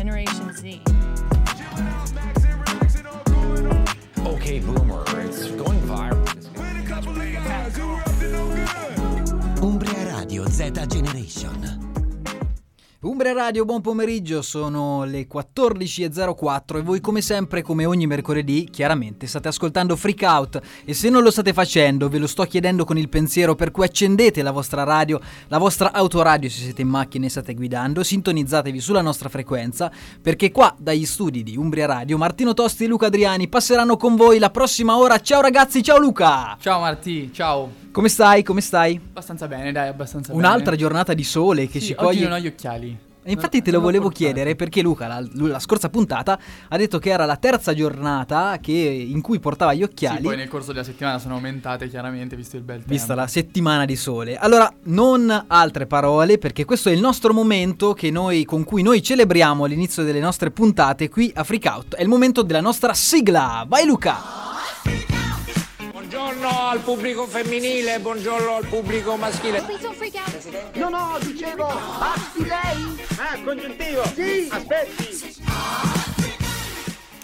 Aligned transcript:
Generation 0.00 0.50
Z. 0.54 0.80
Okay, 4.24 4.60
boomer, 4.60 5.04
it's 5.28 5.50
going 5.50 5.78
viral. 5.80 6.24
Umbria 9.60 10.16
Radio 10.16 10.46
Z 10.46 10.70
Generation. 10.88 11.89
Umbria 13.02 13.32
Radio, 13.32 13.64
buon 13.64 13.80
pomeriggio, 13.80 14.42
sono 14.42 15.04
le 15.04 15.26
14.04 15.26 16.76
e 16.76 16.82
voi 16.82 17.00
come 17.00 17.22
sempre, 17.22 17.62
come 17.62 17.86
ogni 17.86 18.06
mercoledì, 18.06 18.68
chiaramente 18.70 19.26
state 19.26 19.48
ascoltando 19.48 19.96
Freak 19.96 20.20
Out 20.20 20.60
e 20.84 20.92
se 20.92 21.08
non 21.08 21.22
lo 21.22 21.30
state 21.30 21.54
facendo 21.54 22.10
ve 22.10 22.18
lo 22.18 22.26
sto 22.26 22.42
chiedendo 22.44 22.84
con 22.84 22.98
il 22.98 23.08
pensiero 23.08 23.54
per 23.54 23.70
cui 23.70 23.86
accendete 23.86 24.42
la 24.42 24.50
vostra 24.50 24.82
radio, 24.82 25.18
la 25.48 25.56
vostra 25.56 25.94
autoradio 25.94 26.50
se 26.50 26.60
siete 26.60 26.82
in 26.82 26.88
macchina 26.88 27.24
e 27.24 27.30
state 27.30 27.54
guidando, 27.54 28.02
sintonizzatevi 28.02 28.80
sulla 28.80 29.00
nostra 29.00 29.30
frequenza 29.30 29.90
perché 30.20 30.50
qua 30.50 30.74
dagli 30.78 31.06
studi 31.06 31.42
di 31.42 31.56
Umbria 31.56 31.86
Radio 31.86 32.18
Martino 32.18 32.52
Tosti 32.52 32.84
e 32.84 32.86
Luca 32.86 33.06
Adriani 33.06 33.48
passeranno 33.48 33.96
con 33.96 34.14
voi 34.14 34.38
la 34.38 34.50
prossima 34.50 34.98
ora. 34.98 35.18
Ciao 35.20 35.40
ragazzi, 35.40 35.82
ciao 35.82 35.96
Luca! 35.98 36.54
Ciao 36.60 36.80
Marti, 36.80 37.32
ciao. 37.32 37.78
Come 37.92 38.08
stai? 38.08 38.44
Come 38.44 38.60
stai? 38.60 38.94
Abbastanza 39.02 39.48
bene, 39.48 39.72
dai, 39.72 39.88
abbastanza 39.88 40.32
Un'altra 40.32 40.66
bene. 40.66 40.76
giornata 40.76 41.12
di 41.12 41.24
sole 41.24 41.66
che 41.66 41.80
Sì, 41.80 41.86
ci 41.86 41.92
oggi 41.94 42.04
coglie... 42.04 42.22
non 42.28 42.32
ho 42.34 42.38
gli 42.38 42.46
occhiali. 42.46 42.89
E 43.22 43.32
infatti 43.32 43.60
te 43.60 43.70
lo 43.70 43.80
volevo 43.80 44.08
chiedere 44.08 44.56
perché 44.56 44.80
Luca 44.80 45.06
la, 45.06 45.22
la 45.34 45.58
scorsa 45.58 45.90
puntata 45.90 46.38
ha 46.68 46.76
detto 46.78 46.98
che 46.98 47.10
era 47.10 47.26
la 47.26 47.36
terza 47.36 47.74
giornata 47.74 48.56
che- 48.62 48.72
in 48.72 49.20
cui 49.20 49.38
portava 49.38 49.74
gli 49.74 49.78
Sì, 49.78 49.82
occhiali, 49.84 50.22
poi 50.22 50.36
nel 50.36 50.48
corso 50.48 50.72
della 50.72 50.84
settimana 50.84 51.18
sono 51.18 51.34
aumentate 51.34 51.88
chiaramente 51.90 52.34
visto 52.34 52.56
il 52.56 52.62
bel 52.62 52.78
tempo. 52.78 52.90
vista 52.92 53.14
la 53.14 53.26
settimana 53.26 53.84
di 53.84 53.94
sole. 53.96 54.36
Allora, 54.36 54.72
non 54.84 55.44
altre 55.48 55.86
parole 55.86 56.38
perché 56.38 56.64
questo 56.64 56.88
è 56.88 56.92
il 56.92 57.00
nostro 57.00 57.34
momento 57.34 57.92
che 57.92 58.10
noi, 58.10 58.44
con 58.44 58.64
cui 58.64 58.82
noi 58.82 59.02
celebriamo 59.02 59.66
l'inizio 59.66 60.02
delle 60.02 60.20
nostre 60.20 60.50
puntate 60.50 61.08
qui 61.10 61.30
a 61.34 61.44
Freak 61.44 61.64
Out. 61.66 61.94
È 61.96 62.02
il 62.02 62.08
momento 62.08 62.42
della 62.42 62.60
nostra 62.62 62.94
sigla. 62.94 63.64
Vai 63.68 63.84
Luca! 63.86 64.16
Buongiorno 65.92 66.48
al 66.68 66.80
pubblico 66.80 67.26
femminile, 67.26 68.00
buongiorno 68.00 68.56
al 68.56 68.66
pubblico 68.66 69.16
maschile. 69.16 69.62
No, 70.74 70.88
no, 70.88 71.18
dicevo, 71.20 71.66
basti 71.98 72.44
lei? 72.44 72.99
Ah, 73.22 73.38
congiuntivo. 73.44 74.02
Sì. 74.14 74.48
Aspetti. 74.50 76.09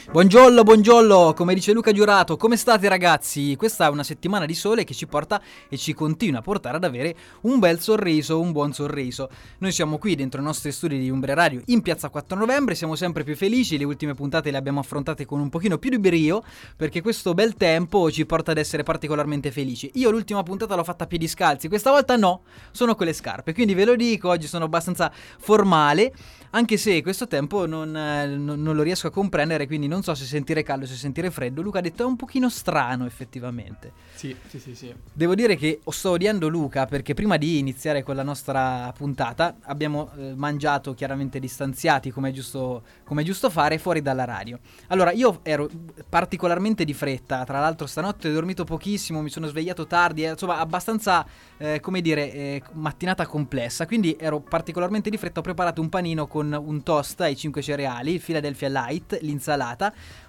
Buongiorno, 0.08 0.62
buongiorno, 0.62 1.34
come 1.34 1.52
dice 1.52 1.72
Luca 1.72 1.90
Giurato, 1.90 2.36
come 2.36 2.56
state 2.56 2.88
ragazzi? 2.88 3.56
Questa 3.56 3.86
è 3.86 3.90
una 3.90 4.04
settimana 4.04 4.46
di 4.46 4.54
sole 4.54 4.84
che 4.84 4.94
ci 4.94 5.08
porta 5.08 5.42
e 5.68 5.76
ci 5.76 5.94
continua 5.94 6.38
a 6.38 6.42
portare 6.42 6.76
ad 6.76 6.84
avere 6.84 7.16
un 7.42 7.58
bel 7.58 7.80
sorriso, 7.80 8.38
un 8.40 8.52
buon 8.52 8.72
sorriso. 8.72 9.28
Noi 9.58 9.72
siamo 9.72 9.98
qui 9.98 10.14
dentro 10.14 10.40
i 10.40 10.44
nostri 10.44 10.70
studi 10.70 11.00
di 11.00 11.10
Umbria 11.10 11.34
Radio 11.34 11.60
in 11.66 11.82
piazza 11.82 12.08
4 12.08 12.38
novembre, 12.38 12.76
siamo 12.76 12.94
sempre 12.94 13.24
più 13.24 13.34
felici, 13.34 13.76
le 13.76 13.84
ultime 13.84 14.14
puntate 14.14 14.52
le 14.52 14.56
abbiamo 14.56 14.78
affrontate 14.78 15.26
con 15.26 15.40
un 15.40 15.48
pochino 15.48 15.76
più 15.76 15.90
di 15.90 15.98
brio 15.98 16.42
perché 16.76 17.02
questo 17.02 17.34
bel 17.34 17.54
tempo 17.54 18.08
ci 18.10 18.24
porta 18.26 18.52
ad 18.52 18.58
essere 18.58 18.84
particolarmente 18.84 19.50
felici. 19.50 19.90
Io 19.94 20.10
l'ultima 20.10 20.44
puntata 20.44 20.76
l'ho 20.76 20.84
fatta 20.84 21.04
a 21.04 21.08
piedi 21.08 21.26
scalzi, 21.26 21.66
questa 21.66 21.90
volta 21.90 22.14
no, 22.16 22.42
sono 22.70 22.94
con 22.94 23.06
le 23.06 23.12
scarpe, 23.12 23.52
quindi 23.52 23.74
ve 23.74 23.84
lo 23.84 23.96
dico, 23.96 24.28
oggi 24.28 24.46
sono 24.46 24.66
abbastanza 24.66 25.12
formale. 25.38 26.12
Anche 26.50 26.78
se 26.78 27.02
questo 27.02 27.26
tempo 27.26 27.66
non, 27.66 27.94
eh, 27.94 28.26
non- 28.28 28.62
non 28.62 28.76
lo 28.76 28.82
riesco 28.82 29.08
a 29.08 29.10
comprendere, 29.10 29.66
quindi 29.66 29.88
non 29.88 29.95
so 30.02 30.14
se 30.14 30.24
sentire 30.24 30.62
caldo, 30.62 30.86
se 30.86 30.94
sentire 30.94 31.30
freddo. 31.30 31.62
Luca 31.62 31.78
ha 31.78 31.82
detto 31.82 32.02
è 32.02 32.06
un 32.06 32.16
pochino 32.16 32.48
strano 32.48 33.06
effettivamente. 33.06 33.92
Sì, 34.14 34.34
sì, 34.48 34.58
sì, 34.58 34.74
sì. 34.74 34.94
Devo 35.12 35.34
dire 35.34 35.56
che 35.56 35.80
sto 35.90 36.10
odiando 36.10 36.48
Luca 36.48 36.86
perché 36.86 37.14
prima 37.14 37.36
di 37.36 37.58
iniziare 37.58 38.02
con 38.02 38.16
la 38.16 38.22
nostra 38.22 38.92
puntata 38.96 39.56
abbiamo 39.62 40.10
eh, 40.16 40.34
mangiato 40.34 40.94
chiaramente 40.94 41.38
distanziati 41.38 42.10
come 42.10 42.30
è, 42.30 42.32
giusto, 42.32 42.82
come 43.04 43.22
è 43.22 43.24
giusto 43.24 43.50
fare 43.50 43.78
fuori 43.78 44.02
dalla 44.02 44.24
radio. 44.24 44.58
Allora 44.88 45.12
io 45.12 45.40
ero 45.42 45.68
particolarmente 46.08 46.84
di 46.84 46.94
fretta, 46.94 47.44
tra 47.44 47.60
l'altro 47.60 47.86
stanotte 47.86 48.28
ho 48.28 48.32
dormito 48.32 48.64
pochissimo, 48.64 49.22
mi 49.22 49.30
sono 49.30 49.46
svegliato 49.46 49.86
tardi, 49.86 50.24
eh, 50.24 50.30
insomma 50.30 50.58
abbastanza 50.58 51.26
eh, 51.58 51.80
come 51.80 52.00
dire 52.00 52.32
eh, 52.32 52.62
mattinata 52.72 53.26
complessa, 53.26 53.86
quindi 53.86 54.16
ero 54.18 54.40
particolarmente 54.40 55.10
di 55.10 55.16
fretta, 55.16 55.40
ho 55.40 55.42
preparato 55.42 55.80
un 55.80 55.88
panino 55.88 56.26
con 56.26 56.52
un 56.52 56.82
toast 56.82 57.20
ai 57.20 57.36
5 57.36 57.62
cereali, 57.62 58.14
il 58.14 58.20
Philadelphia 58.20 58.68
Light, 58.68 59.18
l'insalata, 59.22 59.85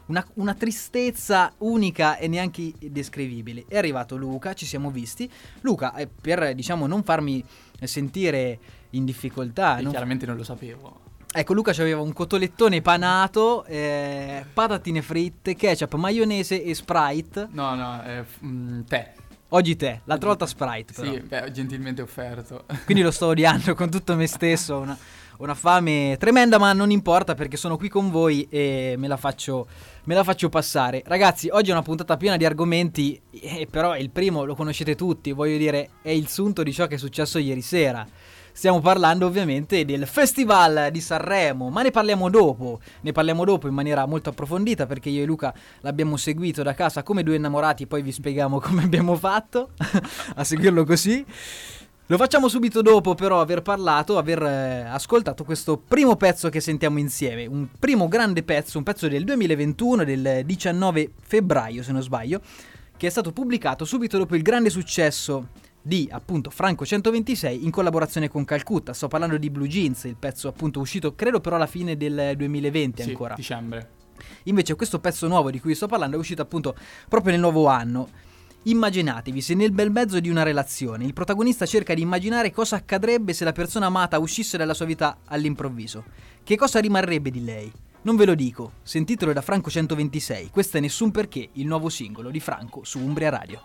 una, 0.08 0.26
una 0.36 0.54
tristezza 0.54 1.52
unica 1.60 2.18
e 2.18 2.28
neanche 2.28 2.74
descrivibile. 2.80 3.66
È 3.68 3.78
arrivato 3.78 4.16
Luca, 4.16 4.54
ci 4.54 4.66
siamo 4.66 4.90
visti. 4.92 5.30
Luca, 5.62 5.94
eh, 5.96 6.08
per 6.08 6.54
diciamo 6.56 6.88
non 6.88 7.04
farmi 7.04 7.44
sentire 7.84 8.60
in 8.92 9.06
difficoltà, 9.06 9.80
non- 9.82 9.92
chiaramente 9.92 10.26
non 10.26 10.36
lo 10.38 10.44
sapevo. 10.44 11.00
ecco 11.32 11.54
Luca 11.54 11.72
aveva 11.72 12.02
un 12.02 12.14
cotolettone 12.14 12.82
panato, 12.82 13.66
eh, 13.66 14.44
patatine 14.54 15.02
fritte, 15.02 15.56
ketchup, 15.56 15.94
maionese 15.96 16.64
e 16.64 16.74
Sprite. 16.74 17.48
No, 17.52 17.76
no, 17.76 18.04
eh, 18.04 18.24
f- 18.24 18.44
mm, 18.44 18.82
tè. 18.88 19.14
Oggi 19.50 19.76
te, 19.78 20.02
l'altra 20.06 20.28
volta 20.30 20.46
Sprite 20.46 20.94
però. 20.94 21.12
Sì, 21.12 21.20
beh, 21.20 21.52
gentilmente 21.52 22.02
offerto. 22.02 22.66
Quindi 22.86 23.04
lo 23.04 23.12
sto 23.12 23.28
odiando 23.28 23.76
con 23.76 23.90
tutto 23.90 24.16
me 24.16 24.28
stesso. 24.28 24.80
Una, 24.80 24.98
una 25.38 25.54
fame 25.54 26.16
tremenda, 26.20 26.58
ma 26.58 26.74
non 26.74 26.92
importa 26.92 27.36
perché 27.36 27.58
sono 27.58 27.78
qui 27.78 27.90
con 27.90 28.10
voi 28.10 28.48
e 28.50 28.96
me 28.98 29.08
la 29.08 29.18
faccio, 29.18 29.68
me 30.06 30.16
la 30.16 30.24
faccio 30.24 30.50
passare. 30.50 31.04
Ragazzi, 31.06 31.50
oggi 31.52 31.70
è 31.70 31.74
una 31.74 31.82
puntata 31.82 32.18
piena 32.18 32.38
di 32.38 32.46
argomenti, 32.46 33.20
eh, 33.32 33.68
però 33.70 33.96
il 33.98 34.10
primo 34.10 34.46
lo 34.46 34.56
conoscete 34.56 34.96
tutti. 34.96 35.32
Voglio 35.32 35.58
dire, 35.58 35.90
è 36.02 36.10
il 36.10 36.28
sunto 36.28 36.64
di 36.64 36.74
ciò 36.74 36.88
che 36.88 36.96
è 36.96 36.98
successo 36.98 37.38
ieri 37.38 37.62
sera. 37.62 38.06
Stiamo 38.58 38.80
parlando 38.80 39.28
ovviamente 39.28 39.86
del 39.86 40.08
Festival 40.08 40.90
di 40.92 41.00
Sanremo, 41.00 41.70
ma 41.70 41.84
ne 41.84 41.92
parliamo 41.92 42.28
dopo, 42.28 42.80
ne 43.02 43.12
parliamo 43.12 43.46
dopo 43.46 43.68
in 43.68 43.76
maniera 43.76 44.04
molto 44.08 44.30
approfondita 44.30 44.88
perché 44.88 45.10
io 45.10 45.22
e 45.22 45.26
Luca 45.26 45.54
l'abbiamo 45.82 46.18
seguito 46.18 46.64
da 46.64 46.74
casa 46.74 47.04
come 47.04 47.22
due 47.22 47.36
innamorati, 47.36 47.86
poi 47.86 48.02
vi 48.02 48.12
spieghiamo 48.12 48.58
come 48.60 48.82
abbiamo 48.82 49.16
fatto 49.16 49.74
a 50.34 50.44
seguirlo 50.44 50.86
così. 50.86 51.24
Lo 52.10 52.16
facciamo 52.16 52.48
subito 52.48 52.82
dopo 52.82 53.16
però 53.16 53.42
aver 53.42 53.62
parlato, 53.62 54.18
aver 54.18 54.42
eh, 54.42 54.82
ascoltato 54.88 55.44
questo 55.44 55.76
primo 55.78 56.16
pezzo 56.16 56.48
che 56.48 56.62
sentiamo 56.62 57.00
insieme, 57.00 57.46
un 57.46 57.68
primo 57.78 58.08
grande 58.08 58.44
pezzo, 58.44 58.78
un 58.78 58.86
pezzo 58.86 59.10
del 59.10 59.26
2021, 59.26 60.06
del 60.06 60.42
19 60.46 61.12
febbraio 61.22 61.84
se 61.84 61.92
non 61.92 62.02
sbaglio, 62.02 62.40
che 62.96 63.08
è 63.08 63.10
stato 63.10 63.34
pubblicato 63.34 63.84
subito 63.84 64.18
dopo 64.18 64.38
il 64.38 64.42
grande 64.42 64.70
successo 64.70 65.50
di 65.82 66.08
appunto 66.10 66.50
Franco 66.50 66.86
126 66.86 67.66
in 67.66 67.72
collaborazione 67.72 68.30
con 68.30 68.46
Calcutta. 68.46 68.94
Sto 68.94 69.10
parlando 69.10 69.36
di 69.38 69.50
Blue 69.50 69.68
Jeans, 69.68 70.06
il 70.06 70.16
pezzo 70.18 70.48
appunto 70.48 70.80
uscito 70.80 71.14
credo 71.14 71.42
però 71.42 71.58
alla 71.58 71.68
fine 71.68 71.98
del 71.98 72.36
2020 72.38 73.04
Sì, 73.04 73.10
ancora. 73.10 73.34
dicembre. 73.36 73.90
Invece 74.44 74.76
questo 74.76 75.00
pezzo 75.00 75.28
nuovo 75.28 75.52
di 75.52 75.60
cui 75.60 75.76
sto 75.76 75.88
parlando 75.88 76.16
è 76.16 76.20
uscito 76.20 76.42
appunto 76.42 76.74
proprio 77.10 77.32
nel 77.32 77.42
nuovo 77.42 77.68
anno. 77.68 78.08
Immaginatevi 78.68 79.40
se 79.40 79.54
nel 79.54 79.72
bel 79.72 79.92
mezzo 79.92 80.20
di 80.20 80.30
una 80.30 80.44
relazione 80.44 81.06
il 81.06 81.14
protagonista 81.14 81.66
cerca 81.66 81.94
di 81.94 82.02
immaginare 82.02 82.52
cosa 82.52 82.76
accadrebbe 82.76 83.32
se 83.32 83.46
la 83.46 83.54
persona 83.54 83.86
amata 83.86 84.20
uscisse 84.20 84.58
dalla 84.58 84.74
sua 84.74 84.86
vita 84.86 85.20
all'improvviso. 85.24 86.04
Che 86.44 86.58
cosa 86.58 86.80
rimarrebbe 86.80 87.32
di 87.32 87.46
lei? 87.46 87.72
Non 88.02 88.18
ve 88.18 88.26
lo 88.26 88.36
dico, 88.36 88.74
sentitelo 88.84 89.32
da 89.32 89.42
Franco 89.42 89.70
126, 89.70 90.50
questo 90.50 90.78
è 90.78 90.80
Nessun 90.82 91.12
Perché, 91.12 91.48
il 91.54 91.66
nuovo 91.66 91.88
singolo 91.88 92.30
di 92.30 92.42
Franco 92.42 92.84
su 92.84 93.00
Umbria 93.00 93.30
Radio. 93.30 93.62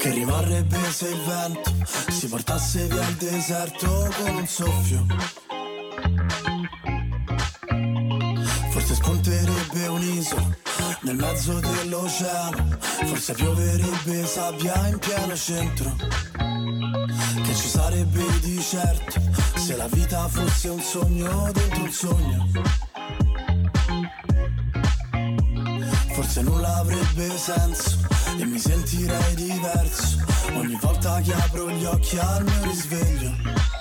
Che 0.00 0.10
rimarrebbe 0.10 0.78
se 0.90 1.08
il 1.08 1.20
vento 1.26 1.72
si 2.10 2.28
portasse 2.28 2.86
via 2.88 3.08
il 3.08 3.14
deserto 3.14 4.10
con 4.18 4.34
un 4.34 4.46
soffio. 4.46 5.06
Forse 9.02 9.20
spunterebbe 9.20 9.86
un'isola 9.88 10.56
nel 11.02 11.16
mezzo 11.16 11.58
dell'oceano. 11.58 12.78
Forse 13.04 13.32
pioverebbe 13.34 14.26
sabbia 14.26 14.86
in 14.86 14.98
pieno 14.98 15.36
centro. 15.36 15.96
Che 17.42 17.54
ci 17.54 17.68
sarebbe 17.68 18.24
di 18.40 18.60
certo 18.60 19.20
se 19.56 19.76
la 19.76 19.88
vita 19.88 20.28
fosse 20.28 20.68
un 20.68 20.80
sogno 20.80 21.50
dentro 21.52 21.82
un 21.82 21.90
sogno. 21.90 22.50
Forse 26.12 26.42
nulla 26.42 26.76
avrebbe 26.76 27.36
senso 27.36 27.98
e 28.38 28.44
mi 28.44 28.58
sentirei 28.58 29.34
diverso 29.34 30.18
ogni 30.54 30.78
volta 30.80 31.20
che 31.20 31.34
apro 31.34 31.70
gli 31.70 31.84
occhi 31.84 32.18
al 32.18 32.44
mio 32.44 32.62
risveglio. 32.64 33.71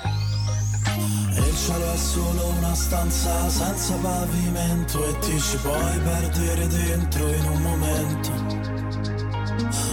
Il 1.52 1.58
cielo 1.58 1.92
è 1.92 1.98
solo 1.98 2.46
una 2.58 2.74
stanza 2.74 3.50
senza 3.50 3.94
pavimento 3.96 5.06
e 5.06 5.20
ti 5.20 5.38
ci 5.38 5.58
puoi 5.58 6.00
perdere 6.00 6.66
dentro 6.68 7.28
in 7.28 7.46
un 7.46 7.62
momento. 7.62 8.32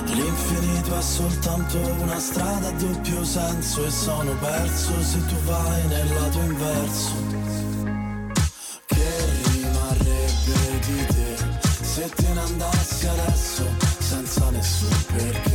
L'infinito 0.04 0.96
è 0.96 1.02
soltanto 1.02 1.78
una 1.98 2.20
strada 2.20 2.68
a 2.68 2.70
doppio 2.70 3.24
senso 3.24 3.84
e 3.84 3.90
sono 3.90 4.36
perso 4.36 5.02
se 5.02 5.26
tu 5.26 5.34
vai 5.46 5.86
nel 5.88 6.14
lato 6.14 6.38
inverso. 6.38 7.12
Che 8.86 9.08
rimarrebbe 9.50 10.78
di 10.86 11.06
te 11.06 11.36
se 11.82 12.08
te 12.08 12.32
ne 12.34 12.40
andassi 12.40 13.06
adesso 13.08 13.64
senza 13.98 14.50
nessun 14.50 15.04
perché? 15.06 15.47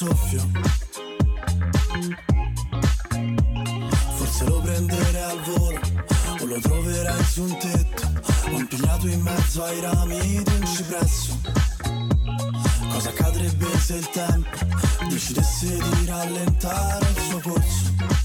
Soffio. 0.00 0.40
Forse 4.16 4.44
lo 4.46 4.60
prenderai 4.60 5.30
al 5.30 5.40
volo 5.42 5.80
o 6.40 6.44
lo 6.46 6.58
troverai 6.58 7.22
su 7.24 7.42
un 7.42 7.58
tetto, 7.58 8.10
o 8.46 8.58
impigliato 8.58 9.08
in 9.08 9.20
mezzo 9.20 9.62
ai 9.62 9.80
rami 9.80 10.42
di 10.42 10.52
un 10.58 10.66
cipresso. 10.66 11.38
Cosa 12.90 13.10
accadrebbe 13.10 13.78
se 13.78 13.96
il 13.96 14.08
tempo 14.08 14.48
decidesse 15.10 15.66
di 15.66 16.06
rallentare 16.06 17.06
il 17.06 17.20
suo 17.28 17.40
corso? 17.40 18.19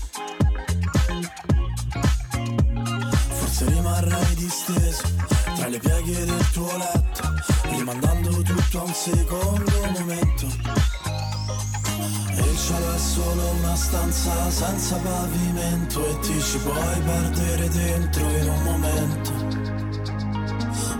Pavimento 15.05 16.03
e 16.07 16.19
ti 16.19 16.41
ci 16.41 16.57
puoi 16.57 16.99
perdere 17.05 17.69
dentro 17.69 18.27
in 18.27 18.49
un 18.49 18.63
momento. 18.63 19.31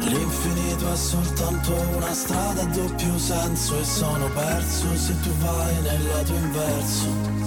L'infinito 0.07 0.93
è 0.93 0.95
soltanto 0.95 1.73
una 1.95 2.13
strada 2.13 2.61
a 2.61 2.65
doppio 2.65 3.17
senso 3.17 3.79
e 3.79 3.83
sono 3.83 4.29
perso 4.29 4.95
se 4.95 5.19
tu 5.21 5.31
vai 5.37 5.81
nel 5.81 6.03
lato 6.05 6.33
inverso. 6.33 7.44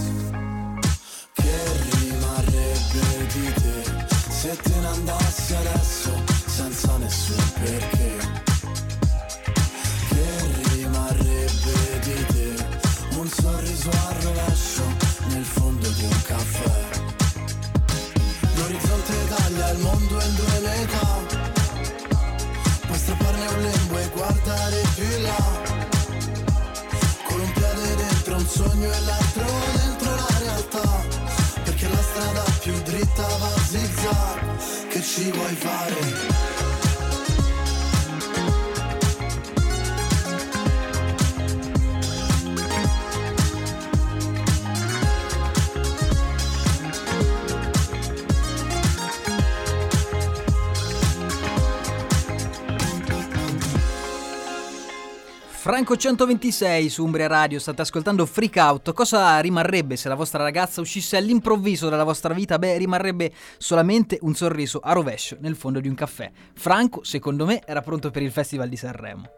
Franco 55.78 55.96
126 55.96 56.88
su 56.88 57.04
Umbria 57.04 57.28
Radio, 57.28 57.60
state 57.60 57.82
ascoltando 57.82 58.26
Freak 58.26 58.56
Out. 58.56 58.92
Cosa 58.92 59.38
rimarrebbe 59.38 59.94
se 59.94 60.08
la 60.08 60.16
vostra 60.16 60.42
ragazza 60.42 60.80
uscisse 60.80 61.16
all'improvviso 61.16 61.88
dalla 61.88 62.02
vostra 62.02 62.34
vita? 62.34 62.58
Beh, 62.58 62.78
rimarrebbe 62.78 63.32
solamente 63.58 64.18
un 64.22 64.34
sorriso 64.34 64.80
a 64.82 64.90
rovescio 64.92 65.36
nel 65.38 65.54
fondo 65.54 65.78
di 65.78 65.86
un 65.86 65.94
caffè. 65.94 66.32
Franco, 66.54 67.04
secondo 67.04 67.46
me, 67.46 67.62
era 67.64 67.80
pronto 67.80 68.10
per 68.10 68.22
il 68.22 68.32
Festival 68.32 68.68
di 68.68 68.74
Sanremo. 68.74 69.30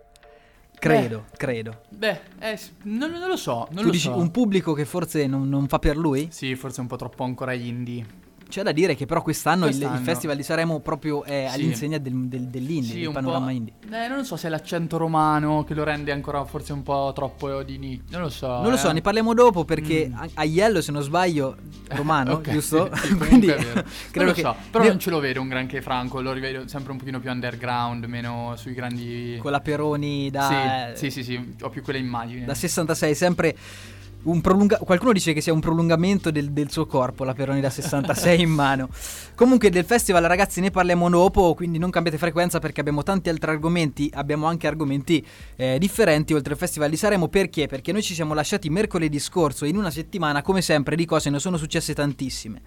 Credo, 0.79 1.27
credo. 1.37 1.83
Beh, 1.91 2.21
eh, 2.39 2.59
non, 2.85 3.11
non 3.11 3.29
lo 3.29 3.37
so, 3.37 3.69
non 3.73 3.81
tu 3.81 3.85
lo 3.85 3.91
dici 3.91 4.09
so. 4.09 4.17
un 4.17 4.31
pubblico 4.31 4.73
che 4.73 4.87
forse 4.87 5.27
non, 5.27 5.47
non 5.47 5.69
fa 5.69 5.79
per 5.79 5.99
lui? 5.99 6.29
Sì, 6.31 6.55
forse 6.55 6.81
un 6.81 6.87
po' 6.87 6.97
troppo 6.97 7.23
ancora 7.23 7.53
indie. 7.53 8.07
C'è 8.50 8.62
da 8.62 8.73
dire 8.73 8.94
che 8.94 9.06
però 9.06 9.23
quest'anno, 9.23 9.64
il- 9.67 9.73
Il, 9.73 9.79
Quest'anno. 9.79 10.05
Festival 10.05 10.37
di 10.37 10.43
Sanremo 10.43 10.81
proprio 10.81 11.23
è 11.25 11.47
Sì. 11.49 11.55
all'insegna 11.55 11.99
del, 11.99 12.12
del- 12.26 12.49
dell'indie, 12.49 12.93
Sì, 12.93 13.00
del 13.00 13.12
panorama 13.12 13.50
indie. 13.52 13.73
Eh, 13.91 14.08
non 14.08 14.19
lo 14.19 14.25
so 14.25 14.37
se 14.37 14.49
è 14.49 14.50
l'accento 14.50 14.97
romano 14.99 15.64
che 15.64 15.73
lo 15.75 15.85
rende 15.85 16.11
ancora 16.12 16.44
forse 16.44 16.73
un 16.73 16.82
po' 16.82 17.12
troppo 17.14 17.62
di 17.62 17.79
ni- 17.79 18.02
Non 18.11 18.23
lo 18.23 18.29
so. 18.29 18.49
Non 18.61 18.70
lo 18.70 18.76
so, 18.76 18.91
eh. 18.91 18.93
ne 18.93 19.00
parliamo 19.00 19.32
dopo 19.35 19.64
perché 19.64 20.08
Mm. 20.08 20.14
a- 20.14 20.29
Aiello, 20.35 20.81
se 20.82 20.91
non 20.93 21.02
sbaglio, 21.02 21.56
romano, 21.91 22.32
Ok, 22.35 22.50
giusto? 22.50 22.91
sì, 23.00 23.06
sì, 23.08 23.14
Quindi 23.17 23.47
credo 23.47 23.85
non 24.14 24.26
lo 24.26 24.32
che 24.32 24.41
so, 24.43 24.56
però 24.70 24.82
ne- 24.85 24.91
non 24.91 24.99
ce 24.99 25.11
lo 25.11 25.20
vedo 25.20 25.41
un 25.41 25.49
granché 25.49 25.81
Franco, 25.81 26.20
lo 26.20 26.32
rivedo 26.32 26.67
sempre 26.69 26.91
un 26.93 26.99
pochino 26.99 27.20
più 27.20 27.31
underground, 27.31 28.05
meno 28.06 28.55
sui 28.56 28.75
grandi... 28.75 29.38
con 29.41 29.52
la 29.52 29.61
Peroni 29.61 30.31
da, 30.31 30.91
Sì, 30.94 31.11
sì, 31.11 31.23
sì, 31.23 31.25
sì, 31.25 31.55
ho 31.62 31.69
più 31.70 31.82
quelle 31.82 31.99
immagini. 32.00 32.44
da 32.44 32.55
66, 32.55 33.14
sempre 33.14 33.56
prolunga- 34.41 34.79
qualcuno 34.79 35.13
dice 35.13 35.33
che 35.33 35.41
sia 35.41 35.53
un 35.53 35.61
prolungamento 35.61 36.31
del, 36.31 36.51
del 36.51 36.71
suo 36.71 36.87
corpo, 36.87 37.25
la 37.25 37.35
Peroni 37.35 37.61
da 37.61 37.71
66 37.71 38.41
in 38.41 38.51
mano. 38.51 38.89
Comunque 39.35 39.71
del 39.71 39.85
festival 39.85 40.25
ragazzi 40.25 40.61
ne 40.61 40.71
parliamo 40.71 41.09
dopo, 41.09 41.55
quindi 41.55 41.79
non 41.79 41.91
cambiate 41.91 42.19
frequenza 42.19 42.59
perché 42.59 42.81
abbiamo 42.81 43.03
tanti 43.03 43.29
altri 43.29 43.51
argomenti, 43.51 44.11
abbiamo 44.15 44.47
anche 44.47 44.67
argomenti 44.67 45.25
eh, 45.57 45.79
differenti 45.79 46.35
oltre 46.35 46.53
al 46.53 46.59
festival 46.59 46.91
di 46.91 46.97
Sanremo, 46.97 47.29
perché? 47.29 47.67
Perché 47.67 47.93
noi 47.93 48.03
ci 48.03 48.15
siamo 48.15 48.35
lasciati 48.35 48.69
mercoledì 48.69 49.19
scorso 49.19 49.65
in 49.65 49.77
una 49.77 49.91
settimana 49.91 50.43
come 50.43 50.63
sempre 50.63 50.97
di 50.97 51.05
cose 51.05 51.31
ne 51.31 51.39
sono 51.39 51.57
successe 51.57 51.95
tantissime. 51.95 52.61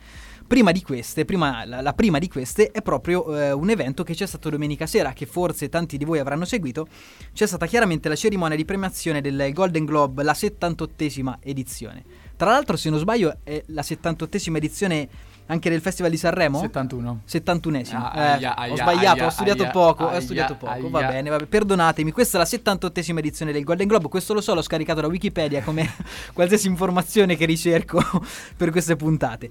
Prima 0.46 0.72
di 0.72 0.82
queste, 0.82 1.26
prima- 1.26 1.66
la, 1.66 1.82
la 1.82 1.94
prima 1.94 2.20
di 2.20 2.28
queste 2.28 2.70
è 2.72 2.82
proprio 2.82 3.36
eh, 3.36 3.52
un 3.52 3.70
evento 3.70 4.04
che 4.04 4.14
c'è 4.14 4.26
stato 4.28 4.50
domenica 4.50 4.86
sera, 4.86 5.14
che 5.14 5.26
forse 5.26 5.70
tanti 5.70 5.98
di 5.98 6.06
voi 6.06 6.20
avranno 6.20 6.46
seguito. 6.46 6.88
C'è 7.34 7.48
stata 7.48 7.66
chiaramente 7.66 8.10
la 8.10 8.16
cerimonia 8.16 8.56
di 8.56 8.66
premiazione 8.66 9.22
del 9.22 9.52
Golden 9.54 9.86
Globe, 9.86 10.24
la 10.24 10.34
78esima 10.34 11.36
edizione. 11.40 12.04
Tra 12.36 12.52
l'altro, 12.52 12.76
se 12.78 12.90
non 12.90 13.00
sbaglio, 13.00 13.38
è 13.44 13.64
la 13.68 13.82
78esima 13.82 14.58
edizione 14.58 15.08
anche 15.48 15.70
del 15.70 15.82
Festival 15.82 16.10
di 16.10 16.18
Sanremo? 16.18 16.60
71. 16.60 17.22
71esimo. 17.28 17.96
Ah, 17.96 18.12
Eh, 18.16 18.20
aia, 18.22 18.54
ho 18.54 18.60
aia, 18.62 18.76
sbagliato, 18.76 19.18
aia, 19.18 19.26
ho 19.26 19.30
studiato 19.30 19.70
poco, 19.72 20.06
ho 20.06 20.20
studiato 20.20 20.56
poco. 20.56 20.90
Va 20.90 21.00
bene, 21.06 21.30
va 21.30 21.36
bene, 21.36 21.48
perdonatemi. 21.48 22.12
Questa 22.12 22.38
è 22.38 22.42
la 22.42 22.48
78esima 22.48 23.18
edizione 23.20 23.52
del 23.52 23.64
Golden 23.64 23.88
Globe. 23.88 24.08
Questo 24.08 24.34
lo 24.34 24.42
so, 24.42 24.54
l'ho 24.54 24.62
scaricato 24.62 25.02
da 25.02 25.08
Wikipedia 25.08 25.62
come 25.64 25.90
qualsiasi 26.34 26.68
informazione 26.68 27.36
che 27.36 27.46
ricerco 27.46 28.02
per 28.56 28.72
queste 28.72 28.96
puntate. 28.96 29.50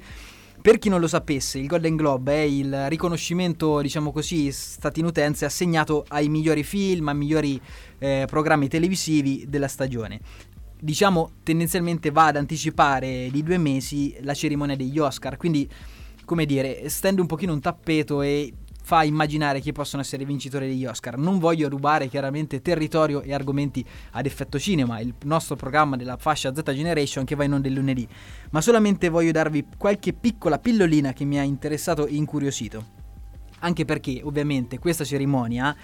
Per 0.63 0.79
chi 0.79 0.89
non 0.89 1.01
lo 1.01 1.09
sapesse, 1.09 1.59
il 1.59 1.67
Golden 1.67 1.97
Globe 1.97 2.33
è 2.33 2.43
il 2.43 2.89
riconoscimento, 2.89 3.81
diciamo 3.81 4.13
così, 4.13 4.53
statunitense 4.53 5.45
assegnato 5.45 6.05
ai 6.07 6.29
migliori 6.29 6.63
film, 6.63 7.09
ai 7.09 7.17
migliori 7.17 7.61
eh, 7.99 8.27
programmi 8.31 8.69
televisivi 8.69 9.45
della 9.49 9.67
stagione. 9.67 10.21
Diciamo, 10.79 11.33
tendenzialmente 11.43 12.13
va 12.13 12.27
ad 12.27 12.37
anticipare 12.37 13.29
di 13.33 13.43
due 13.43 13.59
mesi 13.59 14.17
la 14.21 14.35
cerimonia 14.35 14.77
degli 14.77 15.01
Oscar, 15.01 15.37
quindi, 15.37 15.69
come 16.25 16.47
dire, 16.47 16.89
stende 16.89 17.21
un 17.21 17.27
pochino 17.27 17.53
un 17.53 17.61
tappeto 17.61 18.23
e 18.23 18.53
fa 18.83 19.05
immaginare 19.05 19.61
chi 19.61 19.73
possono 19.73 20.03
essere 20.03 20.23
i 20.23 20.27
vincitori 20.27 20.67
degli 20.67 20.85
Oscar. 20.85 21.17
Non 21.17 21.39
voglio 21.39 21.69
rubare 21.69 22.09
chiaramente 22.09 22.61
territorio 22.61 23.23
e 23.23 23.33
argomenti 23.33 23.85
ad 24.11 24.27
effetto 24.27 24.59
cinema, 24.59 25.01
il 25.01 25.15
nostro 25.25 25.57
programma 25.57 25.97
della 25.97 26.17
fascia 26.17 26.55
Z 26.55 26.63
Generation 26.73 27.25
che 27.25 27.35
va 27.35 27.45
in 27.45 27.55
onda 27.55 27.69
il 27.69 27.75
lunedì, 27.75 28.07
ma 28.51 28.61
solamente 28.61 29.09
voglio 29.09 29.33
darvi 29.33 29.67
qualche 29.79 30.13
piccola 30.13 30.59
pillolina 30.59 31.13
che 31.13 31.25
mi 31.25 31.39
ha 31.39 31.43
interessato 31.43 32.07
e 32.07 32.15
incuriosito. 32.15 33.01
Anche 33.61 33.85
perché 33.85 34.21
ovviamente 34.25 34.79
questa 34.81 35.05
cerimonia 35.05 35.75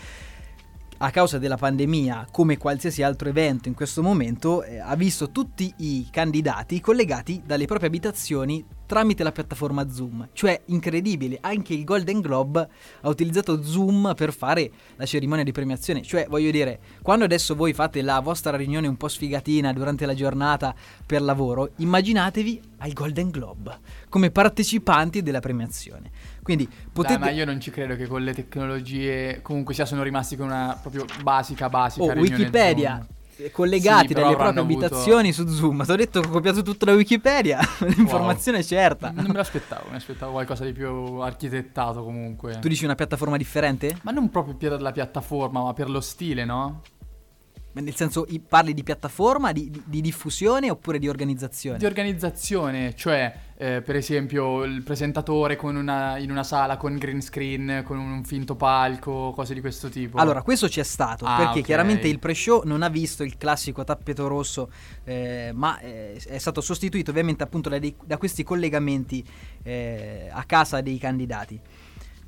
a 0.99 1.11
causa 1.11 1.39
della 1.39 1.57
pandemia, 1.57 2.29
come 2.31 2.57
qualsiasi 2.57 3.03
altro 3.03 3.29
evento 3.29 3.69
in 3.69 3.75
questo 3.75 4.03
momento, 4.03 4.63
eh, 4.63 4.79
ha 4.79 4.97
visto 4.97 5.31
tutti 5.31 5.73
i 5.79 6.09
candidati 6.11 6.81
collegati 6.81 7.43
dalle 7.45 7.67
proprie 7.67 7.89
abitazioni 7.89 8.65
tramite 8.89 9.23
la 9.23 9.33
piattaforma 9.33 9.91
Zoom. 9.91 10.31
Cioè, 10.33 10.63
incredibile, 10.67 11.39
anche 11.43 11.75
il 11.75 11.85
Golden 11.85 12.21
Globe 12.21 12.69
ha 13.03 13.09
utilizzato 13.09 13.63
Zoom 13.63 14.15
per 14.17 14.33
fare 14.33 14.71
la 14.97 15.05
cerimonia 15.05 15.45
di 15.45 15.53
premiazione. 15.53 16.03
Cioè, 16.03 16.27
voglio 16.29 16.51
dire, 16.51 16.81
quando 17.03 17.27
adesso 17.27 17.55
voi 17.55 17.75
fate 17.75 18.01
la 18.01 18.19
vostra 18.21 18.57
riunione 18.57 18.89
un 18.89 18.97
po' 18.97 19.09
sfigatina 19.09 19.73
durante 19.75 20.07
la 20.07 20.15
giornata 20.15 20.75
per 21.05 21.21
lavoro, 21.21 21.73
immaginatevi 21.77 22.61
al 22.79 22.93
Golden 22.93 23.29
Globe 23.29 23.79
come 24.09 24.31
partecipanti 24.31 25.23
della 25.23 25.41
premiazione. 25.41 26.11
Quindi 26.49 26.67
potete... 26.91 27.19
Dai, 27.19 27.29
ma 27.29 27.35
io 27.37 27.45
non 27.45 27.61
ci 27.61 27.71
credo 27.71 27.95
che 27.95 28.07
con 28.07 28.25
le 28.25 28.33
tecnologie 28.33 29.43
comunque 29.43 29.75
sia 29.75 29.85
sono 29.85 30.03
rimasti 30.03 30.35
con 30.35 30.47
una 30.47 30.79
proprio 30.81 31.05
basica, 31.23 31.69
basica 31.69 32.05
Oh, 32.07 32.13
Wikipedia. 32.15 33.07
Collegati 33.53 34.09
Sì, 34.09 34.15
dalle 34.15 34.35
proprie 34.35 34.49
avranno 34.49 34.61
avuto- 34.63 34.87
abitazioni 34.87 35.33
su 35.35 35.47
Zoom. 35.47 35.85
Ti 35.85 35.91
ho 35.93 35.97
detto 35.97 36.21
che 36.21 36.27
ho 36.27 36.31
copiato 36.31 36.63
tutto 36.63 36.87
da 36.87 36.95
Wikipedia. 36.95 37.61
L'informazione 37.87 38.61
è 38.61 38.63
certa. 38.63 39.11
Non 39.11 39.27
me 39.27 39.35
l'aspettavo, 39.35 39.91
mi 39.91 39.97
aspettavo 39.97 40.33
qualcosa 40.33 40.65
di 40.65 40.73
più 40.73 40.89
architettato 41.21 42.03
comunque. 42.03 42.59
Tu 42.61 42.69
dici 42.69 42.85
una 42.87 42.95
piattaforma 42.95 43.37
differente? 43.37 43.99
Ma 44.05 44.11
non 44.11 44.31
proprio 44.31 44.55
per 44.55 44.81
la 44.81 44.91
piattaforma, 44.91 45.63
ma 45.63 45.75
per 45.75 45.91
lo 45.91 46.01
stile, 46.01 46.47
no? 46.47 46.81
Nel 47.71 47.95
senso, 47.95 48.27
parli 48.49 48.75
di 48.75 48.83
piattaforma, 48.83 49.53
di, 49.53 49.71
di- 49.71 49.83
di 49.85 50.01
diffusione 50.01 50.69
oppure 50.69 50.99
di 50.99 51.07
organizzazione? 51.09 51.79
Di 51.79 51.85
organizzazione, 51.85 52.95
cioè 52.97 53.33
eh, 53.57 53.83
per 53.83 53.95
esempio 53.95 54.65
il 54.65 54.83
presentatore 54.83 55.55
con 55.55 55.77
una- 55.77 56.17
in 56.19 56.31
una 56.33 56.43
sala 56.43 56.77
con 56.77 56.97
green 56.97 57.21
screen, 57.23 57.83
con 57.85 57.99
un 57.99 58.25
finto 58.25 58.57
palco, 58.57 59.33
cose 59.33 59.55
di 59.55 59.61
questo 59.61 59.89
tipo. 59.91 60.19
Allora, 60.19 60.43
questo 60.43 60.67
c'è 60.67 60.83
stato, 60.83 61.25
Ah, 61.25 61.37
perché 61.37 61.59
ok. 61.61 61.65
chiaramente 61.67 62.09
il 62.09 62.19
pre-show 62.19 62.63
non 62.65 62.83
ha 62.83 62.89
visto 62.89 63.23
il 63.23 63.37
classico 63.37 63.85
tappeto 63.85 64.27
rosso, 64.27 64.73
eh, 65.05 65.53
ma 65.55 65.79
eh, 65.79 66.21
è 66.27 66.39
stato 66.39 66.61
sostituito 66.61 67.11
ovviamente 67.11 67.45
appunto 67.45 67.69
da, 67.69 67.79
dei- 67.79 67.95
da 68.05 68.17
questi 68.17 68.43
collegamenti 68.43 69.25
eh, 69.63 70.29
a 70.33 70.43
casa 70.45 70.81
dei 70.81 70.99
candidati. 70.99 71.61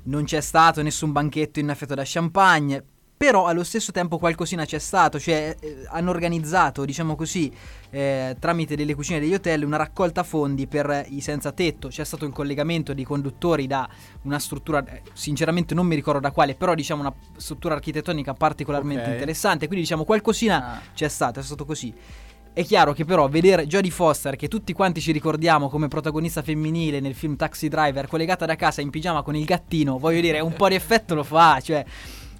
Non 0.03 0.23
c'è 0.23 0.39
stato 0.39 0.81
nessun 0.81 1.11
banchetto 1.11 1.59
innaffiato 1.59 1.93
da 1.95 2.03
champagne, 2.05 2.83
però 3.21 3.45
allo 3.45 3.63
stesso 3.63 3.91
tempo 3.91 4.17
qualcosina 4.17 4.65
c'è 4.65 4.79
stato, 4.79 5.19
cioè 5.19 5.55
eh, 5.59 5.83
hanno 5.89 6.09
organizzato, 6.09 6.83
diciamo 6.85 7.15
così, 7.15 7.53
eh, 7.91 8.35
tramite 8.39 8.75
delle 8.75 8.95
cucine 8.95 9.19
degli 9.19 9.35
hotel 9.35 9.63
una 9.63 9.77
raccolta 9.77 10.23
fondi 10.23 10.65
per 10.65 11.05
i 11.09 11.21
senza 11.21 11.51
tetto, 11.51 11.89
c'è 11.89 12.03
stato 12.03 12.25
il 12.25 12.33
collegamento 12.33 12.93
di 12.93 13.03
conduttori 13.03 13.67
da 13.67 13.87
una 14.23 14.39
struttura, 14.39 14.83
eh, 14.87 15.03
sinceramente 15.13 15.75
non 15.75 15.85
mi 15.85 15.93
ricordo 15.93 16.19
da 16.19 16.31
quale, 16.31 16.55
però 16.55 16.73
diciamo 16.73 17.01
una 17.01 17.13
struttura 17.37 17.75
architettonica 17.75 18.33
particolarmente 18.33 19.03
Ok. 19.03 19.11
interessante, 19.11 19.67
quindi 19.67 19.83
diciamo 19.83 20.03
qualcosina 20.03 20.77
Ah. 20.77 20.81
c'è 20.91 21.07
stato, 21.07 21.39
è 21.41 21.43
stato 21.43 21.63
così. 21.63 21.93
È 22.53 22.63
chiaro 22.63 22.91
che 22.93 23.05
però 23.05 23.29
vedere 23.29 23.67
Jodie 23.67 23.91
Foster, 23.91 24.35
che 24.35 24.47
tutti 24.47 24.73
quanti 24.73 24.99
ci 24.99 25.11
ricordiamo 25.11 25.69
come 25.69 25.87
protagonista 25.87 26.41
femminile 26.41 26.99
nel 26.99 27.13
film 27.13 27.35
Taxi 27.35 27.67
Driver, 27.69 28.07
collegata 28.07 28.47
da 28.47 28.55
casa 28.55 28.81
in 28.81 28.89
pigiama 28.89 29.21
con 29.21 29.35
il 29.35 29.45
gattino, 29.45 29.99
voglio 29.99 30.21
dire, 30.21 30.39
un 30.39 30.53
po' 30.53 30.67
di 30.67 30.75
effetto 30.75 31.13
lo 31.13 31.23
fa, 31.23 31.59
cioè 31.61 31.85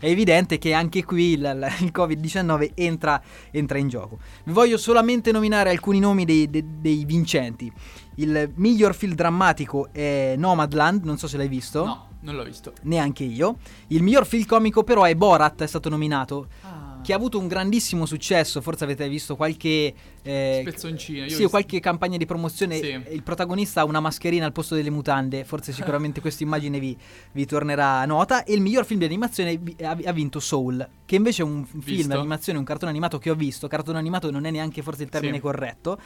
è 0.01 0.07
evidente 0.07 0.57
che 0.57 0.73
anche 0.73 1.05
qui 1.05 1.33
il, 1.33 1.75
il 1.81 1.91
Covid-19 1.93 2.71
entra, 2.73 3.21
entra 3.51 3.77
in 3.77 3.87
gioco. 3.87 4.17
Vi 4.43 4.51
voglio 4.51 4.77
solamente 4.77 5.31
nominare 5.31 5.69
alcuni 5.69 5.99
nomi 5.99 6.25
dei, 6.25 6.49
dei- 6.49 6.65
dei 6.79 7.05
vincenti. 7.05 7.71
Il 8.15 8.51
miglior 8.55 8.95
film 8.95 9.13
drammatico 9.13 9.89
è 9.91 10.33
Nomadland, 10.37 11.03
non 11.03 11.19
so 11.19 11.27
se 11.27 11.37
l'hai 11.37 11.47
visto. 11.47 11.85
No, 11.85 12.07
non 12.21 12.35
l'ho 12.35 12.43
visto. 12.43 12.73
Neanche 12.81 13.23
io. 13.23 13.57
Il 13.87 14.01
miglior 14.01 14.25
film 14.25 14.45
comico 14.45 14.83
però 14.83 15.03
è 15.03 15.13
Borat, 15.13 15.61
è 15.61 15.67
stato 15.67 15.87
nominato. 15.87 16.47
Ah. 16.63 16.80
Che 17.01 17.13
ha 17.13 17.15
avuto 17.15 17.39
un 17.39 17.47
grandissimo 17.47 18.05
successo, 18.05 18.61
forse 18.61 18.83
avete 18.83 19.09
visto 19.09 19.35
qualche... 19.35 19.93
eh, 20.21 20.59
Spezzoncino. 20.61 21.27
sì, 21.29 21.45
qualche 21.45 21.79
campagna 21.79 22.17
di 22.17 22.25
promozione. 22.27 22.77
Sì. 22.79 23.01
Il 23.09 23.23
protagonista 23.23 23.81
ha 23.81 23.85
una 23.85 23.99
mascherina 23.99 24.45
al 24.45 24.51
posto 24.51 24.75
delle 24.75 24.91
mutande. 24.91 25.43
Forse 25.43 25.71
sicuramente 25.73 26.21
questa 26.21 26.43
immagine 26.43 26.79
vi, 26.79 26.95
vi 27.31 27.45
tornerà 27.45 28.05
nota. 28.05 28.43
E 28.43 28.53
il 28.53 28.61
miglior 28.61 28.85
film 28.85 28.99
di 28.99 29.05
animazione 29.05 29.59
ha, 29.81 30.11
vinto 30.11 30.39
Soul, 30.39 30.87
che 31.05 31.15
invece 31.15 31.41
è 31.41 31.45
un 31.45 31.65
film 31.65 31.81
Visto. 31.83 32.07
di 32.07 32.13
animazione, 32.13 32.59
un 32.59 32.65
cartone 32.65 32.91
animato 32.91 33.17
che 33.17 33.31
ho 33.31 33.35
visto. 33.35 33.67
Cartone 33.67 33.97
animato 33.97 34.29
non 34.29 34.45
è 34.45 34.51
neanche 34.51 34.81
forse 34.83 35.03
il 35.03 35.09
termine 35.09 35.35
Sì. 35.35 35.41
corretto. 35.41 35.99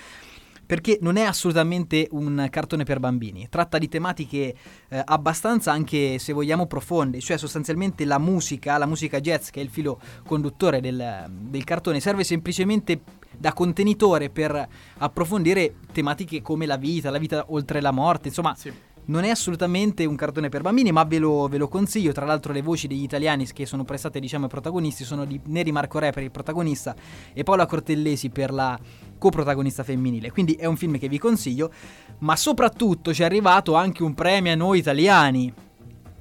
Perché 0.66 0.98
non 1.02 1.18
è 1.18 1.24
assolutamente 1.24 2.08
un 2.12 2.48
cartone 2.50 2.84
per 2.84 3.00
bambini, 3.00 3.48
tratta 3.50 3.78
di 3.78 3.88
tematiche 3.88 4.56
eh, 4.88 5.02
abbastanza 5.04 5.72
anche 5.72 6.18
se 6.18 6.34
vogliamo 6.34 6.66
profonde, 6.66 7.20
cioè 7.20 7.38
sostanzialmente 7.38 8.04
la 8.06 8.18
musica, 8.18 8.78
la 8.78 8.86
musica 8.86 9.20
jazz 9.20 9.50
che 9.50 9.60
è 9.60 9.64
il 9.64 9.70
filo 9.70 10.00
conduttore 10.26 10.82
del, 10.82 11.26
del 11.30 11.64
cartone 11.64 12.00
serve 12.00 12.24
semplicemente 12.24 13.02
da 13.38 13.54
contenitore 13.54 14.30
per 14.30 14.68
approfondire 14.98 15.76
tematiche 15.92 16.42
come 16.42 16.66
la 16.66 16.78
vita, 16.78 17.10
la 17.10 17.18
vita 17.18 17.46
oltre 17.50 17.82
la 17.82 17.92
morte, 17.92 18.30
insomma 18.30 18.56
Sì. 18.56 18.72
Non 19.06 19.24
è 19.24 19.30
assolutamente 19.30 20.06
un 20.06 20.16
cartone 20.16 20.50
per 20.50 20.62
bambini, 20.62 20.92
ma 20.92 21.04
ve 21.04 21.20
lo, 21.20 21.48
ve 21.48 21.58
lo 21.58 21.68
consiglio. 21.68 22.12
Tra 22.12 22.26
l'altro, 22.26 22.54
le 22.54 22.62
voci 22.62 22.88
degli 22.88 23.04
italiani 23.04 23.46
che 23.52 23.66
sono 23.66 23.84
prestate, 23.84 24.20
diciamo, 24.20 24.46
ai 24.46 24.50
protagonisti 24.50 25.04
sono 25.04 25.26
di 25.26 25.40
Neri 25.46 25.72
Marco 25.72 26.00
Re 26.00 26.12
per 26.12 26.24
il 26.24 26.32
protagonista 26.32 26.96
e 27.34 27.44
Paola 27.44 27.66
Cortellesi 27.66 28.30
per 28.30 28.52
la 28.52 28.80
coprotagonista 29.18 29.84
femminile. 29.84 30.32
Quindi 30.32 30.54
è 30.54 30.66
un 30.66 30.78
film 30.78 30.98
che 30.98 31.08
vi 31.08 31.18
consiglio, 31.18 31.72
ma 32.20 32.36
soprattutto 32.36 33.14
ci 33.14 33.22
è 33.22 33.26
arrivato 33.26 33.76
anche 33.76 34.04
un 34.04 34.14
premio 34.14 34.52
a 34.52 34.56
noi 34.56 34.80
italiani. 34.80 35.54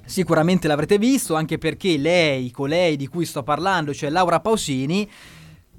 Sicuramente 0.07 0.69
l'avrete 0.69 0.99
visto, 0.99 1.35
anche 1.35 1.57
perché 1.57 1.97
lei, 1.97 2.51
colei 2.51 2.97
di 2.97 3.07
cui 3.07 3.25
sto 3.25 3.43
parlando, 3.43 3.95
cioè 3.95 4.11
Laura 4.11 4.39
Pausini, 4.39 5.09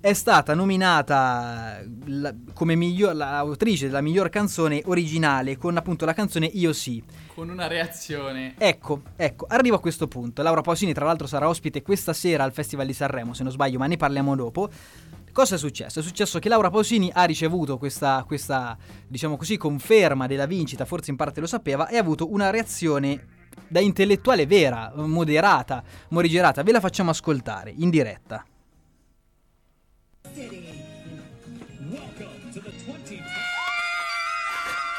è 0.05 0.13
stata 0.13 0.53
nominata 0.53 1.81
la- 2.05 2.31
come 2.53 2.75
miglior, 2.75 3.15
l'autrice 3.15 3.87
della 3.87 4.01
miglior 4.01 4.29
canzone 4.29 4.83
originale 4.85 5.57
con 5.57 5.75
appunto 5.77 6.05
la 6.05 6.13
canzone 6.13 6.45
Io 6.45 6.73
sì. 6.73 7.03
Con 7.33 7.49
una 7.49 7.65
reazione. 7.65 8.53
Ecco, 8.59 9.01
ecco, 9.15 9.47
arrivo 9.49 9.77
a 9.77 9.79
questo 9.79 10.07
punto. 10.07 10.43
Laura 10.43 10.61
Pausini, 10.61 10.93
tra 10.93 11.05
l'altro, 11.05 11.25
sarà 11.25 11.47
ospite 11.47 11.81
questa 11.81 12.13
sera 12.13 12.43
al 12.43 12.53
Festival 12.53 12.85
di 12.85 12.93
Sanremo, 12.93 13.33
se 13.33 13.41
non 13.41 13.51
sbaglio, 13.51 13.79
ma 13.79 13.87
ne 13.87 13.97
parliamo 13.97 14.35
dopo. 14.35 14.69
Cosa 15.31 15.55
è 15.55 15.57
successo? 15.57 16.01
È 16.01 16.03
successo 16.03 16.37
che 16.37 16.49
Laura 16.49 16.69
Pausini 16.69 17.09
ha 17.11 17.23
ricevuto 17.23 17.79
questa, 17.79 18.23
questa, 18.27 18.77
diciamo 19.07 19.37
così, 19.37 19.57
conferma 19.57 20.27
della 20.27 20.45
vincita, 20.45 20.85
forse 20.85 21.09
in 21.09 21.17
parte 21.17 21.39
lo 21.39 21.47
sapeva, 21.47 21.87
e 21.87 21.97
ha 21.97 22.01
avuto 22.01 22.31
una 22.31 22.51
reazione 22.51 23.25
da 23.67 23.79
intellettuale 23.79 24.45
vera, 24.45 24.93
moderata, 24.97 25.83
morigerata. 26.09 26.61
Ve 26.61 26.73
la 26.73 26.79
facciamo 26.79 27.09
ascoltare 27.09 27.73
in 27.75 27.89
diretta. 27.89 28.45
City. 30.35 30.65
Welcome 31.89 32.51
to 32.51 32.59
the 32.59 32.71
20. 32.83 33.21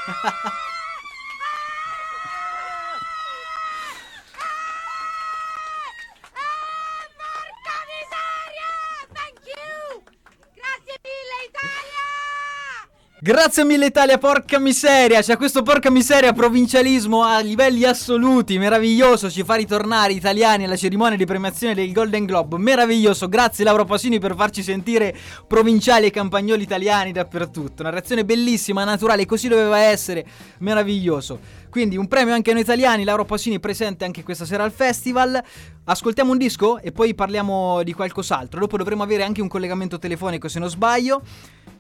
20- 0.07 0.53
Grazie 13.19 13.65
mille 13.65 13.87
Italia, 13.87 14.19
porca 14.19 14.59
miseria, 14.59 15.23
c'è 15.23 15.39
questo 15.39 15.63
porca 15.63 15.91
miseria 15.91 16.35
provincialismo 16.35 17.23
a 17.23 17.41
livelli 17.41 17.85
assoluti, 17.85 18.59
meraviglioso, 18.59 19.31
ci 19.31 19.43
fa 19.43 19.55
ritornare 19.55 20.13
italiani 20.13 20.65
alla 20.65 20.77
cerimonia 20.77 21.17
di 21.17 21.25
premiazione 21.25 21.75
del 21.75 21.91
Golden 21.93 22.27
Globe, 22.27 22.59
meraviglioso, 22.59 23.27
grazie 23.27 23.65
Laura 23.65 23.87
Pasini 23.87 24.19
per 24.19 24.35
farci 24.37 24.63
sentire 24.63 25.17
provinciali 25.47 26.05
e 26.05 26.11
campagnoli 26.11 26.63
italiani 26.63 27.11
dappertutto, 27.11 27.81
una 27.81 27.91
reazione 27.91 28.27
bellissima, 28.27 28.85
naturale, 28.85 29.25
così 29.25 29.49
doveva 29.49 29.79
essere, 29.79 30.27
meraviglioso. 30.59 31.39
Quindi 31.71 31.97
un 31.97 32.09
premio 32.09 32.35
anche 32.35 32.51
a 32.51 32.53
noi 32.53 32.63
italiani, 32.63 33.03
Laura 33.03 33.25
Pasini 33.25 33.59
presente 33.59 34.05
anche 34.05 34.23
questa 34.25 34.45
sera 34.45 34.63
al 34.63 34.73
festival. 34.73 35.43
Ascoltiamo 35.85 36.33
un 36.33 36.39
disco 36.39 36.79
e 36.81 36.93
poi 36.93 37.15
parliamo 37.15 37.83
di 37.83 37.93
qualcos'altro. 37.93 38.61
Dopo 38.61 38.77
dovremo 38.77 39.03
avere 39.03 39.25
anche 39.25 39.43
un 39.43 39.49
collegamento 39.49 39.99
telefonico 39.99 40.49
se 40.49 40.59
non 40.59 40.69
sbaglio. 40.71 41.23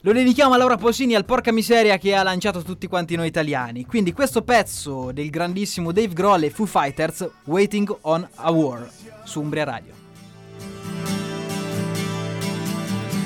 Lo 0.07 0.13
dedichiamo 0.13 0.55
a 0.55 0.57
Laura 0.57 0.77
Pausini 0.77 1.17
al 1.17 1.25
porca 1.25 1.51
miseria 1.51 1.99
che 1.99 2.15
ha 2.15 2.23
lanciato 2.23 2.63
tutti 2.63 2.87
quanti 2.87 3.17
noi 3.17 3.27
italiani. 3.27 3.85
Quindi 3.87 4.13
questo 4.13 4.43
pezzo 4.43 5.11
del 5.11 5.31
grandissimo 5.31 5.91
Dave 5.91 6.13
Grohl 6.13 6.45
e 6.45 6.51
Foo 6.51 6.65
Fighters, 6.65 7.29
Waiting 7.47 7.93
on 8.03 8.25
a 8.37 8.51
War, 8.53 8.89
su 9.25 9.41
Umbria 9.41 9.65
Radio. 9.65 9.93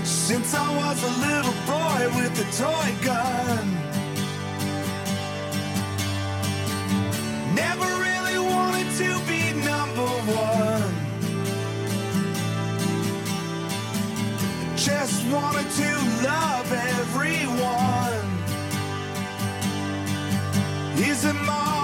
Since 0.05 0.57
I 0.57 0.75
was 0.75 1.03
a 1.05 1.11
little 1.21 1.53
boy 1.67 2.07
with 2.19 2.41
a 2.41 2.47
toy 2.57 2.95
gun. 3.03 3.77
Never 7.53 7.89
really 7.99 8.39
wanted 8.39 8.87
to 8.97 9.21
be 9.27 9.50
Just 14.81 15.27
wanted 15.27 15.71
to 15.73 15.91
love 16.25 16.73
everyone. 16.73 18.25
Is 20.97 21.27
it 21.27 21.35
more 21.35 21.80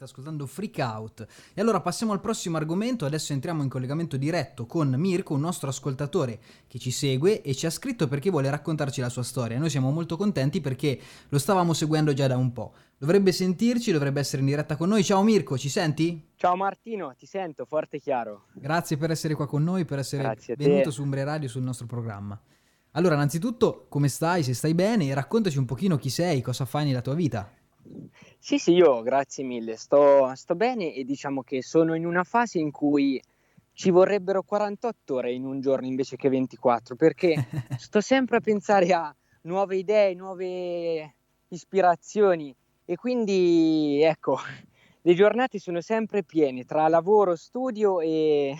state 0.00 0.04
ascoltando 0.04 0.46
Freak 0.46 0.78
Out. 0.78 1.26
E 1.52 1.60
allora 1.60 1.80
passiamo 1.80 2.12
al 2.12 2.20
prossimo 2.20 2.56
argomento, 2.56 3.04
adesso 3.04 3.32
entriamo 3.32 3.62
in 3.62 3.68
collegamento 3.68 4.16
diretto 4.16 4.66
con 4.66 4.88
Mirko, 4.96 5.34
un 5.34 5.40
nostro 5.40 5.68
ascoltatore 5.68 6.40
che 6.66 6.78
ci 6.78 6.90
segue 6.90 7.42
e 7.42 7.54
ci 7.54 7.66
ha 7.66 7.70
scritto 7.70 8.08
perché 8.08 8.30
vuole 8.30 8.48
raccontarci 8.48 9.00
la 9.00 9.08
sua 9.08 9.22
storia. 9.22 9.58
Noi 9.58 9.68
siamo 9.68 9.90
molto 9.90 10.16
contenti 10.16 10.60
perché 10.60 10.98
lo 11.28 11.38
stavamo 11.38 11.74
seguendo 11.74 12.12
già 12.14 12.26
da 12.26 12.36
un 12.36 12.52
po'. 12.52 12.72
Dovrebbe 12.96 13.32
sentirci, 13.32 13.92
dovrebbe 13.92 14.20
essere 14.20 14.40
in 14.40 14.48
diretta 14.48 14.76
con 14.76 14.88
noi. 14.88 15.04
Ciao 15.04 15.22
Mirko, 15.22 15.58
ci 15.58 15.68
senti? 15.68 16.30
Ciao 16.36 16.56
Martino, 16.56 17.14
ti 17.16 17.26
sento 17.26 17.64
forte 17.66 17.96
e 17.96 18.00
chiaro. 18.00 18.46
Grazie 18.54 18.96
per 18.96 19.10
essere 19.10 19.34
qua 19.34 19.46
con 19.46 19.62
noi, 19.62 19.84
per 19.84 19.98
essere 19.98 20.36
venuto 20.56 20.90
su 20.90 21.02
Umbre 21.02 21.24
Radio 21.24 21.48
sul 21.48 21.62
nostro 21.62 21.86
programma. 21.86 22.40
Allora, 22.92 23.14
innanzitutto, 23.14 23.86
come 23.88 24.08
stai? 24.08 24.42
Se 24.42 24.52
stai 24.52 24.74
bene, 24.74 25.12
raccontaci 25.14 25.58
un 25.58 25.64
pochino 25.64 25.96
chi 25.96 26.10
sei, 26.10 26.40
cosa 26.42 26.64
fai 26.64 26.86
nella 26.86 27.02
tua 27.02 27.14
vita. 27.14 27.52
Sì, 28.42 28.58
sì, 28.58 28.72
io 28.72 29.02
grazie 29.02 29.44
mille, 29.44 29.76
sto, 29.76 30.32
sto 30.34 30.54
bene 30.54 30.94
e 30.94 31.04
diciamo 31.04 31.42
che 31.42 31.62
sono 31.62 31.94
in 31.94 32.06
una 32.06 32.24
fase 32.24 32.58
in 32.58 32.70
cui 32.70 33.20
ci 33.74 33.90
vorrebbero 33.90 34.42
48 34.42 35.14
ore 35.14 35.32
in 35.32 35.44
un 35.44 35.60
giorno 35.60 35.86
invece 35.86 36.16
che 36.16 36.30
24, 36.30 36.96
perché 36.96 37.34
sto 37.76 38.00
sempre 38.00 38.38
a 38.38 38.40
pensare 38.40 38.92
a 38.94 39.14
nuove 39.42 39.76
idee, 39.76 40.14
nuove 40.14 41.14
ispirazioni 41.48 42.54
e 42.86 42.96
quindi 42.96 44.00
ecco, 44.02 44.38
le 45.02 45.14
giornate 45.14 45.58
sono 45.58 45.82
sempre 45.82 46.22
piene 46.22 46.64
tra 46.64 46.88
lavoro, 46.88 47.36
studio 47.36 48.00
e, 48.00 48.56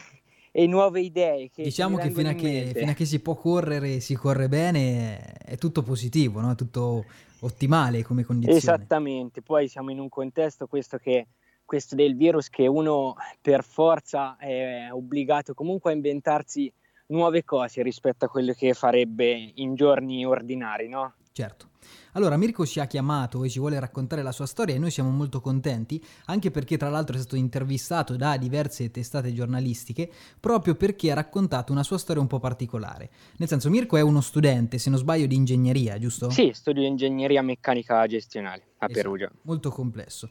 e 0.52 0.66
nuove 0.66 1.00
idee. 1.00 1.48
Che 1.48 1.62
diciamo 1.62 1.96
che 1.96 2.10
fino 2.10 2.28
a 2.28 2.34
che, 2.34 2.72
fino 2.76 2.90
a 2.90 2.94
che 2.94 3.06
si 3.06 3.20
può 3.20 3.34
correre, 3.34 4.00
si 4.00 4.14
corre 4.14 4.50
bene, 4.50 5.32
è 5.38 5.56
tutto 5.56 5.82
positivo, 5.82 6.40
no? 6.40 6.50
È 6.50 6.54
tutto 6.54 7.06
ottimale 7.40 8.02
come 8.02 8.24
condizione. 8.24 8.58
Esattamente, 8.58 9.42
poi 9.42 9.68
siamo 9.68 9.90
in 9.90 9.98
un 9.98 10.08
contesto 10.08 10.66
questo 10.66 10.98
che 10.98 11.26
questo 11.70 11.94
del 11.94 12.16
virus 12.16 12.48
che 12.48 12.66
uno 12.66 13.14
per 13.40 13.62
forza 13.62 14.36
è 14.36 14.88
obbligato 14.90 15.54
comunque 15.54 15.92
a 15.92 15.94
inventarsi 15.94 16.72
nuove 17.06 17.44
cose 17.44 17.84
rispetto 17.84 18.24
a 18.24 18.28
quello 18.28 18.52
che 18.54 18.74
farebbe 18.74 19.52
in 19.54 19.76
giorni 19.76 20.24
ordinari, 20.24 20.88
no? 20.88 21.14
Certo. 21.32 21.68
Allora, 22.12 22.36
Mirko 22.36 22.66
ci 22.66 22.80
ha 22.80 22.86
chiamato 22.86 23.44
e 23.44 23.48
ci 23.48 23.60
vuole 23.60 23.78
raccontare 23.78 24.22
la 24.22 24.32
sua 24.32 24.46
storia 24.46 24.74
e 24.74 24.78
noi 24.78 24.90
siamo 24.90 25.10
molto 25.10 25.40
contenti, 25.40 26.02
anche 26.26 26.50
perché 26.50 26.76
tra 26.76 26.88
l'altro 26.88 27.16
è 27.16 27.20
stato 27.20 27.36
intervistato 27.36 28.16
da 28.16 28.36
diverse 28.36 28.90
testate 28.90 29.32
giornalistiche, 29.32 30.10
proprio 30.40 30.74
perché 30.74 31.12
ha 31.12 31.14
raccontato 31.14 31.72
una 31.72 31.84
sua 31.84 31.98
storia 31.98 32.20
un 32.20 32.28
po' 32.28 32.40
particolare. 32.40 33.10
Nel 33.36 33.48
senso, 33.48 33.70
Mirko 33.70 33.96
è 33.96 34.00
uno 34.00 34.20
studente, 34.20 34.78
se 34.78 34.90
non 34.90 34.98
sbaglio, 34.98 35.26
di 35.26 35.36
ingegneria, 35.36 35.98
giusto? 35.98 36.30
Sì, 36.30 36.50
studio 36.52 36.82
ingegneria 36.82 37.42
meccanica 37.42 38.04
gestionale 38.06 38.62
a 38.78 38.86
Esatto, 38.86 38.92
Perugia. 38.92 39.30
Molto 39.42 39.70
complesso. 39.70 40.30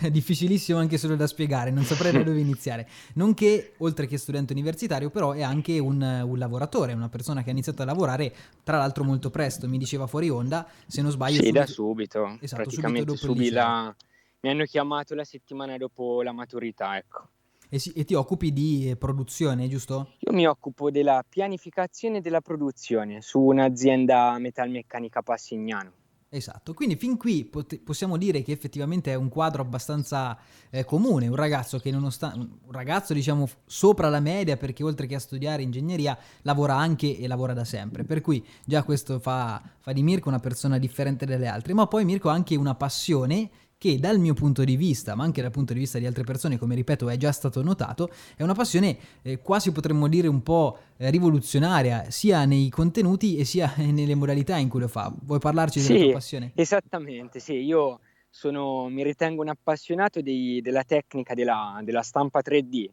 È 0.00 0.10
difficilissimo 0.10 0.78
anche 0.78 0.98
solo 0.98 1.14
da 1.16 1.26
spiegare, 1.26 1.70
non 1.70 1.84
saprei 1.84 2.12
da 2.12 2.22
dove 2.22 2.40
iniziare. 2.40 2.88
Nonché, 3.14 3.74
oltre 3.78 4.06
che 4.06 4.18
studente 4.18 4.52
universitario, 4.52 5.10
però 5.10 5.32
è 5.32 5.42
anche 5.42 5.78
un, 5.78 6.02
un 6.02 6.38
lavoratore, 6.38 6.92
una 6.92 7.08
persona 7.08 7.42
che 7.42 7.50
ha 7.50 7.52
iniziato 7.52 7.82
a 7.82 7.84
lavorare, 7.84 8.34
tra 8.64 8.78
l'altro 8.78 9.04
molto 9.04 9.30
presto, 9.30 9.68
mi 9.68 9.78
diceva 9.78 10.06
fuori 10.06 10.28
onda, 10.28 10.66
se 10.86 11.02
non 11.02 11.10
sbaglio... 11.10 11.40
Sì, 11.40 11.50
da 11.52 11.66
subito- 11.66 11.72
subito, 11.72 12.38
Esatto, 12.40 12.62
praticamente 12.62 13.16
subito 13.16 13.54
la... 13.54 13.94
mi 14.40 14.50
hanno 14.50 14.64
chiamato 14.64 15.14
la 15.14 15.24
settimana 15.24 15.76
dopo 15.76 16.22
la 16.22 16.32
maturità, 16.32 16.96
ecco. 16.96 17.28
E, 17.68 17.78
si- 17.78 17.92
e 17.92 18.04
ti 18.04 18.14
occupi 18.14 18.52
di 18.52 18.90
eh, 18.90 18.96
produzione, 18.96 19.68
giusto? 19.68 20.14
Io 20.18 20.32
mi 20.32 20.46
occupo 20.46 20.90
della 20.90 21.24
pianificazione 21.26 22.20
della 22.20 22.40
produzione 22.40 23.20
su 23.22 23.38
un'azienda 23.40 24.36
metalmeccanica 24.38 25.22
Passignano. 25.22 25.92
Esatto, 26.32 26.74
quindi 26.74 26.94
fin 26.94 27.16
qui 27.16 27.44
pot- 27.44 27.80
possiamo 27.80 28.16
dire 28.16 28.42
che 28.42 28.52
effettivamente 28.52 29.10
è 29.10 29.16
un 29.16 29.28
quadro 29.28 29.62
abbastanza 29.62 30.38
eh, 30.70 30.84
comune, 30.84 31.26
un 31.26 31.34
ragazzo 31.34 31.80
che 31.80 31.90
nonostante 31.90 32.38
un 32.38 32.70
ragazzo 32.70 33.12
diciamo 33.12 33.48
sopra 33.66 34.08
la 34.08 34.20
media 34.20 34.56
perché 34.56 34.84
oltre 34.84 35.08
che 35.08 35.16
a 35.16 35.18
studiare 35.18 35.62
ingegneria 35.62 36.16
lavora 36.42 36.76
anche 36.76 37.18
e 37.18 37.26
lavora 37.26 37.52
da 37.52 37.64
sempre, 37.64 38.04
per 38.04 38.20
cui 38.20 38.46
già 38.64 38.84
questo 38.84 39.18
fa, 39.18 39.60
fa 39.80 39.92
di 39.92 40.04
Mirko 40.04 40.28
una 40.28 40.38
persona 40.38 40.78
differente 40.78 41.26
dalle 41.26 41.48
altre, 41.48 41.74
ma 41.74 41.88
poi 41.88 42.04
Mirko 42.04 42.28
ha 42.28 42.32
anche 42.32 42.54
una 42.54 42.76
passione 42.76 43.50
che 43.80 43.98
dal 43.98 44.18
mio 44.18 44.34
punto 44.34 44.62
di 44.62 44.76
vista, 44.76 45.14
ma 45.14 45.24
anche 45.24 45.40
dal 45.40 45.50
punto 45.50 45.72
di 45.72 45.78
vista 45.78 45.98
di 45.98 46.04
altre 46.04 46.22
persone, 46.22 46.58
come 46.58 46.74
ripeto 46.74 47.08
è 47.08 47.16
già 47.16 47.32
stato 47.32 47.62
notato, 47.62 48.10
è 48.36 48.42
una 48.42 48.52
passione 48.52 48.98
eh, 49.22 49.38
quasi 49.38 49.72
potremmo 49.72 50.06
dire 50.06 50.28
un 50.28 50.42
po' 50.42 50.76
eh, 50.98 51.08
rivoluzionaria, 51.08 52.10
sia 52.10 52.44
nei 52.44 52.68
contenuti 52.68 53.38
e 53.38 53.46
sia 53.46 53.72
nelle 53.80 54.14
modalità 54.14 54.56
in 54.58 54.68
cui 54.68 54.80
lo 54.80 54.88
fa. 54.88 55.10
Vuoi 55.22 55.38
parlarci 55.38 55.80
della 55.80 55.96
Sì, 55.96 55.96
tua 55.96 56.10
passione? 56.10 56.52
Esattamente, 56.54 57.38
sì, 57.40 57.54
io 57.54 58.00
sono, 58.28 58.88
mi 58.88 59.02
ritengo 59.02 59.42
un 59.42 59.48
appassionato 59.48 60.20
dei- 60.20 60.60
della 60.60 60.84
tecnica 60.84 61.34
della, 61.34 61.80
della 61.82 62.02
stampa 62.02 62.42
3D. 62.42 62.90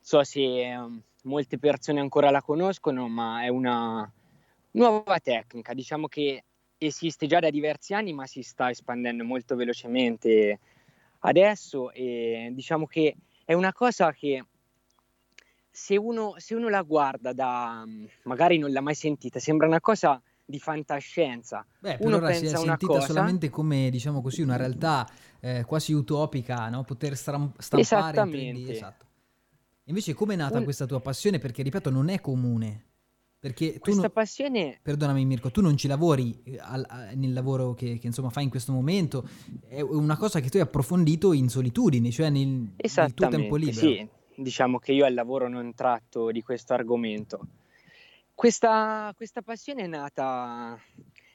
So 0.00 0.22
se 0.24 0.40
ehm, 0.72 1.02
molte 1.24 1.58
persone 1.58 2.00
ancora 2.00 2.30
la 2.30 2.42
conoscono, 2.42 3.08
ma 3.08 3.42
è 3.44 3.48
una 3.48 4.10
nuova 4.72 5.18
tecnica, 5.20 5.74
diciamo 5.74 6.08
che 6.08 6.44
esiste 6.78 7.26
già 7.26 7.40
da 7.40 7.50
diversi 7.50 7.94
anni, 7.94 8.12
ma 8.12 8.26
si 8.26 8.42
sta 8.42 8.70
espandendo 8.70 9.24
molto 9.24 9.56
velocemente 9.56 10.58
adesso 11.20 11.90
e 11.92 12.50
diciamo 12.52 12.86
che 12.86 13.16
è 13.44 13.54
una 13.54 13.72
cosa 13.72 14.12
che 14.12 14.44
se 15.70 15.96
uno, 15.96 16.34
se 16.38 16.54
uno 16.54 16.68
la 16.68 16.82
guarda 16.82 17.32
da 17.32 17.84
magari 18.22 18.58
non 18.58 18.72
l'ha 18.72 18.80
mai 18.80 18.94
sentita, 18.94 19.38
sembra 19.38 19.66
una 19.66 19.80
cosa 19.80 20.20
di 20.44 20.58
fantascienza. 20.58 21.66
Beh, 21.78 21.96
per 21.96 22.06
uno 22.06 22.16
ora 22.16 22.32
si 22.32 22.46
è 22.46 22.48
pensa 22.50 22.56
sentita 22.58 22.86
cosa 22.86 23.06
solamente 23.06 23.50
come, 23.50 23.90
diciamo 23.90 24.22
così, 24.22 24.42
una 24.42 24.56
realtà 24.56 25.08
eh, 25.40 25.64
quasi 25.66 25.92
utopica, 25.92 26.68
no? 26.68 26.82
Poter 26.84 27.16
stram- 27.16 27.52
stampare 27.58 28.20
in 28.20 28.26
3D, 28.28 28.30
Esattamente. 28.30 28.72
esatto. 28.72 29.04
Invece 29.84 30.14
come 30.14 30.34
è 30.34 30.36
nata 30.36 30.58
Un- 30.58 30.64
questa 30.64 30.86
tua 30.86 31.00
passione? 31.00 31.38
Perché, 31.38 31.62
ripeto, 31.62 31.90
non 31.90 32.08
è 32.08 32.20
comune. 32.20 32.84
Perché 33.38 33.74
tu, 33.74 33.78
Questa 33.80 34.00
non- 34.02 34.10
passione 34.10 34.78
perdonami 34.82 35.24
Mirko, 35.24 35.50
tu 35.50 35.60
non 35.60 35.76
ci 35.76 35.86
lavori 35.88 36.40
eh, 36.44 36.58
al- 36.58 36.86
a- 36.88 37.10
nel 37.14 37.32
lavoro 37.32 37.74
che, 37.74 37.98
che, 37.98 38.06
insomma 38.06 38.30
fai 38.30 38.44
in 38.44 38.50
questo 38.50 38.72
momento, 38.72 39.28
è 39.68 39.80
una 39.80 40.16
cosa 40.16 40.40
che 40.40 40.48
tu 40.48 40.56
hai 40.56 40.62
approfondito 40.62 41.32
in 41.32 41.48
solitudine, 41.48 42.10
cioè 42.10 42.30
nel, 42.30 42.72
nel 42.76 43.14
tuo 43.14 43.28
tempo 43.28 43.56
libero. 43.56 43.78
sì, 43.78 44.08
diciamo 44.36 44.78
che 44.78 44.92
io 44.92 45.04
al 45.04 45.14
lavoro 45.14 45.48
non 45.48 45.74
tratto 45.74 46.30
di 46.30 46.42
questo 46.42 46.72
argomento. 46.72 47.46
Questa, 48.34 49.12
questa 49.16 49.42
passione 49.42 49.82
è 49.82 49.86
nata 49.86 50.78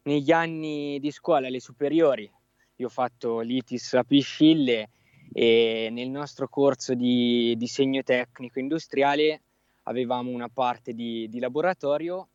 negli 0.04 0.32
anni 0.32 1.00
di 1.00 1.12
scuola, 1.12 1.48
alle 1.48 1.60
superiori. 1.60 2.30
Io 2.78 2.88
ho 2.88 2.90
fatto 2.90 3.40
l'ITIS 3.40 3.94
a 3.94 4.04
Piscille 4.04 4.90
e 5.32 5.90
nel 5.92 6.10
nostro 6.10 6.48
corso 6.50 6.94
di 6.94 7.56
disegno 7.58 8.04
tecnico 8.04 8.60
industriale 8.60 9.42
avevamo 9.92 10.32
una 10.32 10.50
parte 10.50 10.94
di, 10.94 11.28
di 11.30 11.40
laboratorio 11.40 12.28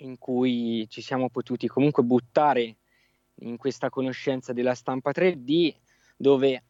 in 0.00 0.18
cui 0.18 0.86
ci 0.88 1.00
siamo 1.00 1.28
potuti 1.28 1.66
comunque 1.66 2.02
buttare 2.02 2.76
in 3.40 3.56
questa 3.56 3.88
conoscenza 3.90 4.52
della 4.52 4.74
stampa 4.74 5.10
3D 5.10 5.74
dove 6.16 6.62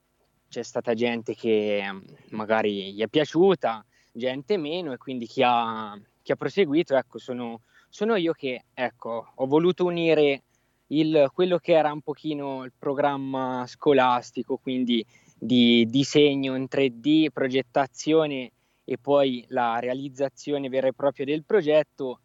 c'è 0.49 0.63
stata 0.63 0.95
gente 0.95 1.35
che 1.35 1.83
mm, 1.85 2.01
magari 2.31 2.95
gli 2.95 3.03
è 3.03 3.09
piaciuta, 3.09 3.85
gente 4.13 4.57
meno 4.57 4.93
e 4.93 4.97
quindi 4.97 5.27
chi 5.27 5.43
ha, 5.45 5.99
chi 6.23 6.33
ha 6.33 6.37
proseguito, 6.37 6.97
ecco, 6.97 7.19
sono, 7.19 7.63
sono 7.89 8.17
io 8.17 8.33
che 8.33 8.65
ecco, 8.73 9.33
ho 9.35 9.47
voluto 9.47 9.85
unire 9.85 10.43
il- 10.89 11.29
quello 11.33 11.59
che 11.59 11.73
era 11.73 11.93
un 11.93 12.01
pochino 12.01 12.65
il 12.65 12.73
programma 12.79 13.65
scolastico, 13.67 14.57
quindi 14.57 15.05
di 15.39 15.85
disegno 15.89 16.55
in 16.55 16.67
3D, 16.69 17.31
progettazione 17.33 18.53
e 18.89 18.99
poi 18.99 19.45
la 19.49 19.81
realizzazione 19.81 20.69
vera 20.69 20.87
e 20.87 20.93
propria 20.93 21.27
del 21.27 21.43
progetto. 21.45 22.21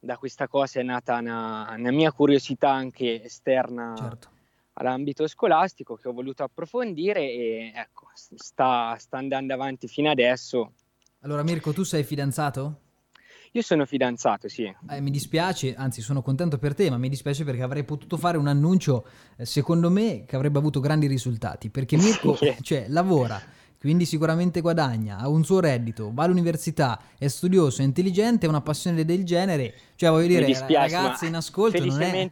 Da 0.00 0.16
questa 0.16 0.48
cosa 0.48 0.80
è 0.80 0.82
nata 0.82 1.18
una, 1.18 1.74
una 1.76 1.90
mia 1.90 2.10
curiosità 2.10 2.70
anche 2.70 3.22
esterna 3.22 3.94
Certo. 3.96 4.28
all'ambito 4.74 5.26
scolastico 5.26 5.96
che 5.96 6.08
ho 6.08 6.12
voluto 6.12 6.42
approfondire 6.42 7.20
e 7.20 7.72
ecco, 7.74 8.08
sta, 8.14 8.96
sta 8.98 9.18
andando 9.18 9.52
avanti 9.52 9.86
fino 9.86 10.10
adesso. 10.10 10.72
Allora 11.20 11.42
Mirko, 11.42 11.72
tu 11.74 11.84
sei 11.84 12.02
fidanzato? 12.02 12.80
Io 13.52 13.62
sono 13.62 13.84
fidanzato, 13.86 14.48
sì. 14.48 14.64
Eh, 14.88 15.00
mi 15.00 15.10
dispiace, 15.10 15.74
anzi 15.76 16.00
sono 16.00 16.22
contento 16.22 16.58
per 16.58 16.74
te, 16.74 16.90
ma 16.90 16.98
mi 16.98 17.08
dispiace 17.08 17.44
perché 17.44 17.62
avrei 17.62 17.84
potuto 17.84 18.16
fare 18.16 18.36
un 18.36 18.48
annuncio, 18.48 19.06
eh, 19.36 19.44
secondo 19.44 19.90
me, 19.90 20.24
che 20.26 20.34
avrebbe 20.34 20.58
avuto 20.58 20.80
grandi 20.80 21.06
risultati, 21.06 21.70
perché 21.70 21.96
Mirko 21.96 22.36
cioè, 22.62 22.86
lavora, 22.88 23.40
quindi 23.84 24.06
sicuramente 24.06 24.62
guadagna, 24.62 25.18
ha 25.18 25.28
un 25.28 25.44
suo 25.44 25.60
reddito, 25.60 26.10
va 26.10 26.24
all'università, 26.24 26.98
è 27.18 27.28
studioso, 27.28 27.82
è 27.82 27.84
intelligente, 27.84 28.46
ha 28.46 28.48
una 28.48 28.62
passione 28.62 29.04
del 29.04 29.24
genere, 29.24 29.74
cioè 29.96 30.08
voglio 30.08 30.26
dire, 30.28 30.46
dispiace, 30.46 30.94
ragazzi 30.96 31.26
in 31.26 31.34
ascolto 31.34 31.84
non 31.84 32.00
è, 32.00 32.30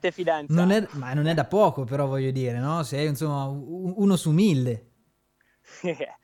non 0.48 0.70
è- 0.70 0.88
ma 0.92 1.12
non 1.12 1.26
è 1.26 1.34
da 1.34 1.44
poco 1.44 1.84
però 1.84 2.06
voglio 2.06 2.30
dire, 2.30 2.58
no? 2.58 2.82
Sei 2.84 3.06
insomma 3.06 3.44
uno 3.44 4.16
su 4.16 4.30
mille. 4.30 4.86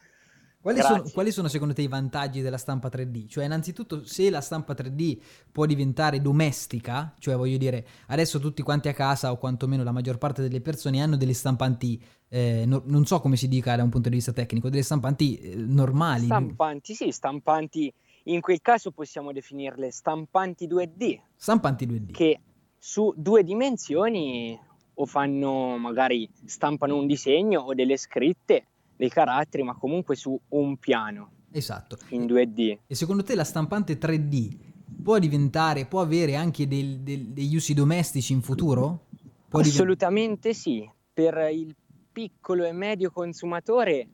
Quali 0.61 0.81
sono, 0.83 1.05
quali 1.13 1.31
sono 1.31 1.47
secondo 1.47 1.73
te 1.73 1.83
i 1.83 1.89
vantaggi 1.89 2.41
della 2.41 2.59
stampa 2.59 2.89
3D? 2.89 3.29
Cioè, 3.29 3.45
innanzitutto, 3.45 4.05
se 4.05 4.29
la 4.29 4.41
stampa 4.41 4.75
3D 4.75 5.19
può 5.53 5.67
diventare 5.67 6.21
domestica, 6.21 7.15
cioè 7.21 7.37
voglio 7.37 7.57
dire, 7.59 7.87
adesso 8.09 8.41
tutti 8.41 8.63
quanti 8.63 8.89
a 8.89 8.93
casa, 8.93 9.31
o 9.31 9.37
quantomeno 9.37 9.85
la 9.85 9.93
maggior 9.93 10.19
parte 10.19 10.43
delle 10.43 10.61
persone, 10.61 11.01
hanno 11.01 11.17
delle 11.17 11.33
stampanti, 11.33 12.03
eh, 12.29 12.65
no- 12.67 12.83
non 12.87 13.07
so 13.07 13.21
come 13.21 13.37
si 13.37 13.47
dica 13.47 13.77
da 13.77 13.85
un 13.85 13.89
punto 13.89 14.09
di 14.09 14.17
vista 14.17 14.33
tecnico, 14.33 14.69
delle 14.69 14.83
stampanti 14.83 15.39
eh, 15.39 15.55
normali. 15.55 16.25
Stampanti, 16.25 16.95
sì, 16.95 17.13
stampanti, 17.13 17.95
in 18.25 18.41
quel 18.41 18.61
caso 18.61 18.91
possiamo 18.91 19.31
definirle 19.33 19.93
stampanti 19.93 20.67
2D, 20.67 21.21
Stampanti 21.37 21.87
2D. 21.87 22.11
che 22.11 22.41
su 22.77 23.15
due 23.17 23.45
dimensioni 23.45 24.59
o 24.95 25.07
fanno 25.07 25.77
magari 25.79 26.29
stampano 26.47 26.97
un 26.97 27.07
disegno 27.07 27.61
o 27.61 27.75
delle 27.75 27.97
scritte, 27.97 28.67
dei 28.99 29.09
caratteri, 29.09 29.63
ma 29.63 29.75
comunque 29.75 30.17
su 30.17 30.39
un 30.49 30.77
piano 30.77 31.31
Esatto. 31.53 31.97
in 32.09 32.27
2D. 32.27 32.79
E 32.89 32.95
secondo 32.95 33.23
te 33.23 33.35
la 33.37 33.45
stampante 33.45 33.97
3D 33.97 34.57
può 35.03 35.19
diventare, 35.19 35.87
può 35.87 36.01
avere 36.01 36.35
anche 36.35 36.67
del- 36.67 36.99
del- 36.99 37.29
degli 37.29 37.55
usi 37.55 37.73
domestici 37.75 38.33
in 38.33 38.43
futuro? 38.43 39.07
Può 39.49 39.61
Assolutamente 39.61 40.53
sì, 40.53 40.87
per 41.13 41.49
il 41.53 41.75
piccolo 42.13 42.65
e 42.65 42.73
medio 42.73 43.11
consumatore, 43.13 44.09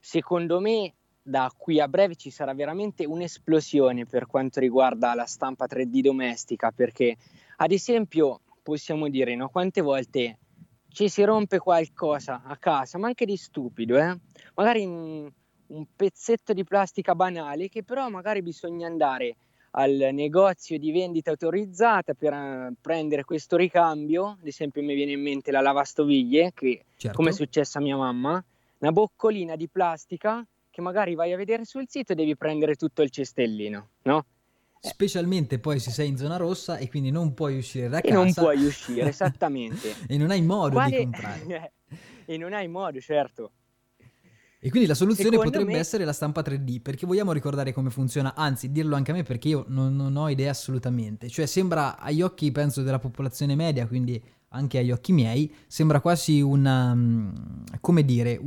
secondo 0.00 0.60
me 0.60 0.94
da 1.20 1.50
qui 1.56 1.80
a 1.80 1.88
breve 1.88 2.14
ci 2.16 2.30
sarà 2.30 2.54
veramente 2.54 3.04
un'esplosione 3.04 4.06
per 4.06 4.26
quanto 4.26 4.60
riguarda 4.60 5.14
la 5.14 5.24
stampa 5.24 5.66
3D 5.66 6.00
domestica, 6.00 6.70
perché 6.70 7.16
ad 7.56 7.72
esempio 7.72 8.40
possiamo 8.62 9.08
dire, 9.08 9.34
no, 9.34 9.48
quante 9.48 9.80
volte 9.80 10.38
ci 10.94 11.08
si 11.08 11.24
rompe 11.24 11.58
qualcosa 11.58 12.42
a 12.44 12.56
casa, 12.56 12.98
ma 12.98 13.08
anche 13.08 13.26
di 13.26 13.36
stupido, 13.36 13.98
eh? 13.98 14.16
magari 14.54 14.84
un, 14.84 15.28
un 15.66 15.86
pezzetto 15.94 16.52
di 16.52 16.62
plastica 16.62 17.16
banale 17.16 17.68
che 17.68 17.82
però 17.82 18.08
magari 18.08 18.42
bisogna 18.42 18.86
andare 18.86 19.36
al 19.72 20.10
negozio 20.12 20.78
di 20.78 20.92
vendita 20.92 21.30
autorizzata 21.30 22.14
per 22.14 22.32
eh, 22.32 22.72
prendere 22.80 23.24
questo 23.24 23.56
ricambio, 23.56 24.36
ad 24.40 24.46
esempio 24.46 24.82
mi 24.82 24.94
viene 24.94 25.12
in 25.12 25.20
mente 25.20 25.50
la 25.50 25.60
lavastoviglie, 25.60 26.52
che 26.54 26.84
Certo. 26.96 27.16
come 27.16 27.30
è 27.30 27.32
successo 27.32 27.78
a 27.78 27.80
mia 27.80 27.96
mamma, 27.96 28.42
una 28.78 28.92
boccolina 28.92 29.56
di 29.56 29.68
plastica 29.68 30.46
che 30.70 30.80
magari 30.80 31.16
vai 31.16 31.32
a 31.32 31.36
vedere 31.36 31.64
sul 31.64 31.86
sito 31.88 32.12
e 32.12 32.14
devi 32.14 32.36
prendere 32.36 32.76
tutto 32.76 33.02
il 33.02 33.10
cestellino, 33.10 33.88
no? 34.02 34.24
Specialmente 34.88 35.58
poi 35.58 35.78
se 35.80 35.90
sei 35.90 36.08
in 36.08 36.16
zona 36.16 36.36
rossa 36.36 36.76
e 36.76 36.88
quindi 36.88 37.10
non 37.10 37.32
puoi 37.34 37.56
uscire 37.56 37.88
da 37.88 37.98
E 38.00 38.08
casa 38.08 38.14
non 38.22 38.32
puoi 38.32 38.64
uscire, 38.64 39.08
esattamente. 39.08 39.94
e 40.06 40.16
non 40.18 40.30
hai 40.30 40.42
modo 40.42 40.68
di 40.68 40.74
Quale- 40.74 40.96
comprare. 40.98 41.72
e 42.26 42.36
non 42.36 42.52
hai 42.52 42.68
modo, 42.68 43.00
certo. 43.00 43.52
E 44.64 44.70
quindi 44.70 44.88
la 44.88 44.94
soluzione 44.94 45.28
Secondo 45.32 45.50
potrebbe 45.50 45.72
me- 45.72 45.78
essere 45.78 46.04
la 46.06 46.14
stampa 46.14 46.40
3D, 46.40 46.80
perché 46.80 47.04
vogliamo 47.06 47.32
ricordare 47.32 47.72
come 47.74 47.90
funziona, 47.90 48.34
anzi 48.34 48.72
dirlo 48.72 48.96
anche 48.96 49.10
a 49.10 49.14
me 49.14 49.22
perché 49.22 49.48
io 49.48 49.66
non, 49.68 49.94
non 49.94 50.16
ho 50.16 50.30
idea 50.30 50.50
assolutamente. 50.50 51.28
Cioè 51.28 51.44
sembra 51.44 51.98
agli 51.98 52.22
occhi, 52.22 52.50
penso, 52.50 52.82
della 52.82 52.98
popolazione 52.98 53.54
media, 53.56 53.86
quindi 53.86 54.22
anche 54.48 54.78
agli 54.78 54.90
occhi 54.90 55.12
miei, 55.12 55.52
sembra 55.66 56.00
quasi 56.00 56.40
una, 56.40 56.94
mm, 56.94 57.34
come 57.80 58.04
dire, 58.06 58.40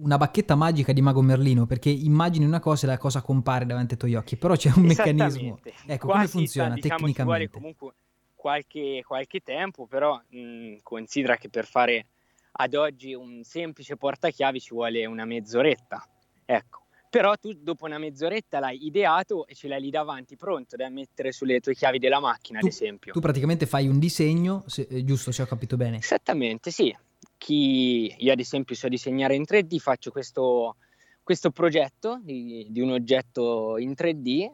una 0.00 0.16
bacchetta 0.16 0.54
magica 0.54 0.92
di 0.92 1.00
Mago 1.00 1.20
Merlino, 1.22 1.66
perché 1.66 1.90
immagini 1.90 2.44
una 2.44 2.60
cosa 2.60 2.86
e 2.86 2.90
la 2.90 2.98
cosa 2.98 3.20
compare 3.22 3.66
davanti 3.66 3.94
ai 3.94 3.98
tuoi 3.98 4.14
occhi, 4.14 4.36
però 4.36 4.54
c'è 4.56 4.70
un 4.74 4.82
meccanismo. 4.84 5.58
Ecco, 5.86 6.06
Qua 6.06 6.14
come 6.14 6.24
si 6.24 6.28
sta- 6.28 6.38
funziona 6.38 6.74
diciamo, 6.74 6.80
Ci 7.08 7.22
vuole 7.22 7.48
tecnicamente? 7.48 7.50
comunque 7.52 7.92
qualche, 8.34 9.02
qualche 9.06 9.40
tempo, 9.40 9.86
però 9.86 10.20
mh, 10.28 10.76
considera 10.82 11.36
che 11.36 11.48
per 11.48 11.66
fare 11.66 12.06
ad 12.52 12.74
oggi 12.74 13.14
un 13.14 13.42
semplice 13.44 13.96
portachiavi 13.96 14.60
ci 14.60 14.74
vuole 14.74 15.04
una 15.06 15.24
mezz'oretta. 15.24 16.06
Ecco. 16.44 16.82
Però 17.10 17.34
tu 17.36 17.52
dopo 17.54 17.86
una 17.86 17.96
mezz'oretta 17.98 18.58
l'hai 18.58 18.84
ideato 18.84 19.46
e 19.46 19.54
ce 19.54 19.66
l'hai 19.66 19.80
lì 19.80 19.88
davanti 19.90 20.36
pronto 20.36 20.76
da 20.76 20.90
mettere 20.90 21.32
sulle 21.32 21.58
tue 21.60 21.74
chiavi 21.74 21.98
della 21.98 22.20
macchina, 22.20 22.58
Tu- 22.60 22.66
ad 22.66 22.72
esempio. 22.72 23.12
Tu 23.14 23.20
praticamente 23.20 23.64
fai 23.64 23.88
un 23.88 23.98
disegno, 23.98 24.62
se- 24.66 24.86
eh, 24.90 25.02
giusto 25.04 25.32
se 25.32 25.40
ho 25.42 25.46
capito 25.46 25.76
bene. 25.78 25.96
Esattamente, 25.98 26.70
sì. 26.70 26.94
Chi, 27.38 28.14
io 28.18 28.32
ad 28.32 28.40
esempio 28.40 28.74
so 28.74 28.88
disegnare 28.88 29.34
in 29.34 29.44
3D, 29.48 29.78
faccio 29.78 30.10
questo, 30.10 30.76
questo 31.22 31.50
progetto 31.50 32.20
di, 32.22 32.66
di 32.68 32.80
un 32.80 32.90
oggetto 32.90 33.78
in 33.78 33.92
3D 33.92 34.50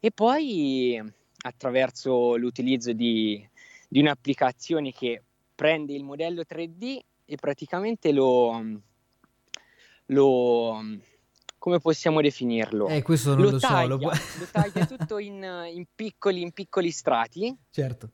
e 0.00 0.10
poi 0.10 1.00
attraverso 1.42 2.36
l'utilizzo 2.36 2.92
di, 2.92 3.46
di 3.88 4.00
un'applicazione 4.00 4.92
che 4.92 5.22
prende 5.54 5.94
il 5.94 6.04
modello 6.04 6.42
3D 6.48 6.98
e 7.24 7.36
praticamente 7.36 8.12
lo, 8.12 8.80
lo 10.06 10.80
come 11.58 11.80
possiamo 11.80 12.20
definirlo? 12.20 12.86
Eh, 12.86 13.02
questo 13.02 13.34
non 13.34 13.44
lo, 13.44 13.50
lo 13.50 13.58
so. 13.58 13.66
taglia, 13.66 13.86
lo 13.86 13.98
può- 13.98 14.10
lo 14.10 14.46
taglia 14.50 14.86
tutto 14.86 15.18
in, 15.18 15.42
in 15.72 15.84
piccoli, 15.94 16.40
in 16.40 16.52
piccoli 16.52 16.90
strati 16.90 17.54
certo. 17.70 18.10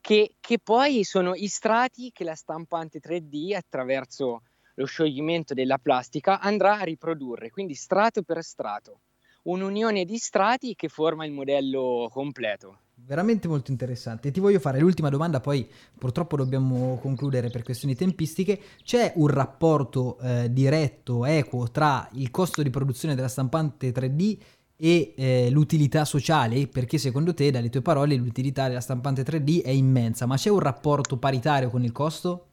Che, 0.00 0.34
che 0.40 0.58
poi 0.58 1.04
sono 1.04 1.34
i 1.34 1.48
strati 1.48 2.10
che 2.12 2.24
la 2.24 2.34
stampante 2.34 3.00
3D 3.00 3.54
attraverso 3.54 4.42
lo 4.74 4.86
scioglimento 4.86 5.54
della 5.54 5.78
plastica 5.78 6.40
andrà 6.40 6.78
a 6.78 6.84
riprodurre, 6.84 7.50
quindi 7.50 7.74
strato 7.74 8.22
per 8.22 8.42
strato, 8.42 9.00
un'unione 9.42 10.04
di 10.04 10.16
strati 10.16 10.74
che 10.74 10.88
forma 10.88 11.26
il 11.26 11.32
modello 11.32 12.08
completo. 12.10 12.78
Veramente 13.02 13.48
molto 13.48 13.70
interessante. 13.70 14.30
Ti 14.30 14.40
voglio 14.40 14.58
fare 14.58 14.78
l'ultima 14.78 15.08
domanda, 15.08 15.40
poi 15.40 15.68
purtroppo 15.98 16.36
dobbiamo 16.36 16.98
concludere 17.00 17.48
per 17.48 17.62
questioni 17.62 17.94
tempistiche. 17.94 18.60
C'è 18.84 19.14
un 19.16 19.28
rapporto 19.28 20.18
eh, 20.18 20.52
diretto, 20.52 21.24
equo, 21.24 21.70
tra 21.70 22.08
il 22.12 22.30
costo 22.30 22.62
di 22.62 22.70
produzione 22.70 23.14
della 23.14 23.28
stampante 23.28 23.90
3D 23.90 24.38
e 24.80 25.12
eh, 25.14 25.50
l'utilità 25.50 26.06
sociale? 26.06 26.66
Perché 26.66 26.96
secondo 26.96 27.34
te, 27.34 27.50
dalle 27.50 27.68
tue 27.68 27.82
parole, 27.82 28.16
l'utilità 28.16 28.66
della 28.66 28.80
stampante 28.80 29.22
3D 29.22 29.62
è 29.62 29.68
immensa, 29.68 30.24
ma 30.24 30.36
c'è 30.36 30.48
un 30.48 30.60
rapporto 30.60 31.18
paritario 31.18 31.68
con 31.68 31.84
il 31.84 31.92
costo? 31.92 32.46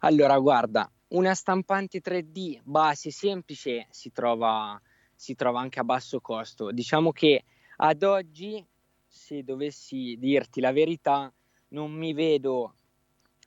Allora, 0.00 0.38
guarda, 0.38 0.88
una 1.08 1.34
stampante 1.34 2.00
3D 2.00 2.60
base 2.62 3.10
semplice 3.10 3.88
si 3.90 4.12
trova, 4.12 4.80
si 5.14 5.34
trova 5.34 5.60
anche 5.60 5.80
a 5.80 5.84
basso 5.84 6.20
costo. 6.20 6.70
Diciamo 6.70 7.10
che 7.10 7.42
ad 7.78 8.04
oggi, 8.04 8.64
se 9.04 9.42
dovessi 9.42 10.16
dirti 10.18 10.60
la 10.60 10.72
verità, 10.72 11.32
non 11.68 11.90
mi 11.90 12.12
vedo 12.12 12.74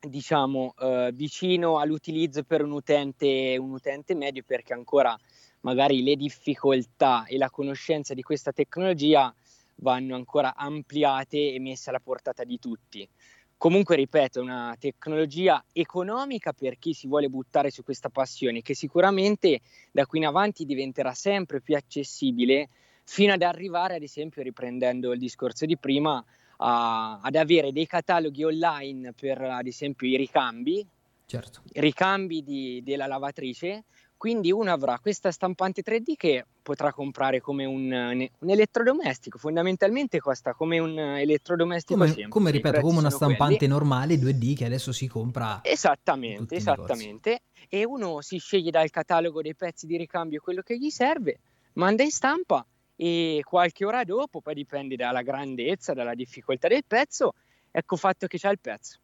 diciamo 0.05 0.75
eh, 0.79 1.11
vicino 1.13 1.79
all'utilizzo 1.79 2.43
per 2.43 2.61
un 2.63 2.71
utente, 2.71 3.57
un 3.59 3.71
utente 3.71 4.13
medio 4.13 4.43
perché 4.45 4.73
ancora 4.73 5.17
magari 5.65 6.03
le 6.03 6.15
difficoltà 6.15 7.25
e 7.25 7.37
la 7.37 7.49
conoscenza 7.49 8.13
di 8.13 8.21
questa 8.21 8.51
tecnologia 8.51 9.33
vanno 9.77 10.13
ancora 10.15 10.55
ampliate 10.55 11.53
e 11.53 11.59
messe 11.59 11.89
alla 11.89 11.99
portata 11.99 12.43
di 12.43 12.59
tutti. 12.59 13.09
Comunque, 13.57 13.95
ripeto, 13.95 14.39
è 14.39 14.41
una 14.43 14.75
tecnologia 14.79 15.63
economica 15.73 16.53
per 16.53 16.77
chi 16.77 16.93
si 16.93 17.07
vuole 17.07 17.29
buttare 17.29 17.71
su 17.71 17.83
questa 17.83 18.09
passione, 18.09 18.61
che 18.61 18.75
sicuramente 18.75 19.61
da 19.91 20.05
qui 20.05 20.19
in 20.19 20.27
avanti 20.27 20.65
diventerà 20.65 21.13
sempre 21.13 21.61
più 21.61 21.75
accessibile, 21.75 22.69
fino 23.03 23.33
ad 23.33 23.41
arrivare, 23.41 23.95
ad 23.95 24.03
esempio, 24.03 24.43
riprendendo 24.43 25.13
il 25.13 25.19
discorso 25.19 25.65
di 25.65 25.77
prima, 25.77 26.23
a- 26.57 27.19
ad 27.21 27.35
avere 27.35 27.71
dei 27.71 27.87
cataloghi 27.87 28.43
online 28.43 29.13
per, 29.13 29.41
ad 29.41 29.65
esempio, 29.65 30.07
i 30.07 30.15
ricambi, 30.15 30.85
Certo. 31.25 31.63
ricambi 31.73 32.43
di- 32.43 32.81
della 32.83 33.07
lavatrice. 33.07 33.85
Quindi 34.17 34.51
uno 34.51 34.71
avrà 34.71 34.97
questa 34.99 35.29
stampante 35.31 35.81
3D 35.83 36.13
che 36.15 36.45
potrà 36.61 36.91
comprare 36.93 37.41
come 37.41 37.65
un, 37.65 37.91
un 37.91 38.49
elettrodomestico, 38.49 39.37
fondamentalmente 39.37 40.19
costa 40.19 40.53
come 40.53 40.79
un 40.79 40.97
elettrodomestico 40.97 41.93
Come, 41.93 42.05
semplice. 42.07 42.29
come, 42.29 42.51
ripeto, 42.51 42.79
come 42.79 42.99
una 42.99 43.09
sono 43.09 43.25
quelli. 43.25 43.35
stampante 43.35 43.67
normale 43.67 44.15
2D 44.15 44.55
che 44.55 44.65
adesso 44.65 44.91
si 44.91 45.07
compra. 45.07 45.59
Esattamente, 45.63 46.55
esattamente. 46.55 47.41
E 47.69 47.85
uno 47.85 48.21
si 48.21 48.37
sceglie 48.37 48.71
dal 48.71 48.89
catalogo 48.89 49.41
dei 49.41 49.55
pezzi 49.55 49.85
di 49.85 49.97
ricambio 49.97 50.39
quello 50.41 50.61
che 50.61 50.77
gli 50.77 50.89
serve, 50.89 51.39
manda 51.73 52.03
in 52.03 52.11
stampa 52.11 52.65
e 52.95 53.41
qualche 53.43 53.85
ora 53.85 54.03
dopo, 54.03 54.39
poi 54.39 54.53
dipende 54.53 54.95
dalla 54.95 55.21
grandezza, 55.21 55.93
dalla 55.93 56.15
difficoltà 56.15 56.67
del 56.69 56.85
pezzo, 56.87 57.33
ecco 57.69 57.95
fatto 57.97 58.27
che 58.27 58.37
c'ha 58.39 58.49
il 58.49 58.59
pezzo. 58.59 58.99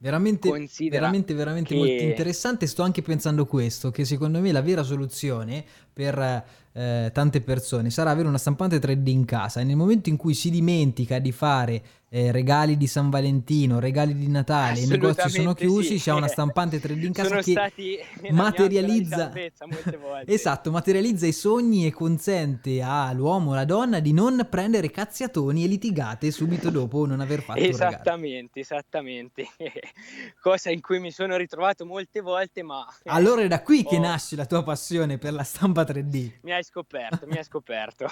Veramente, 0.00 0.48
Considera 0.48 1.00
veramente, 1.00 1.34
veramente 1.34 1.68
che- 1.70 1.76
molto 1.76 2.02
interessante. 2.04 2.66
Sto 2.66 2.82
anche 2.82 3.02
pensando 3.02 3.46
questo, 3.46 3.90
che 3.90 4.04
secondo 4.04 4.40
me 4.40 4.52
la 4.52 4.62
vera 4.62 4.84
soluzione 4.84 5.64
per 5.92 6.44
eh, 6.72 7.10
tante 7.12 7.40
persone 7.40 7.90
sarà 7.90 8.10
avere 8.10 8.28
una 8.28 8.38
stampante 8.38 8.78
3D 8.78 9.08
in 9.08 9.24
casa 9.24 9.60
e 9.60 9.64
nel 9.64 9.74
momento 9.74 10.08
in 10.08 10.16
cui 10.16 10.34
si 10.34 10.50
dimentica 10.50 11.18
di 11.18 11.32
fare 11.32 11.82
eh, 12.10 12.32
regali 12.32 12.76
di 12.76 12.86
San 12.86 13.10
Valentino, 13.10 13.78
regali 13.80 14.14
di 14.14 14.28
Natale, 14.28 14.80
i 14.80 14.86
negozi 14.86 15.28
sono 15.28 15.52
chiusi, 15.52 15.98
sì. 15.98 16.04
c'è 16.04 16.12
una 16.12 16.26
stampante 16.28 16.80
3D 16.80 17.04
in 17.04 17.12
casa 17.12 17.42
Sono 17.42 17.68
che 17.74 18.04
materializza. 18.30 19.32
Esatto, 20.24 20.70
materializza 20.70 21.26
i 21.26 21.32
sogni 21.32 21.86
e 21.86 21.92
consente 21.92 22.80
all'uomo 22.82 23.50
o 23.50 23.52
alla 23.52 23.64
donna 23.64 24.00
di 24.00 24.12
non 24.12 24.46
prendere 24.48 24.90
cazziatoni 24.90 25.64
e 25.64 25.66
litigate 25.66 26.30
subito 26.30 26.70
dopo 26.70 27.04
non 27.06 27.20
aver 27.20 27.42
fatto. 27.42 27.60
Esattamente, 27.60 28.60
esattamente. 28.60 29.46
Cosa 30.40 30.70
in 30.70 30.80
cui 30.80 30.98
mi 31.00 31.10
sono 31.10 31.36
ritrovato 31.36 31.84
molte 31.84 32.20
volte, 32.20 32.62
ma 32.62 32.86
Allora 33.04 33.42
è 33.42 33.48
da 33.48 33.62
qui 33.62 33.84
che 33.84 33.96
Oh. 33.96 34.00
nasce 34.00 34.36
la 34.36 34.46
tua 34.46 34.62
passione 34.62 35.18
per 35.18 35.32
la 35.32 35.42
stampa 35.42 35.82
3D. 35.82 36.38
Mi 36.42 36.52
hai 36.52 36.62
scoperto, 36.62 37.26
mi 37.26 37.36
hai 37.36 37.44
scoperto. 37.44 38.06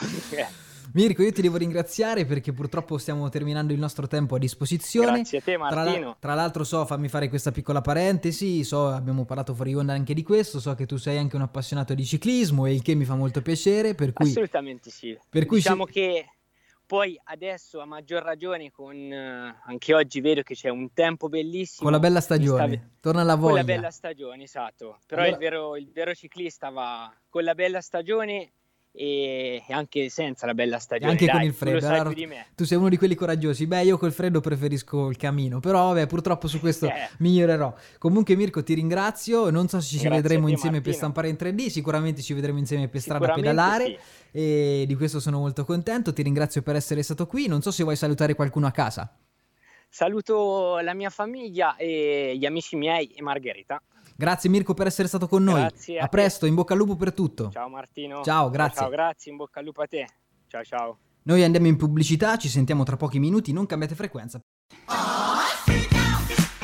Mirko, 0.94 1.22
io 1.22 1.32
ti 1.32 1.42
devo 1.42 1.56
ringraziare 1.58 2.24
perché 2.24 2.52
purtroppo 2.52 2.96
stiamo 2.98 3.28
terminando 3.28 3.72
il 3.72 3.78
nostro 3.78 4.06
tempo 4.06 4.36
a 4.36 4.38
disposizione. 4.38 5.12
Grazie 5.12 5.38
a 5.38 5.42
te 5.42 5.52
Tra, 5.56 5.58
Martino. 5.84 6.16
tra 6.18 6.34
l'altro 6.34 6.64
so, 6.64 6.86
fammi 6.86 7.08
fare 7.08 7.28
questa 7.28 7.50
piccola 7.52 7.80
parentesi, 7.80 8.64
so, 8.64 8.88
abbiamo 8.88 9.24
parlato 9.24 9.54
fuori 9.54 9.74
onda 9.74 9.92
anche 9.92 10.14
di 10.14 10.22
questo, 10.22 10.58
so 10.60 10.74
che 10.74 10.86
tu 10.86 10.96
sei 10.96 11.18
anche 11.18 11.36
un 11.36 11.42
appassionato 11.42 11.92
di 11.94 12.04
ciclismo 12.04 12.66
e 12.66 12.72
il 12.72 12.82
che 12.82 12.94
mi 12.94 13.04
fa 13.04 13.14
molto 13.14 13.42
piacere, 13.42 13.94
per 13.94 14.12
cui... 14.12 14.28
Assolutamente 14.28 14.90
sì. 14.90 15.18
per 15.28 15.44
cui 15.46 15.56
diciamo 15.56 15.86
ci- 15.86 15.92
che 15.92 16.28
poi 16.86 17.20
adesso 17.24 17.80
a 17.80 17.84
maggior 17.84 18.22
ragione 18.22 18.70
con 18.70 18.94
eh, 18.94 19.56
anche 19.64 19.92
oggi 19.92 20.20
vedo 20.20 20.42
che 20.42 20.54
c'è 20.54 20.68
un 20.68 20.92
tempo 20.94 21.28
bellissimo. 21.28 21.82
Con 21.82 21.92
la 21.92 21.98
bella 21.98 22.18
Mi 22.18 22.22
sta- 22.22 22.34
stagione, 22.36 22.90
torna 23.00 23.22
la 23.24 23.32
Con 23.32 23.40
voglia. 23.42 23.56
la 23.56 23.64
bella 23.64 23.90
stagione, 23.90 24.44
esatto. 24.44 25.00
Però 25.06 25.20
Allora- 25.22 25.36
il, 25.36 25.42
vero, 25.42 25.76
il 25.76 25.90
vero 25.92 26.14
ciclista 26.14 26.70
va 26.70 27.12
con 27.28 27.42
la 27.42 27.54
bella 27.54 27.80
stagione 27.80 28.52
e 28.96 29.62
anche 29.68 30.08
senza 30.08 30.46
la 30.46 30.54
bella 30.54 30.78
stagione. 30.78 31.10
anche 31.12 31.26
dai, 31.26 31.34
con 31.34 31.42
il 31.44 31.52
freddo. 31.52 31.86
allora 31.86 32.12
tu 32.54 32.64
sei 32.64 32.78
uno 32.78 32.88
di 32.88 32.96
quelli 32.96 33.14
coraggiosi. 33.14 33.66
Beh, 33.66 33.82
io 33.84 33.98
col 33.98 34.12
freddo 34.12 34.40
preferisco 34.40 35.08
il 35.10 35.16
camino. 35.16 35.60
Però, 35.60 35.88
vabbè, 35.92 36.06
purtroppo 36.06 36.48
su 36.48 36.58
questo 36.60 36.86
Eh. 36.86 37.08
migliorerò. 37.18 37.74
Comunque, 37.98 38.34
Mirko, 38.36 38.62
ti 38.62 38.74
ringrazio. 38.74 39.50
Non 39.50 39.68
so 39.68 39.80
se 39.80 39.88
ci 39.96 40.02
Grazie 40.02 40.10
vedremo 40.22 40.48
insieme 40.48 40.80
per 40.80 40.92
Martino. 40.92 40.96
stampare 40.96 41.28
in 41.28 41.36
3D. 41.36 41.68
Sicuramente 41.68 42.22
ci 42.22 42.32
vedremo 42.32 42.58
insieme 42.58 42.88
per 42.88 43.00
strada 43.00 43.32
a 43.32 43.34
pedalare. 43.34 43.84
sì. 43.86 43.98
E 44.32 44.84
di 44.86 44.94
questo 44.94 45.20
sono 45.20 45.38
molto 45.38 45.64
contento. 45.64 46.12
Ti 46.12 46.22
ringrazio 46.22 46.62
per 46.62 46.76
essere 46.76 47.02
stato 47.02 47.26
qui. 47.26 47.46
Non 47.46 47.62
so 47.62 47.70
se 47.70 47.82
vuoi 47.82 47.96
salutare 47.96 48.34
qualcuno 48.34 48.66
a 48.66 48.70
casa. 48.70 49.14
Saluto 49.88 50.78
la 50.80 50.94
mia 50.94 51.10
famiglia 51.10 51.76
e 51.76 52.34
gli 52.36 52.44
amici 52.44 52.76
miei 52.76 53.06
e 53.08 53.22
Margherita. 53.22 53.80
Grazie, 54.16 54.48
Mirko, 54.48 54.72
per 54.72 54.86
essere 54.86 55.08
stato 55.08 55.28
con 55.28 55.44
noi. 55.44 55.60
Grazie 55.60 55.98
a 55.98 56.04
a 56.04 56.08
te. 56.08 56.16
presto, 56.16 56.46
in 56.46 56.54
bocca 56.54 56.72
al 56.72 56.78
lupo 56.78 56.96
per 56.96 57.12
tutto. 57.12 57.50
Ciao 57.50 57.68
Martino. 57.68 58.22
Ciao, 58.22 58.48
grazie. 58.48 58.80
Ciao, 58.80 58.88
grazie, 58.88 59.30
in 59.30 59.36
bocca 59.36 59.58
al 59.60 59.66
lupo 59.66 59.82
a 59.82 59.86
te. 59.86 60.06
Ciao 60.48 60.64
ciao. 60.64 60.98
Noi 61.24 61.42
andiamo 61.42 61.66
in 61.66 61.76
pubblicità. 61.76 62.36
Ci 62.36 62.48
sentiamo 62.48 62.84
tra 62.84 62.96
pochi 62.96 63.18
minuti. 63.18 63.52
Non 63.52 63.66
cambiate 63.66 63.94
frequenza. 63.94 64.40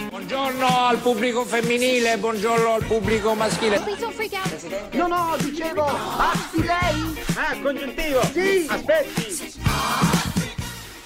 Buongiorno 0.08 0.66
al 0.66 0.98
pubblico 0.98 1.44
femminile, 1.44 2.16
buongiorno 2.16 2.72
al 2.74 2.84
pubblico 2.84 3.34
maschile. 3.34 3.80
No, 4.92 5.06
no, 5.08 5.36
dicevo, 5.38 5.84
basti 6.16 6.62
lei? 6.62 7.18
Ah, 7.36 7.60
congiuntivo. 7.60 8.22
Sì. 8.22 8.66
Aspetti. 8.68 10.21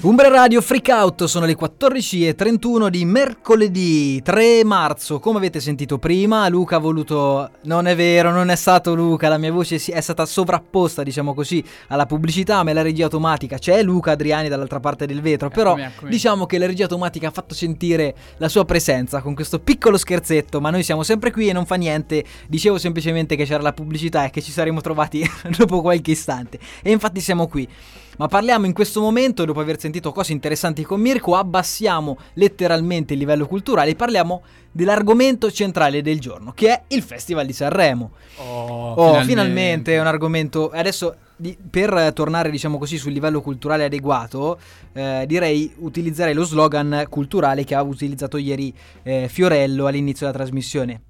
Umbra 0.07 0.29
Radio 0.29 0.61
Freak 0.61 0.87
Out 0.89 1.25
sono 1.25 1.47
le 1.47 1.57
14.31 1.57 2.87
di 2.91 3.05
mercoledì 3.05 4.23
3 4.23 4.63
marzo. 4.63 5.19
Come 5.19 5.39
avete 5.39 5.59
sentito 5.59 5.99
prima, 5.99 6.49
Luca 6.49 6.77
ha 6.77 6.79
voluto. 6.79 7.51
Non 7.63 7.89
è 7.89 7.97
vero, 7.97 8.31
non 8.31 8.49
è 8.51 8.55
stato 8.55 8.95
Luca. 8.95 9.29
La 9.29 9.37
mia 9.37 9.51
voce 9.51 9.75
è 9.85 10.01
stata 10.01 10.25
sovrapposta, 10.25 11.03
diciamo 11.03 11.35
così, 11.35 11.61
alla 11.89 12.07
pubblicità. 12.07 12.63
Ma 12.63 12.73
la 12.73 12.83
regia 12.83 13.03
automatica 13.03 13.59
c'è 13.59 13.83
Luca 13.83 14.13
Adriani 14.13 14.49
dall'altra 14.49 14.79
parte 14.79 15.07
del 15.07 15.21
vetro. 15.21 15.49
Però 15.49 15.71
Eccomi, 15.73 15.87
eccomi. 15.87 16.11
diciamo 16.13 16.47
che 16.47 16.59
la 16.59 16.67
regia 16.67 16.85
automatica 16.85 17.27
ha 17.27 17.33
fatto 17.33 17.55
sentire 17.55 18.15
la 18.37 18.49
sua 18.49 18.65
presenza 18.65 19.21
con 19.21 19.35
questo 19.35 19.59
piccolo 19.59 19.99
scherzetto. 19.99 20.61
Ma 20.61 20.71
noi 20.71 20.85
siamo 20.85 21.03
sempre 21.03 21.33
qui 21.33 21.49
e 21.49 21.53
non 21.53 21.67
fa 21.67 21.75
niente. 21.75 22.25
Dicevo 22.47 22.79
semplicemente 22.79 23.35
che 23.35 23.45
c'era 23.45 23.61
la 23.61 23.73
pubblicità 23.73 24.25
e 24.25 24.31
che 24.31 24.41
ci 24.41 24.53
saremmo 24.53 24.81
trovati 24.81 25.29
dopo 25.59 25.81
qualche 25.81 26.13
istante. 26.13 26.61
E 26.81 26.93
infatti 26.93 27.21
siamo 27.21 27.49
qui. 27.49 27.69
Ma 28.17 28.29
parliamo 28.29 28.65
in 28.67 28.73
questo 28.73 29.01
momento, 29.01 29.45
dopo 29.45 29.61
aver 29.61 29.79
sentito 29.79 30.11
cose 30.13 30.33
interessanti 30.33 30.83
con 30.85 31.01
Mirko, 31.01 31.37
abbassiamo 31.37 32.17
letteralmente 32.35 33.13
il 33.13 33.19
livello 33.19 33.47
culturale 33.47 33.91
e 33.91 33.95
parliamo 33.95 34.43
dell'argomento 34.73 35.51
centrale 35.51 36.01
del 36.03 36.19
giorno, 36.19 36.53
che 36.53 36.69
è 36.71 36.83
il 36.89 37.03
Festival 37.03 37.45
di 37.47 37.53
Sanremo. 37.53 38.11
Oh, 38.37 38.93
Oh, 38.95 39.23
finalmente, 39.23 39.95
è 39.95 40.01
un 40.01 40.07
argomento. 40.07 40.71
Adesso, 40.71 41.15
di- 41.37 41.57
per 41.71 42.13
tornare, 42.15 42.51
diciamo 42.51 42.79
così, 42.79 42.97
sul 42.97 43.13
livello 43.13 43.43
culturale 43.43 43.85
adeguato, 43.85 44.59
eh, 44.95 45.25
direi 45.27 45.73
utilizzerei 45.79 46.33
lo 46.33 46.45
slogan 46.45 47.07
culturale 47.11 47.65
che 47.65 47.75
ha 47.75 47.83
utilizzato 47.83 48.39
ieri 48.39 48.73
eh, 49.03 49.29
Fiorello 49.29 49.87
all'inizio 49.87 50.25
della 50.27 50.39
trasmissione. 50.39 51.01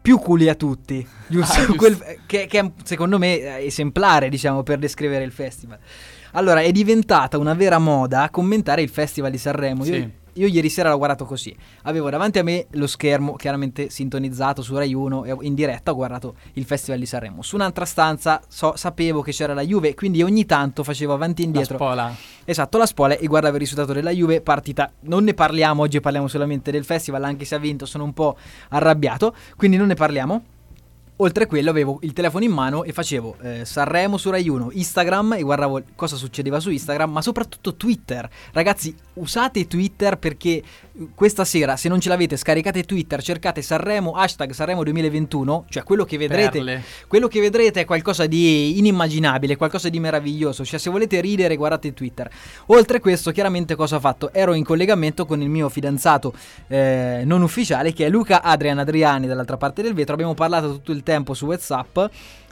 Più 0.00 0.18
culi 0.18 0.48
a 0.50 0.54
tutti, 0.54 1.04
giusto? 1.26 1.52
Ah, 1.52 1.64
giusto. 1.64 1.74
Quel- 1.76 2.18
che, 2.26 2.46
che 2.46 2.58
è 2.60 2.70
secondo 2.84 3.18
me 3.18 3.38
eh, 3.38 3.66
esemplare, 3.66 4.28
diciamo, 4.28 4.62
per 4.62 4.78
descrivere 4.78 5.24
il 5.24 5.32
festival. 5.32 5.78
Allora, 6.36 6.60
è 6.62 6.72
diventata 6.72 7.38
una 7.38 7.54
vera 7.54 7.78
moda 7.78 8.28
commentare 8.30 8.82
il 8.82 8.88
Festival 8.88 9.30
di 9.30 9.38
Sanremo. 9.38 9.84
Io, 9.84 9.92
Sì. 9.94 10.10
io 10.32 10.46
ieri 10.48 10.68
sera 10.68 10.90
l'ho 10.90 10.96
guardato 10.98 11.24
così. 11.24 11.54
Avevo 11.82 12.10
davanti 12.10 12.40
a 12.40 12.42
me 12.42 12.66
lo 12.72 12.88
schermo 12.88 13.34
chiaramente 13.36 13.88
sintonizzato 13.88 14.60
su 14.60 14.74
Rai 14.76 14.92
1 14.92 15.24
e 15.26 15.36
in 15.42 15.54
diretta 15.54 15.92
ho 15.92 15.94
guardato 15.94 16.34
il 16.54 16.64
Festival 16.64 16.98
di 16.98 17.06
Sanremo. 17.06 17.40
Su 17.42 17.54
un'altra 17.54 17.84
stanza 17.84 18.40
so- 18.48 18.74
sapevo 18.74 19.22
che 19.22 19.30
c'era 19.30 19.54
la 19.54 19.62
Juve, 19.62 19.94
quindi 19.94 20.24
ogni 20.24 20.44
tanto 20.44 20.82
facevo 20.82 21.12
avanti 21.12 21.42
e 21.42 21.44
La 21.44 21.50
indietro. 21.52 21.76
spola. 21.76 22.12
Esatto, 22.44 22.78
la 22.78 22.86
spola 22.86 23.16
e 23.16 23.26
guardavo 23.28 23.54
il 23.54 23.60
risultato 23.60 23.92
della 23.92 24.10
Juve, 24.10 24.40
partita. 24.40 24.90
Non 25.02 25.22
ne 25.22 25.34
parliamo 25.34 25.82
oggi, 25.82 26.00
parliamo 26.00 26.26
solamente 26.26 26.72
del 26.72 26.84
festival, 26.84 27.22
anche 27.22 27.44
se 27.44 27.54
ha 27.54 27.58
vinto 27.58 27.86
sono 27.86 28.02
un 28.02 28.12
po' 28.12 28.36
arrabbiato, 28.70 29.36
quindi 29.56 29.76
non 29.76 29.86
ne 29.86 29.94
parliamo. 29.94 30.42
Oltre 31.18 31.44
a 31.44 31.46
quello 31.46 31.70
avevo 31.70 31.98
il 32.02 32.12
telefono 32.12 32.44
in 32.44 32.50
mano 32.50 32.82
e 32.82 32.92
facevo 32.92 33.36
eh, 33.40 33.64
Sanremo 33.64 34.16
su 34.16 34.30
Rai 34.30 34.48
1, 34.48 34.70
Instagram 34.72 35.34
e 35.34 35.42
guardavo 35.42 35.80
cosa 35.94 36.16
succedeva 36.16 36.58
su 36.58 36.70
Instagram, 36.70 37.12
ma 37.12 37.22
soprattutto 37.22 37.76
Twitter. 37.76 38.28
Ragazzi, 38.52 38.92
usate 39.14 39.68
Twitter 39.68 40.18
perché 40.18 40.50
eh, 40.50 40.62
questa 41.14 41.44
sera, 41.44 41.76
se 41.76 41.88
non 41.88 42.00
ce 42.00 42.08
l'avete, 42.08 42.36
scaricate 42.36 42.82
Twitter, 42.82 43.22
cercate 43.22 43.62
Sanremo, 43.62 44.14
hashtag 44.14 44.50
Sanremo 44.50 44.82
2021, 44.82 45.66
cioè 45.68 45.84
quello 45.84 46.04
che 46.04 46.18
vedrete 46.18 46.58
Perle. 46.58 46.82
quello 47.06 47.28
che 47.28 47.38
vedrete 47.38 47.82
è 47.82 47.84
qualcosa 47.84 48.26
di 48.26 48.76
inimmaginabile, 48.78 49.54
qualcosa 49.54 49.88
di 49.88 50.00
meraviglioso. 50.00 50.64
Cioè, 50.64 50.80
se 50.80 50.90
volete 50.90 51.20
ridere, 51.20 51.54
guardate 51.54 51.94
Twitter. 51.94 52.28
Oltre 52.66 52.96
a 52.96 53.00
questo, 53.00 53.30
chiaramente, 53.30 53.76
cosa 53.76 53.96
ho 53.96 54.00
fatto? 54.00 54.32
Ero 54.32 54.52
in 54.52 54.64
collegamento 54.64 55.26
con 55.26 55.40
il 55.40 55.48
mio 55.48 55.68
fidanzato 55.68 56.34
eh, 56.66 57.22
non 57.24 57.42
ufficiale, 57.42 57.92
che 57.92 58.06
è 58.06 58.08
Luca 58.08 58.42
Adrian 58.42 58.80
Adriani, 58.80 59.28
dall'altra 59.28 59.56
parte 59.56 59.80
del 59.80 59.94
vetro. 59.94 60.14
Abbiamo 60.14 60.34
parlato 60.34 60.72
tutto 60.72 60.90
il 60.90 61.02
tempo 61.04 61.32
su 61.34 61.46
WhatsApp. 61.46 61.98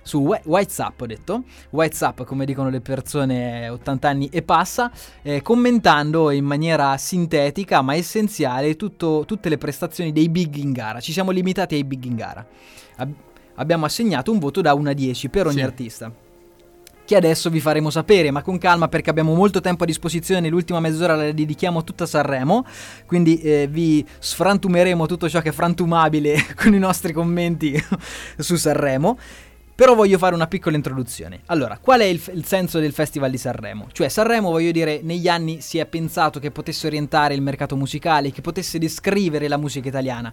Su 0.04 0.18
Wha- 0.18 0.40
WhatsApp 0.44 1.00
ho 1.00 1.06
detto, 1.06 1.42
WhatsApp 1.70 2.22
come 2.22 2.44
dicono 2.44 2.70
le 2.70 2.80
persone 2.80 3.68
80 3.68 4.08
anni 4.08 4.28
e 4.32 4.42
passa, 4.42 4.90
eh, 5.22 5.42
commentando 5.42 6.30
in 6.30 6.44
maniera 6.44 6.96
sintetica 6.96 7.82
ma 7.82 7.94
essenziale 7.94 8.74
tutto- 8.74 9.22
tutte 9.26 9.48
le 9.48 9.58
prestazioni 9.58 10.12
dei 10.12 10.28
big 10.28 10.56
in 10.56 10.72
gara. 10.72 10.98
Ci 11.00 11.12
siamo 11.12 11.30
limitati 11.30 11.76
ai 11.76 11.84
big 11.84 12.04
in 12.04 12.16
gara. 12.16 12.44
Ab- 12.96 13.14
abbiamo 13.54 13.84
assegnato 13.84 14.32
un 14.32 14.40
voto 14.40 14.60
da 14.60 14.74
1 14.74 14.90
a 14.90 14.92
10 14.92 15.28
per 15.28 15.46
ogni 15.46 15.56
Sì. 15.58 15.62
artista. 15.62 16.12
Che 17.12 17.18
adesso 17.18 17.50
vi 17.50 17.60
faremo 17.60 17.90
sapere, 17.90 18.30
ma 18.30 18.40
con 18.40 18.56
calma 18.56 18.88
perché 18.88 19.10
abbiamo 19.10 19.34
molto 19.34 19.60
tempo 19.60 19.82
a 19.82 19.86
disposizione. 19.86 20.48
L'ultima 20.48 20.80
mezz'ora 20.80 21.14
la 21.14 21.30
dedichiamo 21.30 21.84
tutta 21.84 22.04
a 22.04 22.06
Sanremo. 22.06 22.64
Quindi 23.04 23.38
eh, 23.42 23.68
vi 23.70 24.02
sfrantumeremo 24.18 25.04
tutto 25.04 25.28
ciò 25.28 25.42
che 25.42 25.50
è 25.50 25.52
frantumabile 25.52 26.42
con 26.56 26.72
i 26.72 26.78
nostri 26.78 27.12
commenti 27.12 27.78
su 28.38 28.56
Sanremo. 28.56 29.18
Però 29.74 29.94
voglio 29.94 30.16
fare 30.16 30.34
una 30.34 30.46
piccola 30.46 30.74
introduzione. 30.74 31.40
Allora, 31.46 31.76
qual 31.78 32.00
è 32.00 32.04
il, 32.04 32.18
f- 32.18 32.32
il 32.32 32.46
senso 32.46 32.78
del 32.78 32.94
Festival 32.94 33.30
di 33.30 33.36
Sanremo? 33.36 33.88
Cioè, 33.92 34.08
Sanremo, 34.08 34.50
voglio 34.50 34.70
dire, 34.70 35.00
negli 35.02 35.28
anni 35.28 35.60
si 35.60 35.76
è 35.76 35.84
pensato 35.84 36.40
che 36.40 36.50
potesse 36.50 36.86
orientare 36.86 37.34
il 37.34 37.42
mercato 37.42 37.76
musicale, 37.76 38.32
che 38.32 38.40
potesse 38.40 38.78
descrivere 38.78 39.48
la 39.48 39.58
musica 39.58 39.88
italiana. 39.88 40.32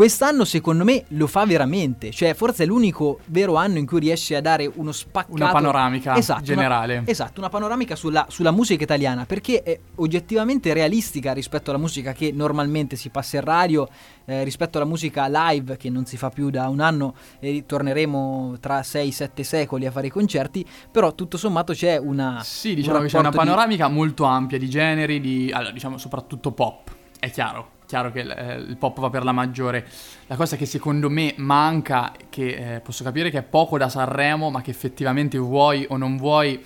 Quest'anno, 0.00 0.46
secondo 0.46 0.82
me, 0.82 1.04
lo 1.08 1.26
fa 1.26 1.44
veramente. 1.44 2.10
Cioè, 2.10 2.32
forse 2.32 2.62
è 2.62 2.66
l'unico 2.66 3.18
vero 3.26 3.56
anno 3.56 3.76
in 3.76 3.84
cui 3.84 4.00
riesce 4.00 4.34
a 4.34 4.40
dare 4.40 4.64
uno 4.76 4.92
spaccato. 4.92 5.34
Una 5.34 5.50
panoramica 5.50 6.16
Esatto, 6.16 6.40
generale. 6.40 6.96
Una, 6.96 7.06
esatto, 7.06 7.38
una 7.38 7.50
panoramica 7.50 7.94
sulla, 7.96 8.24
sulla 8.30 8.50
musica 8.50 8.82
italiana. 8.82 9.26
Perché 9.26 9.62
è 9.62 9.78
oggettivamente 9.96 10.72
realistica 10.72 11.34
rispetto 11.34 11.68
alla 11.68 11.78
musica 11.78 12.14
che 12.14 12.32
normalmente 12.32 12.96
si 12.96 13.10
passa 13.10 13.36
in 13.36 13.44
radio, 13.44 13.86
eh, 14.24 14.42
rispetto 14.42 14.78
alla 14.78 14.86
musica 14.86 15.26
live 15.28 15.76
che 15.76 15.90
non 15.90 16.06
si 16.06 16.16
fa 16.16 16.30
più 16.30 16.48
da 16.48 16.66
un 16.68 16.80
anno 16.80 17.14
e 17.38 17.64
torneremo 17.66 18.56
tra 18.58 18.80
6-7 18.80 19.42
secoli 19.42 19.84
a 19.84 19.90
fare 19.90 20.06
i 20.06 20.10
concerti. 20.10 20.64
Però, 20.90 21.14
tutto 21.14 21.36
sommato, 21.36 21.74
c'è 21.74 21.98
una. 21.98 22.40
Sì, 22.42 22.70
un 22.70 22.74
diciamo 22.76 23.00
che 23.00 23.06
c'è 23.08 23.18
una 23.18 23.24
rapporto 23.24 23.44
di- 23.44 23.50
panoramica 23.50 23.88
molto 23.88 24.24
ampia 24.24 24.56
di 24.56 24.70
generi, 24.70 25.20
di, 25.20 25.52
allora, 25.52 25.72
diciamo 25.72 25.98
soprattutto 25.98 26.52
pop, 26.52 26.90
è 27.18 27.30
chiaro, 27.30 27.72
chiaro 27.90 28.12
che 28.12 28.20
il, 28.20 28.30
eh, 28.30 28.54
il 28.58 28.76
pop 28.76 29.00
va 29.00 29.10
per 29.10 29.24
la 29.24 29.32
maggiore. 29.32 29.84
La 30.28 30.36
cosa 30.36 30.54
che 30.54 30.64
secondo 30.64 31.10
me 31.10 31.34
manca, 31.38 32.12
che 32.28 32.76
eh, 32.76 32.80
posso 32.80 33.02
capire 33.02 33.30
che 33.30 33.38
è 33.38 33.42
poco 33.42 33.76
da 33.78 33.88
Sanremo, 33.88 34.48
ma 34.48 34.62
che 34.62 34.70
effettivamente 34.70 35.38
vuoi 35.38 35.84
o 35.88 35.96
non 35.96 36.16
vuoi, 36.16 36.62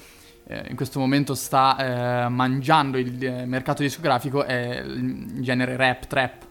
eh, 0.46 0.66
in 0.68 0.76
questo 0.76 0.98
momento 0.98 1.34
sta 1.34 2.24
eh, 2.26 2.28
mangiando 2.28 2.98
il 2.98 3.24
eh, 3.24 3.46
mercato 3.46 3.80
discografico, 3.80 4.44
è 4.44 4.82
il 4.84 5.40
genere 5.40 5.76
rap, 5.76 6.06
trap. 6.06 6.42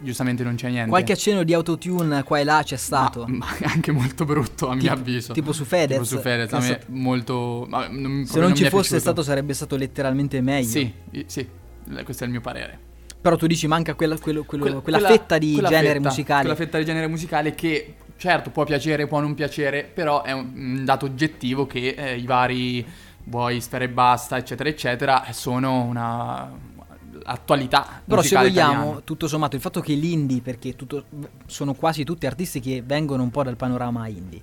Giustamente 0.00 0.42
non 0.42 0.56
c'è 0.56 0.68
niente. 0.68 0.90
Qualche 0.90 1.12
accenno 1.12 1.44
di 1.44 1.54
autotune 1.54 2.24
qua 2.24 2.40
e 2.40 2.44
là 2.44 2.60
c'è 2.64 2.76
stato. 2.76 3.24
Ma, 3.28 3.46
ma 3.60 3.70
anche 3.72 3.92
molto 3.92 4.24
brutto 4.24 4.66
a 4.68 4.72
mio 4.74 4.80
Tipo- 4.82 4.94
avviso. 4.94 5.32
tipo 5.32 5.52
su 5.52 5.64
Fedez, 5.64 5.90
Tipo 5.98 6.04
su 6.04 6.18
Fedez, 6.18 6.52
a 6.52 6.58
me 6.58 6.80
molto... 6.86 7.66
non- 7.68 8.24
Se 8.26 8.40
non 8.40 8.50
mi 8.50 8.56
ci 8.56 8.64
fosse 8.64 8.70
piaciuto. 8.70 8.98
stato 8.98 9.22
sarebbe 9.22 9.54
stato 9.54 9.76
letteralmente 9.76 10.40
meglio. 10.40 10.68
Sì, 10.68 10.92
sì, 11.26 11.48
questo 12.02 12.24
è 12.24 12.26
il 12.26 12.32
mio 12.32 12.40
parere. 12.40 12.86
Però 13.28 13.36
tu 13.40 13.46
dici 13.46 13.66
manca 13.66 13.94
quella, 13.94 14.16
quello- 14.18 14.44
quello- 14.44 14.64
Quella- 14.64 14.80
quella 14.80 14.98
quella- 14.98 15.12
fetta 15.12 15.36
di 15.38 15.52
quella 15.52 15.68
genere 15.68 15.94
fetta, 15.94 16.08
musicale. 16.08 16.40
Quella 16.40 16.56
fetta 16.56 16.78
di 16.78 16.84
genere 16.84 17.06
musicale 17.08 17.54
che 17.54 17.94
certo 18.16 18.50
può 18.50 18.64
piacere, 18.64 19.06
può 19.06 19.20
non 19.20 19.34
piacere, 19.34 19.84
però 19.84 20.22
è 20.22 20.32
un, 20.32 20.82
dato 20.84 21.04
oggettivo 21.04 21.66
che 21.66 21.88
eh, 21.96 22.16
i 22.16 22.24
vari 22.24 22.86
vuoi 23.24 23.60
Sfera 23.60 23.84
e 23.84 23.88
Basta, 23.90 24.38
eccetera, 24.38 24.68
eccetera, 24.70 25.26
sono 25.32 25.82
una 25.82 26.50
attualità. 27.24 28.00
Però 28.04 28.22
se 28.22 28.34
vogliamo, 28.36 28.72
italiana. 28.72 29.00
tutto 29.04 29.28
sommato, 29.28 29.56
il 29.56 29.60
fatto 29.62 29.80
che 29.80 29.92
l'indie, 29.92 30.40
perché 30.40 30.74
tutto- 30.74 31.04
sono 31.46 31.74
quasi 31.74 32.04
tutti 32.04 32.24
artisti 32.26 32.60
che 32.60 32.82
vengono 32.84 33.22
un 33.22 33.30
po' 33.30 33.42
dal 33.42 33.56
panorama 33.56 34.06
indie, 34.08 34.40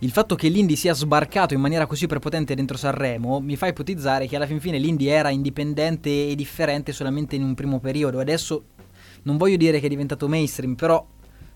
il 0.00 0.10
fatto 0.10 0.34
che 0.34 0.48
l'indie 0.48 0.76
sia 0.76 0.92
sbarcato 0.92 1.54
in 1.54 1.60
maniera 1.60 1.86
così 1.86 2.06
prepotente 2.06 2.54
dentro 2.54 2.76
Sanremo 2.76 3.40
mi 3.40 3.56
fa 3.56 3.68
ipotizzare 3.68 4.26
che 4.26 4.36
alla 4.36 4.46
fin 4.46 4.60
fine 4.60 4.78
l'indie 4.78 5.12
era 5.12 5.30
indipendente 5.30 6.28
e 6.28 6.34
differente 6.34 6.92
solamente 6.92 7.36
in 7.36 7.42
un 7.42 7.54
primo 7.54 7.80
periodo. 7.80 8.20
Adesso 8.20 8.64
non 9.22 9.36
voglio 9.36 9.56
dire 9.56 9.80
che 9.80 9.86
è 9.86 9.88
diventato 9.88 10.28
mainstream, 10.28 10.74
però 10.74 11.06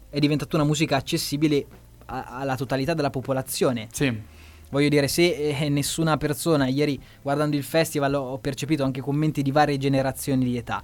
è 0.08 0.18
diventata 0.18 0.56
una 0.56 0.64
musica 0.64 0.96
accessibile 0.96 1.66
a- 2.06 2.38
alla 2.38 2.56
totalità 2.56 2.94
della 2.94 3.10
popolazione. 3.10 3.88
Sì. 3.92 4.36
Voglio 4.70 4.88
dire, 4.88 5.08
se 5.08 5.34
eh, 5.34 5.68
nessuna 5.68 6.16
persona, 6.18 6.66
ieri 6.66 7.00
guardando 7.22 7.56
il 7.56 7.62
festival 7.62 8.14
ho 8.14 8.38
percepito 8.38 8.84
anche 8.84 9.00
commenti 9.00 9.42
di 9.42 9.50
varie 9.50 9.78
generazioni 9.78 10.44
di 10.44 10.56
età. 10.56 10.82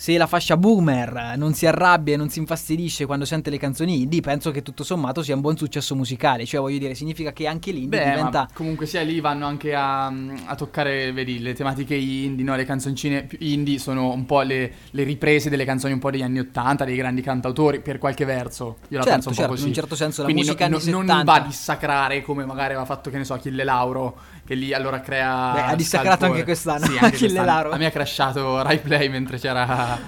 Se 0.00 0.16
la 0.16 0.28
fascia 0.28 0.56
boomer 0.56 1.34
non 1.36 1.54
si 1.54 1.66
arrabbia 1.66 2.14
e 2.14 2.16
non 2.16 2.28
si 2.28 2.38
infastidisce 2.38 3.04
quando 3.04 3.24
sente 3.24 3.50
le 3.50 3.58
canzoni 3.58 4.02
indie, 4.02 4.20
penso 4.20 4.52
che 4.52 4.62
tutto 4.62 4.84
sommato 4.84 5.24
sia 5.24 5.34
un 5.34 5.40
buon 5.40 5.56
successo 5.56 5.96
musicale. 5.96 6.46
Cioè, 6.46 6.60
voglio 6.60 6.78
dire, 6.78 6.94
significa 6.94 7.32
che 7.32 7.48
anche 7.48 7.72
l'indie 7.72 7.98
Beh, 7.98 8.10
diventa. 8.10 8.48
comunque 8.54 8.86
sia 8.86 9.02
lì 9.02 9.18
vanno 9.18 9.46
anche 9.46 9.74
a, 9.74 10.06
a 10.06 10.54
toccare, 10.54 11.10
vedi, 11.10 11.40
le 11.40 11.52
tematiche 11.52 11.96
indie, 11.96 12.44
no? 12.44 12.54
Le 12.54 12.64
canzoncine 12.64 13.26
indie 13.40 13.80
sono 13.80 14.12
un 14.12 14.24
po' 14.24 14.42
le, 14.42 14.72
le 14.90 15.02
riprese 15.02 15.50
delle 15.50 15.64
canzoni 15.64 15.94
un 15.94 15.98
po' 15.98 16.12
degli 16.12 16.22
anni 16.22 16.38
Ottanta, 16.38 16.84
dei 16.84 16.94
grandi 16.96 17.20
cantautori, 17.20 17.80
per 17.80 17.98
qualche 17.98 18.24
verso. 18.24 18.76
Io 18.90 18.98
la 18.98 19.02
Certo, 19.02 19.10
penso 19.10 19.28
un 19.30 19.34
certo, 19.34 19.48
po' 19.50 19.54
così. 19.56 19.62
in 19.64 19.68
un 19.70 19.74
certo 19.74 19.96
senso 19.96 20.20
la 20.20 20.26
Quindi 20.28 20.42
musica 20.44 20.68
no- 20.68 20.76
anni 20.76 20.84
no- 20.92 20.96
non 20.98 21.06
70. 21.08 21.32
va 21.32 21.38
a 21.38 21.44
dissacrare 21.44 22.22
come 22.22 22.44
magari 22.44 22.66
aveva 22.74 22.84
fatto, 22.84 23.10
che 23.10 23.16
ne 23.18 23.24
so, 23.24 23.34
Achille 23.34 23.64
Lauro, 23.64 24.16
che 24.48 24.54
lì 24.54 24.72
allora 24.72 25.02
crea... 25.02 25.52
Beh, 25.52 25.60
ha 25.60 25.74
dissacrato 25.76 26.24
anche 26.24 26.42
quest'anno, 26.42 26.86
Sì, 26.86 26.92
anche 26.92 27.04
Achille. 27.16 27.44
Lauro. 27.44 27.70
A 27.70 27.76
me 27.76 27.84
ha 27.84 27.90
crashato 27.90 28.62
Rai 28.62 28.78
Play 28.78 29.10
mentre 29.10 29.38
c'era... 29.38 29.98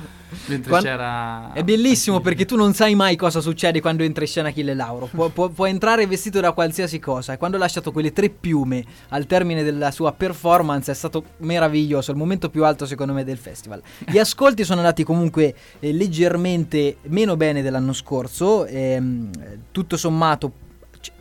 mentre 0.47 0.71
Quan- 0.71 0.83
c'era... 0.83 1.53
È 1.53 1.63
bellissimo 1.63 2.21
perché 2.21 2.47
tu 2.47 2.57
non 2.57 2.73
sai 2.73 2.95
mai 2.95 3.17
cosa 3.17 3.43
succede 3.43 3.83
quando 3.83 4.03
entra 4.03 4.23
in 4.25 4.31
scena 4.31 4.49
Achille 4.49 4.73
Lauro. 4.73 5.11
Può, 5.13 5.29
può- 5.29 5.51
può 5.51 5.67
entrare 5.67 6.07
vestito 6.07 6.41
da 6.41 6.53
qualsiasi 6.53 6.99
cosa. 6.99 7.35
E 7.35 7.37
quando 7.37 7.59
ha 7.59 7.61
lasciato 7.61 7.93
quelle 7.93 8.15
tre 8.15 8.31
piume 8.31 8.83
al 9.11 9.27
termine 9.27 9.63
della 9.63 9.91
sua 9.91 10.11
performance 10.13 10.91
è 10.91 10.95
stato 10.95 11.23
meraviglioso. 11.41 12.11
Il 12.11 12.17
momento 12.17 12.49
più 12.49 12.65
alto, 12.65 12.87
secondo 12.87 13.13
me, 13.13 13.25
del 13.25 13.37
festival. 13.37 13.83
Gli 14.07 14.17
ascolti 14.17 14.65
sono 14.65 14.79
andati 14.81 15.05
comunque 15.05 15.55
eh, 15.81 15.93
leggermente 15.93 16.97
meno 17.09 17.37
bene 17.37 17.61
dell'anno 17.61 17.93
scorso. 17.93 18.65
ehm, 18.65 19.29
tutto 19.71 19.99
sommato. 19.99 20.53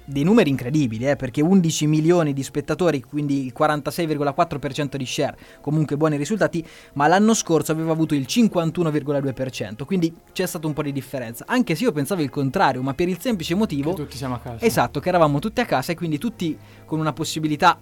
Dei 0.09 0.23
numeri 0.23 0.49
incredibili, 0.49 1.07
eh, 1.07 1.15
perché 1.15 1.41
11 1.41 1.85
milioni 1.85 2.33
di 2.33 2.41
spettatori, 2.41 3.03
quindi 3.03 3.45
il 3.45 3.53
46,4% 3.55 4.95
di 4.95 5.05
share, 5.05 5.37
comunque 5.61 5.97
buoni 5.97 6.17
risultati, 6.17 6.65
ma 6.93 7.05
l'anno 7.05 7.35
scorso 7.35 7.71
aveva 7.71 7.91
avuto 7.91 8.15
il 8.15 8.25
51,2%, 8.27 9.85
quindi 9.85 10.11
c'è 10.33 10.47
stato 10.47 10.65
un 10.65 10.73
po' 10.73 10.81
di 10.81 10.91
differenza. 10.91 11.45
Anche 11.47 11.75
se 11.75 11.83
io 11.83 11.91
pensavo 11.91 12.23
il 12.23 12.31
contrario, 12.31 12.81
ma 12.81 12.95
per 12.95 13.07
il 13.07 13.19
semplice 13.19 13.53
motivo... 13.53 13.93
Che 13.93 14.01
tutti 14.01 14.17
siamo 14.17 14.33
a 14.33 14.39
casa. 14.39 14.65
Esatto, 14.65 14.99
che 14.99 15.09
eravamo 15.09 15.37
tutti 15.37 15.61
a 15.61 15.65
casa 15.65 15.91
e 15.91 15.95
quindi 15.95 16.17
tutti 16.17 16.57
con 16.85 16.99
una 16.99 17.13
possibilità 17.13 17.79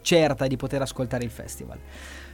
certa 0.00 0.46
di 0.46 0.56
poter 0.56 0.80
ascoltare 0.80 1.24
il 1.24 1.30
festival. 1.30 1.78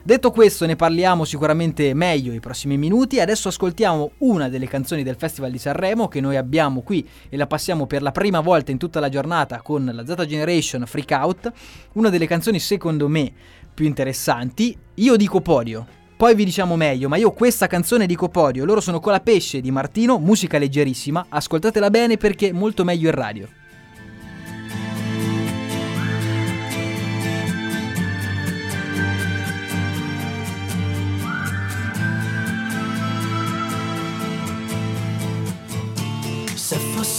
Detto 0.05 0.31
questo, 0.31 0.65
ne 0.65 0.75
parliamo 0.75 1.23
sicuramente 1.23 1.93
meglio 1.93 2.33
i 2.33 2.41
prossimi 2.41 2.77
minuti. 2.77 3.21
Adesso 3.21 3.47
ascoltiamo 3.47 4.11
una 4.17 4.49
delle 4.49 4.67
canzoni 4.67 5.01
del 5.01 5.15
Festival 5.17 5.49
di 5.49 5.57
Sanremo 5.57 6.09
che 6.09 6.19
noi 6.19 6.35
abbiamo 6.35 6.81
qui 6.81 7.07
e 7.29 7.37
la 7.37 7.47
passiamo 7.47 7.87
per 7.87 8.01
la 8.01 8.11
prima 8.11 8.41
volta 8.41 8.71
in 8.71 8.77
tutta 8.77 8.99
la 8.99 9.07
giornata 9.07 9.61
con 9.61 9.89
la 9.93 10.05
Z 10.05 10.25
Generation 10.25 10.85
Freak 10.85 11.11
Out. 11.11 11.51
Una 11.93 12.09
delle 12.09 12.27
canzoni 12.27 12.59
secondo 12.59 13.07
me 13.07 13.31
più 13.73 13.85
interessanti. 13.85 14.77
Io 14.95 15.15
dico 15.15 15.39
podio. 15.39 15.87
Poi 16.17 16.35
vi 16.35 16.43
diciamo 16.43 16.75
meglio, 16.75 17.07
ma 17.07 17.15
io 17.15 17.31
questa 17.31 17.67
canzone 17.67 18.05
dico 18.05 18.27
podio. 18.27 18.65
Loro 18.65 18.81
sono 18.81 18.99
con 18.99 19.13
la 19.13 19.21
pesce 19.21 19.61
di 19.61 19.71
Martino, 19.71 20.19
musica 20.19 20.57
leggerissima. 20.57 21.27
Ascoltatela 21.29 21.89
bene 21.89 22.17
perché 22.17 22.49
è 22.49 22.51
molto 22.51 22.83
meglio 22.83 23.07
in 23.07 23.15
radio. 23.15 23.47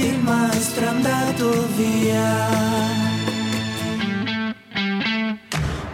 il 0.00 0.18
maestro 0.20 0.84
è 0.84 0.88
andato 0.88 1.66
via. 1.74 2.46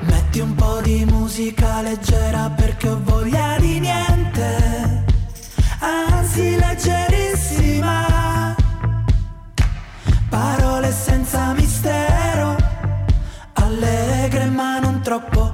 Metti 0.01 0.41
un 0.41 0.55
po' 0.55 0.81
di 0.83 1.05
musica 1.07 1.81
leggera 1.81 2.51
perché 2.51 2.89
ho 2.89 3.01
voglia 3.03 3.57
di 3.59 3.81
niente, 3.81 5.05
anzi 5.79 6.57
leggerissima. 6.57 8.55
Parole 10.29 10.93
senza 10.93 11.53
mistero, 11.55 12.57
allegre 13.55 14.45
ma 14.47 14.81
non 14.81 15.01
troppo. 15.03 15.54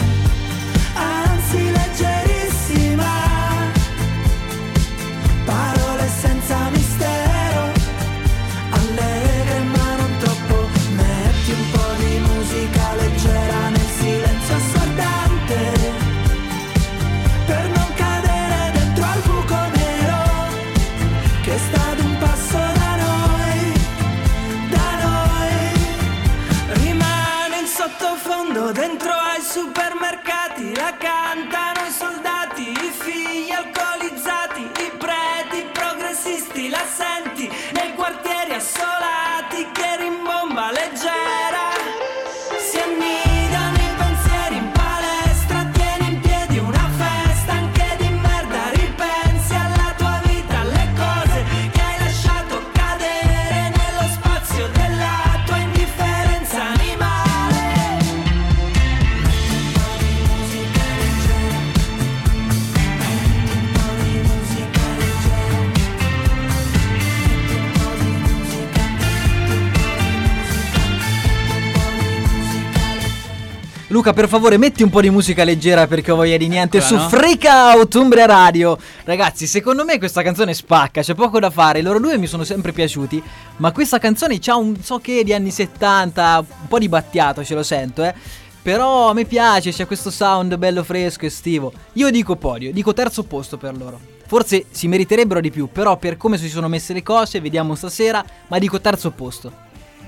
Luca, 73.91 74.13
per 74.13 74.29
favore, 74.29 74.55
metti 74.55 74.83
un 74.83 74.89
po' 74.89 75.01
di 75.01 75.09
musica 75.09 75.43
leggera 75.43 75.85
perché 75.85 76.11
ho 76.11 76.15
voglia 76.15 76.37
di 76.37 76.47
niente 76.47 76.77
Eccola, 76.77 76.97
su 76.97 77.03
no? 77.03 77.09
Freak 77.09 77.43
Out 77.43 77.93
Umbria 77.95 78.25
Radio. 78.25 78.77
Ragazzi, 79.03 79.45
secondo 79.45 79.83
me 79.83 79.97
questa 79.97 80.21
canzone 80.21 80.53
spacca, 80.53 81.01
c'è 81.01 81.13
poco 81.13 81.39
da 81.39 81.49
fare. 81.49 81.81
Loro 81.81 81.99
due 81.99 82.17
mi 82.17 82.25
sono 82.25 82.45
sempre 82.45 82.71
piaciuti, 82.71 83.21
ma 83.57 83.73
questa 83.73 83.97
canzone 83.97 84.39
c'ha 84.39 84.55
un 84.55 84.81
so 84.81 84.99
che 84.99 85.25
di 85.25 85.33
anni 85.33 85.51
70, 85.51 86.37
un 86.37 86.67
po' 86.69 86.79
di 86.79 86.87
battiato, 86.87 87.43
ce 87.43 87.53
lo 87.53 87.63
sento, 87.63 88.05
eh. 88.05 88.13
Però 88.61 89.09
a 89.09 89.13
me 89.13 89.25
piace, 89.25 89.71
c'è 89.73 89.85
questo 89.85 90.09
sound 90.09 90.55
bello 90.55 90.83
fresco, 90.83 91.25
estivo. 91.25 91.73
Io 91.93 92.09
dico 92.11 92.37
podio, 92.37 92.71
dico 92.71 92.93
terzo 92.93 93.23
posto 93.23 93.57
per 93.57 93.75
loro. 93.75 93.99
Forse 94.25 94.67
si 94.71 94.87
meriterebbero 94.87 95.41
di 95.41 95.51
più, 95.51 95.67
però 95.69 95.97
per 95.97 96.15
come 96.15 96.37
si 96.37 96.47
sono 96.47 96.69
messe 96.69 96.93
le 96.93 97.03
cose, 97.03 97.41
vediamo 97.41 97.75
stasera, 97.75 98.23
ma 98.47 98.57
dico 98.57 98.79
terzo 98.79 99.11
posto. 99.11 99.51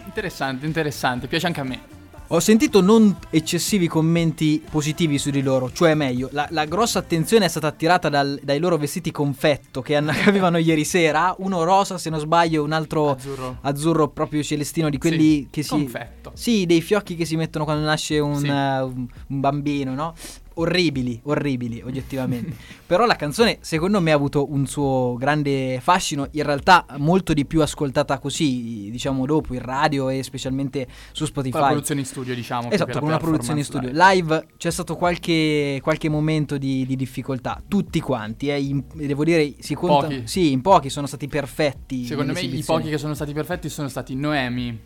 Interessante, 0.05 0.65
interessante, 0.65 1.27
piace 1.27 1.47
anche 1.47 1.59
a 1.59 1.63
me. 1.65 1.92
Ho 2.33 2.39
sentito 2.39 2.81
non 2.81 3.15
eccessivi 3.29 3.87
commenti 3.87 4.59
positivi 4.67 5.19
su 5.19 5.29
di 5.29 5.43
loro, 5.43 5.71
cioè 5.71 5.93
meglio, 5.93 6.29
la, 6.31 6.47
la 6.49 6.65
grossa 6.65 6.97
attenzione 6.97 7.45
è 7.45 7.47
stata 7.47 7.67
attirata 7.67 8.09
dal- 8.09 8.39
dai 8.41 8.57
loro 8.57 8.75
vestiti 8.77 9.11
confetto 9.11 9.83
che, 9.83 9.95
hanno- 9.95 10.11
che 10.17 10.29
avevano 10.29 10.57
ieri 10.57 10.83
sera, 10.83 11.35
uno 11.37 11.61
rosa 11.63 11.99
se 11.99 12.09
non 12.09 12.19
sbaglio, 12.19 12.63
un 12.63 12.71
altro 12.71 13.11
Azzurro. 13.11 13.57
azzurro 13.61 14.07
proprio 14.07 14.41
celestino 14.41 14.89
di 14.89 14.97
quelli 14.97 15.41
Sì, 15.41 15.47
che 15.51 15.61
si... 15.61 15.69
confetto. 15.69 16.31
Sì, 16.33 16.65
dei 16.65 16.81
fiocchi 16.81 17.15
che 17.15 17.25
si 17.25 17.35
mettono 17.35 17.65
quando 17.65 17.85
nasce 17.85 18.17
un, 18.17 18.35
Sì. 18.39 18.47
un- 18.47 19.05
un 19.27 19.39
bambino, 19.39 19.93
no? 19.93 20.15
Orribili, 20.55 21.19
orribili, 21.23 21.81
oggettivamente. 21.83 22.55
Però 22.85 23.05
la 23.05 23.15
canzone, 23.15 23.57
secondo 23.61 23.99
me, 24.01 24.11
ha 24.11 24.15
avuto 24.15 24.51
un 24.51 24.65
suo 24.67 25.15
grande 25.17 25.79
fascino. 25.81 26.27
In 26.31 26.43
realtà, 26.43 26.85
molto 26.97 27.33
di 27.33 27.45
più 27.45 27.61
ascoltata 27.61 28.19
così, 28.19 28.89
diciamo, 28.91 29.25
dopo 29.25 29.53
in 29.53 29.61
radio 29.61 30.09
e 30.09 30.23
specialmente 30.23 30.87
su 31.11 31.25
Spotify. 31.25 31.51
Con 31.51 31.61
la 31.61 31.67
produzione 31.67 32.01
in 32.01 32.05
studio, 32.05 32.35
diciamo. 32.35 32.69
Esatto, 32.69 32.99
con 32.99 33.07
una 33.07 33.17
produzione 33.17 33.59
in 33.59 33.65
studio. 33.65 33.89
Live 33.91 34.47
c'è 34.57 34.71
stato 34.71 34.95
qualche, 34.95 35.79
qualche 35.81 36.09
momento 36.09 36.57
di, 36.57 36.85
di 36.85 36.95
difficoltà. 36.95 37.61
Tutti 37.67 37.99
quanti, 37.99 38.49
eh, 38.49 38.59
in- 38.59 38.83
devo 38.93 39.23
dire, 39.23 39.55
si 39.59 39.73
conta. 39.73 40.07
Pochi. 40.07 40.21
Sì, 40.25 40.51
in 40.51 40.61
pochi 40.61 40.89
sono 40.89 41.07
stati 41.07 41.27
perfetti. 41.27 42.05
Secondo 42.05 42.33
me 42.33 42.41
i 42.41 42.63
pochi 42.63 42.89
che 42.89 42.97
sono 42.97 43.13
stati 43.13 43.33
perfetti 43.33 43.69
sono 43.69 43.87
stati 43.87 44.15
Noemi, 44.15 44.79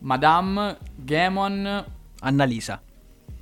Madame, 0.00 0.78
Gamon 0.96 1.84
Annalisa. 2.20 2.82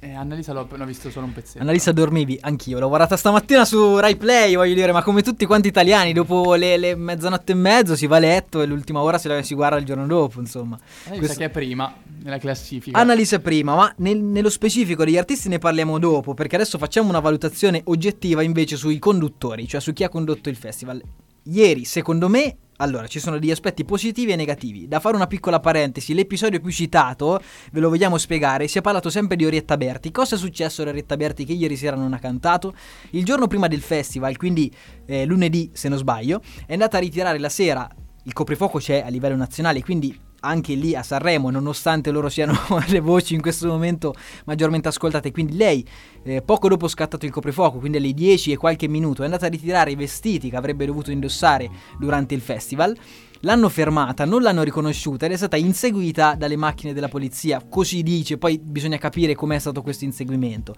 E 0.00 0.14
Annalisa 0.14 0.52
l'ho, 0.52 0.68
l'ho 0.70 0.84
visto 0.84 1.10
solo 1.10 1.26
un 1.26 1.32
pezzetto. 1.32 1.60
Annalisa 1.60 1.92
dormivi, 1.92 2.38
anch'io. 2.40 2.78
L'ho 2.78 2.88
guardata 2.88 3.16
stamattina 3.16 3.64
su 3.64 3.98
Rai 3.98 4.16
Play, 4.16 4.54
voglio 4.56 4.74
dire, 4.74 4.92
ma 4.92 5.02
come 5.02 5.22
tutti 5.22 5.44
quanti 5.46 5.68
italiani, 5.68 6.12
dopo 6.12 6.54
le, 6.54 6.76
le 6.76 6.94
mezzanotte 6.94 7.52
e 7.52 7.54
mezzo 7.54 7.96
si 7.96 8.06
va 8.06 8.16
a 8.16 8.20
letto 8.20 8.62
e 8.62 8.66
l'ultima 8.66 9.00
ora 9.02 9.18
se 9.18 9.28
la 9.28 9.42
si 9.42 9.54
guarda 9.54 9.76
il 9.78 9.84
giorno 9.84 10.06
dopo, 10.06 10.40
insomma. 10.40 10.78
Annalisa 11.04 11.18
Questo- 11.18 11.38
che 11.38 11.44
è 11.44 11.50
prima 11.50 11.94
nella 12.22 12.38
classifica. 12.38 12.98
Annalisa 12.98 13.38
prima, 13.40 13.74
ma 13.74 13.92
nel- 13.98 14.22
nello 14.22 14.50
specifico 14.50 15.04
degli 15.04 15.16
artisti 15.18 15.48
ne 15.48 15.58
parliamo 15.58 15.98
dopo, 15.98 16.34
perché 16.34 16.56
adesso 16.56 16.78
facciamo 16.78 17.08
una 17.08 17.20
valutazione 17.20 17.80
oggettiva 17.84 18.42
invece 18.42 18.76
sui 18.76 18.98
conduttori, 18.98 19.66
cioè 19.66 19.80
su 19.80 19.92
chi 19.92 20.04
ha 20.04 20.08
condotto 20.08 20.48
il 20.48 20.56
festival. 20.56 21.02
Ieri, 21.44 21.84
secondo 21.84 22.28
me, 22.28 22.56
allora, 22.78 23.06
ci 23.06 23.20
sono 23.20 23.38
degli 23.38 23.50
aspetti 23.50 23.84
positivi 23.84 24.32
e 24.32 24.36
negativi. 24.36 24.88
Da 24.88 25.00
fare 25.00 25.16
una 25.16 25.26
piccola 25.26 25.60
parentesi, 25.60 26.14
l'episodio 26.14 26.60
più 26.60 26.70
citato, 26.70 27.40
ve 27.72 27.80
lo 27.80 27.88
vogliamo 27.88 28.18
spiegare, 28.18 28.68
si 28.68 28.78
è 28.78 28.80
parlato 28.80 29.10
sempre 29.10 29.36
di 29.36 29.44
Orietta 29.44 29.76
Berti. 29.76 30.10
Cosa 30.10 30.36
è 30.36 30.38
successo 30.38 30.82
a 30.82 30.88
Orietta 30.88 31.16
Berti 31.16 31.44
che 31.44 31.52
ieri 31.52 31.76
sera 31.76 31.96
non 31.96 32.12
ha 32.12 32.18
cantato? 32.18 32.74
Il 33.10 33.24
giorno 33.24 33.46
prima 33.46 33.68
del 33.68 33.80
festival, 33.80 34.36
quindi 34.36 34.72
eh, 35.06 35.24
lunedì 35.24 35.70
se 35.72 35.88
non 35.88 35.98
sbaglio, 35.98 36.40
è 36.66 36.72
andata 36.72 36.96
a 36.96 37.00
ritirare 37.00 37.38
la 37.38 37.48
sera 37.48 37.88
il 38.28 38.34
coprifuoco 38.34 38.78
c'è 38.78 39.02
a 39.04 39.08
livello 39.08 39.36
nazionale, 39.36 39.82
quindi 39.82 40.14
anche 40.40 40.74
lì 40.74 40.94
a 40.94 41.02
Sanremo, 41.02 41.50
nonostante 41.50 42.10
loro 42.10 42.28
siano 42.28 42.54
le 42.88 43.00
voci 43.00 43.34
in 43.34 43.40
questo 43.40 43.66
momento 43.66 44.14
maggiormente 44.44 44.88
ascoltate, 44.88 45.32
quindi 45.32 45.56
lei 45.56 45.84
eh, 46.22 46.42
poco 46.42 46.68
dopo 46.68 46.88
scattato 46.88 47.24
il 47.24 47.32
coprifuoco, 47.32 47.78
quindi 47.78 47.98
alle 47.98 48.12
10 48.12 48.52
e 48.52 48.56
qualche 48.56 48.88
minuto, 48.88 49.22
è 49.22 49.24
andata 49.24 49.46
a 49.46 49.48
ritirare 49.48 49.90
i 49.90 49.96
vestiti 49.96 50.50
che 50.50 50.56
avrebbe 50.56 50.86
dovuto 50.86 51.10
indossare 51.10 51.70
durante 51.98 52.34
il 52.34 52.40
festival. 52.40 52.96
L'hanno 53.42 53.68
fermata, 53.68 54.24
non 54.24 54.42
l'hanno 54.42 54.64
riconosciuta 54.64 55.26
ed 55.26 55.32
è 55.32 55.36
stata 55.36 55.56
inseguita 55.56 56.34
dalle 56.34 56.56
macchine 56.56 56.92
della 56.92 57.06
polizia, 57.06 57.62
così 57.68 58.02
dice, 58.02 58.36
poi 58.36 58.58
bisogna 58.58 58.98
capire 58.98 59.36
com'è 59.36 59.60
stato 59.60 59.80
questo 59.80 60.04
inseguimento. 60.04 60.74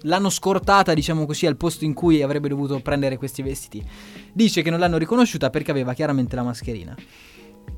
L'hanno 0.00 0.28
scortata, 0.28 0.94
diciamo 0.94 1.26
così, 1.26 1.46
al 1.46 1.56
posto 1.56 1.84
in 1.84 1.94
cui 1.94 2.20
avrebbe 2.20 2.48
dovuto 2.48 2.80
prendere 2.80 3.16
questi 3.18 3.42
vestiti. 3.42 3.86
Dice 4.32 4.62
che 4.62 4.70
non 4.70 4.80
l'hanno 4.80 4.96
riconosciuta 4.96 5.50
perché 5.50 5.70
aveva 5.70 5.92
chiaramente 5.94 6.34
la 6.34 6.42
mascherina. 6.42 6.96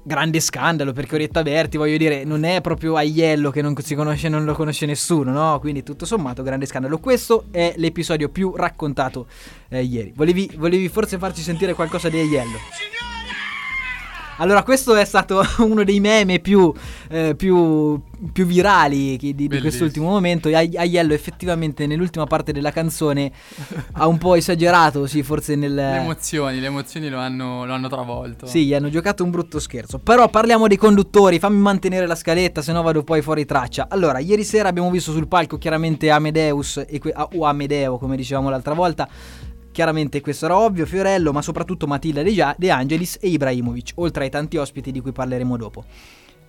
Grande 0.07 0.39
scandalo 0.41 0.93
perché 0.93 1.15
Orietta 1.15 1.43
Berti, 1.43 1.79
voglio 1.79 1.97
dire, 1.97 2.25
non 2.25 2.45
è 2.45 2.61
proprio 2.61 2.97
Aiello 2.97 3.51
che 3.51 3.63
non 3.63 3.75
si 3.79 3.95
conosce, 3.95 4.29
non 4.29 4.45
lo 4.45 4.53
conosce 4.53 4.85
nessuno, 4.85 5.33
no? 5.33 5.59
Quindi 5.61 5.83
tutto 5.83 6.05
sommato, 6.05 6.43
grande 6.43 6.67
scandalo. 6.67 6.99
Questo 6.99 7.47
è 7.51 7.73
l'episodio 7.77 8.29
più 8.29 8.55
raccontato 8.55 9.27
eh, 9.69 9.83
ieri. 9.83 10.13
Volevi, 10.15 10.51
volevi 10.57 10.89
forse 10.89 11.17
farci 11.17 11.41
sentire 11.41 11.73
qualcosa 11.73 12.11
di 12.11 12.19
Aiello? 12.19 12.59
Allora, 14.39 14.63
questo 14.63 14.95
è 14.95 15.05
stato 15.05 15.43
uno 15.59 15.85
dei 15.85 16.01
meme 16.01 16.41
più, 16.41 16.73
eh, 17.09 17.35
più, 17.37 18.01
più 18.33 18.47
virali 18.47 19.17
di, 19.17 19.35
di 19.35 19.61
quest'ultimo 19.61 20.09
momento. 20.09 20.49
Ai- 20.49 20.77
Aiello 20.77 21.15
effettivamente 21.15 21.87
nell'ultima 21.87 22.27
parte 22.27 22.53
della 22.53 22.73
canzone 22.73 23.31
ha 23.93 24.07
un 24.07 24.19
po' 24.19 24.35
esagerato, 24.35 25.07
sì, 25.07 25.23
forse 25.23 25.55
nel... 25.55 25.75
Le 25.75 25.97
emozioni, 26.01 26.61
le 26.61 26.67
emozioni 26.67 27.09
lo 27.09 27.19
hanno, 27.19 27.65
lo 27.65 27.73
hanno 27.73 27.89
travolto. 27.89 28.47
Sì, 28.47 28.67
gli 28.67 28.75
hanno 28.75 28.91
giocato 28.91 29.23
un 29.23 29.31
brutto 29.31 29.61
scherzo. 29.61 29.99
Però 29.99 30.29
parliamo 30.29 30.67
dei 30.67 30.77
conduttori, 30.77 31.39
fammi 31.39 31.59
mantenere 31.59 32.07
la 32.07 32.15
scaletta, 32.15 32.63
se 32.63 32.73
no 32.73 32.83
vado 32.83 33.03
poi 33.05 33.23
fuori 33.23 33.45
traccia. 33.45 33.87
Allora, 33.89 34.19
ieri 34.19 34.45
sera 34.45 34.69
abbiamo 34.69 34.91
visto 34.91 35.13
sul 35.13 35.29
palco 35.29 35.59
chiaramente 35.59 36.11
Amedeus 36.11 36.85
e 36.87 37.01
ah, 37.13 37.29
o 37.35 37.45
Amedeo, 37.45 37.99
come 37.99 38.17
dicevamo 38.17 38.51
l'altra 38.51 38.75
volta. 38.75 39.09
Chiaramente 39.75 40.21
questo 40.21 40.45
era 40.45 40.57
ovvio, 40.57 40.87
Fiorello, 40.87 41.33
ma 41.33 41.43
soprattutto 41.43 41.89
Matilda 41.89 42.23
De, 42.57 42.71
Angelis 42.71 43.19
e 43.21 43.27
Ibrahimovic, 43.27 43.91
oltre 43.97 44.23
ai 44.23 44.31
tanti 44.31 44.57
ospiti 44.57 44.93
di 44.93 45.01
cui 45.01 45.11
parleremo 45.11 45.57
dopo. 45.57 45.85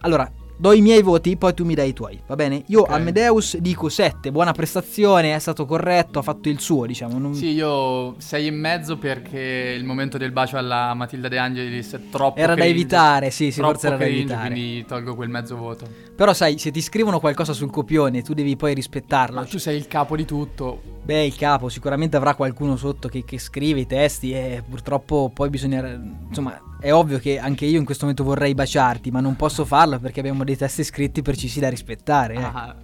Allora, 0.01 0.31
do 0.57 0.71
i 0.73 0.81
miei 0.81 1.01
voti, 1.01 1.35
poi 1.37 1.53
tu 1.53 1.65
mi 1.65 1.75
dai 1.75 1.89
i 1.89 1.93
tuoi, 1.93 2.19
va 2.27 2.35
bene? 2.35 2.63
Io 2.67 2.81
Ok. 2.81 2.91
Amedeus 2.91 3.57
dico 3.57 3.89
7, 3.89 4.31
buona 4.31 4.51
prestazione, 4.53 5.35
è 5.35 5.39
stato 5.39 5.65
corretto, 5.65 6.19
ha 6.19 6.21
fatto 6.21 6.49
il 6.49 6.59
suo, 6.59 6.85
diciamo. 6.85 7.17
non- 7.17 7.33
Sì, 7.33 7.47
io 7.51 8.15
sei 8.19 8.47
e 8.47 8.51
mezzo 8.51 8.97
perché 8.97 9.73
il 9.77 9.83
momento 9.83 10.17
del 10.17 10.31
bacio 10.31 10.57
alla 10.57 10.93
Matilda 10.93 11.27
De 11.27 11.37
Angelis 11.37 11.93
è 11.93 11.99
troppo 12.09 12.37
Era 12.39 12.55
da 12.55 12.61
cringe. 12.61 12.79
evitare, 12.79 13.29
sì, 13.31 13.51
sì, 13.51 13.59
forse 13.61 13.87
era 13.87 13.97
da 13.97 14.03
cringe, 14.03 14.21
evitare. 14.33 14.49
quindi 14.53 14.85
tolgo 14.85 15.15
quel 15.15 15.29
mezzo 15.29 15.55
voto. 15.57 15.87
Però 16.15 16.33
sai, 16.33 16.57
se 16.57 16.71
ti 16.71 16.81
scrivono 16.81 17.19
qualcosa 17.19 17.51
sul 17.53 17.69
copione, 17.69 18.21
tu 18.21 18.33
devi 18.33 18.55
poi 18.55 18.73
rispettarlo. 18.73 19.39
Ma 19.39 19.45
tu 19.45 19.57
sei 19.57 19.75
il 19.77 19.87
capo 19.87 20.15
di 20.15 20.25
tutto. 20.25 20.81
Beh, 21.03 21.25
il 21.25 21.35
capo 21.35 21.69
sicuramente 21.69 22.15
avrà 22.17 22.33
qualcuno 22.35 22.77
sotto 22.77 23.09
che, 23.09 23.23
che 23.25 23.37
scrive 23.37 23.81
i 23.81 23.85
testi 23.85 24.31
e 24.31 24.63
purtroppo 24.67 25.29
poi 25.33 25.49
bisogna... 25.49 25.87
Insomma, 26.27 26.59
è 26.79 26.91
ovvio 26.93 27.19
che 27.19 27.39
anche 27.39 27.65
io 27.65 27.79
in 27.79 27.85
questo 27.85 28.03
momento 28.05 28.23
vorrei 28.23 28.53
baciarti, 28.53 29.11
ma 29.11 29.19
non 29.19 29.35
posso 29.35 29.65
farlo 29.65 29.99
perché 29.99 30.19
abbiamo 30.19 30.43
dei 30.43 30.57
testi 30.57 30.83
scritti 30.83 31.21
precisi 31.21 31.59
da 31.59 31.69
rispettare. 31.69 32.33
eh. 32.35 32.41
Ah, 32.43 32.75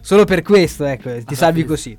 Solo 0.00 0.24
per 0.24 0.42
questo, 0.42 0.84
ecco, 0.84 1.10
ti 1.24 1.34
Ah, 1.34 1.36
salvi 1.36 1.64
così. 1.64 1.96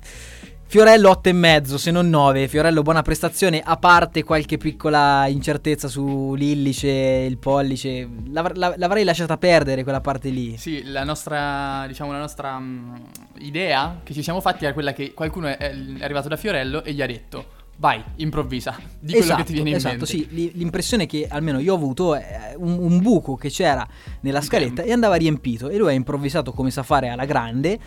Fiorello 0.66 1.10
8 1.10 1.28
e 1.28 1.32
mezzo, 1.32 1.78
se 1.78 1.90
non 1.90 2.08
9. 2.08 2.46
Fiorello 2.46 2.82
buona 2.82 3.02
prestazione, 3.02 3.60
a 3.60 3.76
parte 3.76 4.22
qualche 4.22 4.56
piccola 4.56 5.26
incertezza 5.26 5.88
su 5.88 6.34
l'illice, 6.34 6.88
il 6.88 7.38
pollice. 7.38 8.08
L'avr- 8.30 8.56
la- 8.56 8.74
l'avrei 8.76 9.02
lasciata 9.04 9.36
perdere 9.36 9.82
quella 9.82 10.00
parte 10.00 10.28
lì. 10.30 10.56
Sì, 10.56 10.84
la 10.84 11.02
nostra, 11.02 11.84
diciamo, 11.88 12.12
la 12.12 12.18
nostra 12.18 12.56
mm, 12.58 12.94
idea 13.38 14.00
che 14.04 14.12
ci 14.14 14.22
siamo 14.22 14.40
fatti 14.40 14.64
era 14.64 14.72
quella 14.72 14.92
che 14.92 15.12
qualcuno 15.12 15.48
è, 15.48 15.56
è 15.56 15.74
arrivato 16.02 16.28
da 16.28 16.36
Fiorello 16.36 16.84
e 16.84 16.92
gli 16.92 17.02
ha 17.02 17.06
detto 17.06 17.44
vai, 17.80 18.04
improvvisa, 18.16 18.78
di 18.98 19.14
quello 19.14 19.36
che 19.36 19.44
ti 19.44 19.54
viene 19.54 19.70
in 19.70 19.76
esatto, 19.76 19.96
mente. 19.96 20.06
sì, 20.06 20.28
li- 20.30 20.52
l'impressione 20.54 21.06
che 21.06 21.26
almeno 21.28 21.58
io 21.58 21.72
ho 21.72 21.76
avuto 21.76 22.14
è 22.14 22.54
un, 22.56 22.78
un 22.78 23.00
buco 23.00 23.36
che 23.36 23.48
c'era 23.48 23.88
nella 24.20 24.42
scaletta 24.42 24.82
e 24.82 24.92
andava 24.92 25.14
riempito 25.14 25.70
e 25.70 25.78
lui 25.78 25.88
ha 25.88 25.92
improvvisato 25.92 26.52
come 26.52 26.70
sa 26.70 26.82
fare 26.82 27.08
alla 27.08 27.24
grande. 27.24 27.78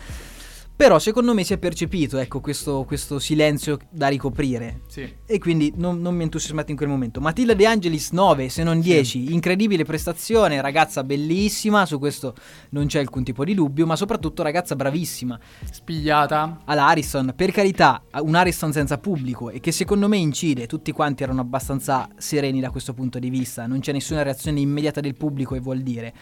Però 0.76 0.98
secondo 0.98 1.34
me 1.34 1.44
si 1.44 1.52
è 1.52 1.58
percepito 1.58 2.18
ecco, 2.18 2.40
questo, 2.40 2.82
questo 2.84 3.20
silenzio 3.20 3.78
da 3.90 4.08
ricoprire. 4.08 4.80
Sì. 4.88 5.08
E 5.24 5.38
quindi 5.38 5.72
non, 5.76 6.00
non 6.00 6.14
mi 6.14 6.22
ha 6.22 6.24
entusiasmato 6.24 6.72
in 6.72 6.76
quel 6.76 6.88
momento. 6.88 7.20
Matilda 7.20 7.54
De 7.54 7.64
Angelis 7.64 8.10
9, 8.10 8.48
se 8.48 8.64
non 8.64 8.80
10. 8.80 9.32
Incredibile 9.32 9.84
prestazione, 9.84 10.60
ragazza 10.60 11.04
bellissima, 11.04 11.86
su 11.86 12.00
questo 12.00 12.34
non 12.70 12.86
c'è 12.86 12.98
alcun 12.98 13.22
tipo 13.22 13.44
di 13.44 13.54
dubbio, 13.54 13.86
ma 13.86 13.94
soprattutto 13.94 14.42
ragazza 14.42 14.74
bravissima. 14.74 15.38
Spigliata. 15.70 16.62
All'Ariston, 16.64 17.34
per 17.36 17.52
carità, 17.52 18.02
un 18.22 18.34
Ariston 18.34 18.72
senza 18.72 18.98
pubblico 18.98 19.50
e 19.50 19.60
che 19.60 19.70
secondo 19.70 20.08
me 20.08 20.16
incide, 20.16 20.66
tutti 20.66 20.90
quanti 20.90 21.22
erano 21.22 21.40
abbastanza 21.40 22.08
sereni 22.16 22.60
da 22.60 22.70
questo 22.70 22.94
punto 22.94 23.20
di 23.20 23.30
vista, 23.30 23.66
non 23.66 23.78
c'è 23.78 23.92
nessuna 23.92 24.22
reazione 24.22 24.58
immediata 24.58 25.00
del 25.00 25.14
pubblico 25.14 25.54
e 25.54 25.60
vuol 25.60 25.82
dire. 25.82 26.12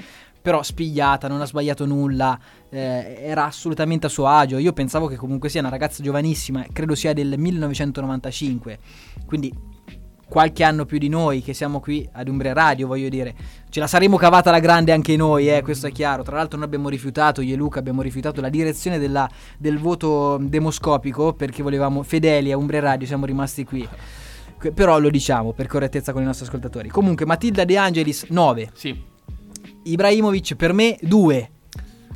Però 0.43 0.63
spigliata, 0.63 1.29
non 1.29 1.41
ha 1.41 1.47
sbagliato 1.47 1.87
nulla, 1.87 2.39
eh, 2.69 3.17
era 3.21 3.45
assolutamente 3.47 4.07
a 4.07 4.09
suo 4.09 4.27
agio. 4.27 4.59
Io 4.59 4.73
pensavo 4.73 5.07
che 5.07 5.17
comunque 5.17 5.49
sia 5.49 5.61
una 5.61 5.69
ragazza 5.71 6.03
giovanissima, 6.03 6.67
credo 6.73 6.97
sia 6.97 7.13
del 7.13 7.39
1995, 7.39 8.79
quindi 9.25 9.55
qualche 10.29 10.65
anno 10.65 10.87
più 10.87 10.97
di 10.99 11.09
noi 11.09 11.43
che 11.43 11.53
siamo 11.53 11.79
qui 11.79 12.09
ad 12.13 12.27
Umbria 12.27 12.55
Radio, 12.55 12.87
voglio 12.87 13.09
dire. 13.11 13.35
Ce 13.69 13.81
la 13.81 13.87
saremmo 13.87 14.17
cavata 14.17 14.49
alla 14.49 14.61
grande 14.61 14.91
anche 14.91 15.15
noi, 15.15 15.49
eh, 15.49 15.63
questo 15.63 15.87
è 15.87 15.93
chiaro. 15.93 16.23
Tra 16.23 16.37
l'altro 16.37 16.57
noi 16.57 16.67
abbiamo 16.67 16.89
rifiutato, 16.89 17.41
io 17.43 17.53
e 17.55 17.57
Luca 17.57 17.79
abbiamo 17.79 18.01
rifiutato 18.03 18.41
la 18.41 18.49
direzione 18.49 18.99
della- 18.99 19.29
del 19.59 19.79
voto 19.79 20.39
demoscopico 20.41 21.35
perché 21.35 21.63
volevamo 21.63 22.03
fedeli 22.03 22.51
a 22.51 22.57
Umbria 22.57 22.81
Radio, 22.81 23.07
siamo 23.07 23.27
rimasti 23.27 23.65
qui. 23.65 23.87
Però 24.75 24.99
lo 24.99 25.11
diciamo 25.11 25.53
per 25.53 25.67
correttezza 25.67 26.13
con 26.13 26.23
i 26.23 26.25
nostri 26.25 26.47
ascoltatori. 26.47 26.89
Comunque 26.89 27.27
Matilda 27.27 27.65
De 27.65 27.77
Angelis 27.77 28.25
9, 28.29 28.71
Sì. 28.75 29.11
Ibrahimovic 29.85 30.55
per 30.55 30.73
me 30.73 30.97
2. 31.01 31.51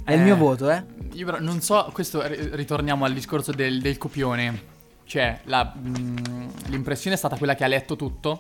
È 0.05 0.13
il 0.13 0.21
Eh, 0.21 0.23
mio 0.23 0.37
voto, 0.37 0.71
eh. 0.71 0.85
Però 1.17 1.39
non 1.41 1.61
so, 1.61 1.89
questo 1.93 2.25
ri- 2.27 2.51
ritorniamo 2.53 3.05
al 3.05 3.13
discorso 3.13 3.53
del, 3.53 3.81
del 3.81 3.97
copione. 3.99 4.75
Cioè, 5.05 5.41
la, 5.45 5.65
mh, 5.65 6.69
l'impressione 6.69 7.15
è 7.17 7.19
stata 7.19 7.37
quella 7.37 7.55
che 7.55 7.65
ha 7.65 7.69
letto 7.69 7.97
tutto. 7.97 8.39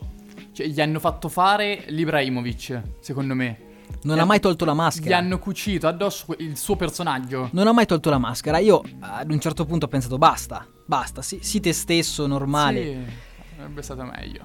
Cioè, 0.52 0.66
gli 0.66 0.80
hanno 0.80 0.98
fatto 1.00 1.28
fare 1.28 1.84
l'Ibrahimovic, 1.88 2.82
secondo 3.00 3.34
me. 3.34 3.58
Non 4.02 4.16
Gli 4.16 4.20
ha 4.20 4.24
mai 4.24 4.40
tolto 4.40 4.64
la 4.64 4.72
Gli 4.72 4.76
maschera. 4.76 5.16
hanno 5.16 5.38
cucito 5.38 5.86
addosso 5.86 6.34
il 6.38 6.56
suo 6.56 6.76
personaggio. 6.76 7.48
Non 7.52 7.66
ha 7.66 7.72
mai 7.72 7.86
tolto 7.86 8.10
la 8.10 8.18
maschera. 8.18 8.58
Io 8.58 8.82
ad 9.00 9.30
un 9.30 9.40
certo 9.40 9.64
punto 9.64 9.86
ho 9.86 9.88
pensato 9.88 10.18
basta, 10.18 10.66
basta, 10.84 11.22
si, 11.22 11.38
sii 11.40 11.60
te 11.60 11.72
stesso, 11.72 12.26
normale. 12.26 12.82
Sì, 12.82 13.12
sarebbe 13.56 13.82
stato 13.82 14.02
meglio. 14.04 14.44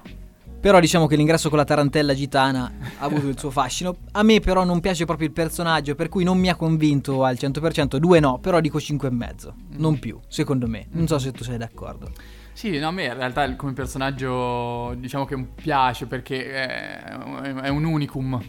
Però 0.62 0.78
diciamo 0.78 1.08
che 1.08 1.16
l'ingresso 1.16 1.48
con 1.48 1.58
la 1.58 1.64
tarantella 1.64 2.14
gitana 2.14 2.72
ha 2.98 3.04
avuto 3.04 3.26
il 3.26 3.36
suo 3.36 3.50
fascino. 3.50 3.96
A 4.12 4.22
me 4.22 4.38
però 4.38 4.62
non 4.62 4.78
piace 4.78 5.04
proprio 5.04 5.26
il 5.26 5.32
personaggio, 5.32 5.96
per 5.96 6.08
cui 6.08 6.22
non 6.22 6.38
mi 6.38 6.48
ha 6.48 6.54
convinto 6.54 7.24
al 7.24 7.34
100%. 7.34 7.96
Due 7.96 8.20
no, 8.20 8.38
però 8.38 8.60
dico 8.60 8.78
5,5. 8.78 9.52
Non 9.78 9.98
più, 9.98 10.20
secondo 10.28 10.68
me. 10.68 10.86
Non 10.92 11.08
so 11.08 11.18
se 11.18 11.32
tu 11.32 11.42
sei 11.42 11.58
d'accordo. 11.58 12.12
Sì, 12.52 12.78
no, 12.78 12.86
a 12.86 12.90
me 12.92 13.06
in 13.06 13.14
realtà 13.14 13.56
come 13.56 13.72
personaggio 13.72 14.94
diciamo 14.98 15.24
che 15.24 15.36
piace 15.52 16.06
perché 16.06 16.52
è 16.52 17.68
un 17.68 17.82
unicum, 17.82 18.40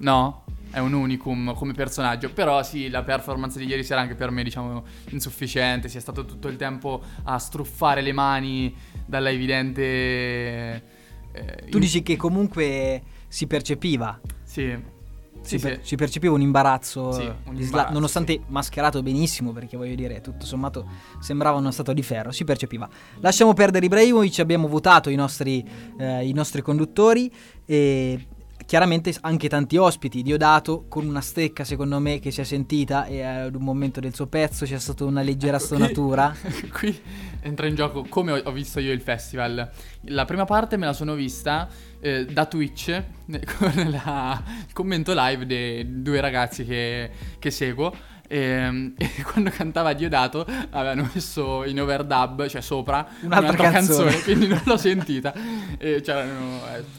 no? 0.00 0.44
È 0.70 0.80
un 0.80 0.92
unicum 0.92 1.54
come 1.54 1.72
personaggio, 1.72 2.30
però 2.30 2.62
sì, 2.62 2.90
la 2.90 3.02
performance 3.04 3.58
di 3.58 3.64
ieri 3.64 3.84
sera 3.84 4.02
anche 4.02 4.16
per 4.16 4.30
me 4.30 4.42
diciamo 4.42 4.84
insufficiente, 5.10 5.88
si 5.88 5.96
è 5.96 6.00
stato 6.00 6.26
tutto 6.26 6.48
il 6.48 6.56
tempo 6.56 7.02
a 7.22 7.38
struffare 7.38 8.02
le 8.02 8.12
mani 8.12 8.76
dalla 9.06 9.30
evidente... 9.30 10.92
eh, 11.34 11.66
Tu 11.68 11.76
in- 11.76 11.82
dici 11.82 12.02
che 12.02 12.16
comunque 12.16 13.02
si 13.28 13.46
percepiva. 13.46 14.20
Sì, 14.42 14.92
Si, 15.42 15.58
sì, 15.58 15.58
per- 15.58 15.80
sì. 15.82 15.88
si 15.88 15.96
percepiva 15.96 16.32
un 16.32 16.40
imbarazzo, 16.40 17.12
Sì, 17.12 17.20
un 17.24 17.54
Sla- 17.56 17.62
imbarazzo, 17.64 17.92
nonostante 17.92 18.40
mascherato 18.46 19.02
benissimo, 19.02 19.52
perché 19.52 19.76
voglio 19.76 19.94
dire, 19.94 20.20
tutto 20.22 20.46
sommato 20.46 20.88
sembrava 21.20 21.58
uno 21.58 21.70
stato 21.70 21.92
di 21.92 22.02
ferro, 22.02 22.30
si 22.32 22.44
percepiva. 22.44 22.88
Lasciamo 23.20 23.52
perdere 23.52 23.84
Ibrahimovic, 23.84 24.38
abbiamo 24.38 24.68
votato 24.68 25.10
i 25.10 25.16
nostri, 25.16 25.62
eh, 25.98 26.26
i 26.26 26.32
nostri 26.32 26.62
conduttori 26.62 27.30
e 27.66 28.26
chiaramente 28.74 29.14
anche 29.20 29.48
tanti 29.48 29.76
ospiti. 29.76 30.22
Diodato 30.22 30.86
con 30.88 31.06
una 31.06 31.20
stecca, 31.20 31.62
secondo 31.62 32.00
me, 32.00 32.18
che 32.18 32.32
si 32.32 32.40
è 32.40 32.44
sentita 32.44 33.04
e 33.04 33.22
ad 33.22 33.54
un 33.54 33.62
momento 33.62 34.00
del 34.00 34.12
suo 34.12 34.26
pezzo 34.26 34.64
c'è 34.64 34.80
stata 34.80 35.04
una 35.04 35.22
leggera 35.22 35.58
Ecco, 35.58 35.66
qui- 35.66 35.76
stonatura. 35.76 36.34
Qui 36.76 37.00
entra 37.42 37.68
in 37.68 37.76
gioco 37.76 38.04
come 38.08 38.32
ho, 38.32 38.40
ho 38.42 38.50
visto 38.50 38.80
io 38.80 38.90
il 38.90 39.00
festival. 39.00 39.70
La 40.06 40.24
prima 40.24 40.44
parte 40.44 40.76
me 40.76 40.86
la 40.86 40.92
sono 40.92 41.14
vista 41.14 41.68
eh, 42.00 42.24
da 42.24 42.46
Twitch 42.46 43.00
con 43.58 43.90
la- 43.92 44.42
il 44.66 44.72
commento 44.72 45.12
live 45.14 45.46
dei 45.46 46.02
due 46.02 46.20
ragazzi 46.20 46.64
che, 46.64 47.12
che 47.38 47.50
seguo. 47.52 47.94
Ehm, 48.28 48.94
E, 48.98 49.22
quando 49.22 49.50
cantava 49.50 49.92
Diodato 49.92 50.46
avevano 50.70 51.08
messo 51.12 51.64
in 51.64 51.80
overdub, 51.80 52.46
cioè 52.46 52.60
sopra, 52.60 53.06
Un'altra 53.22 53.70
canzone. 53.70 54.20
quindi 54.22 54.46
non 54.46 54.62
l'ho 54.64 54.76
sentita. 54.76 55.32
E 55.78 56.02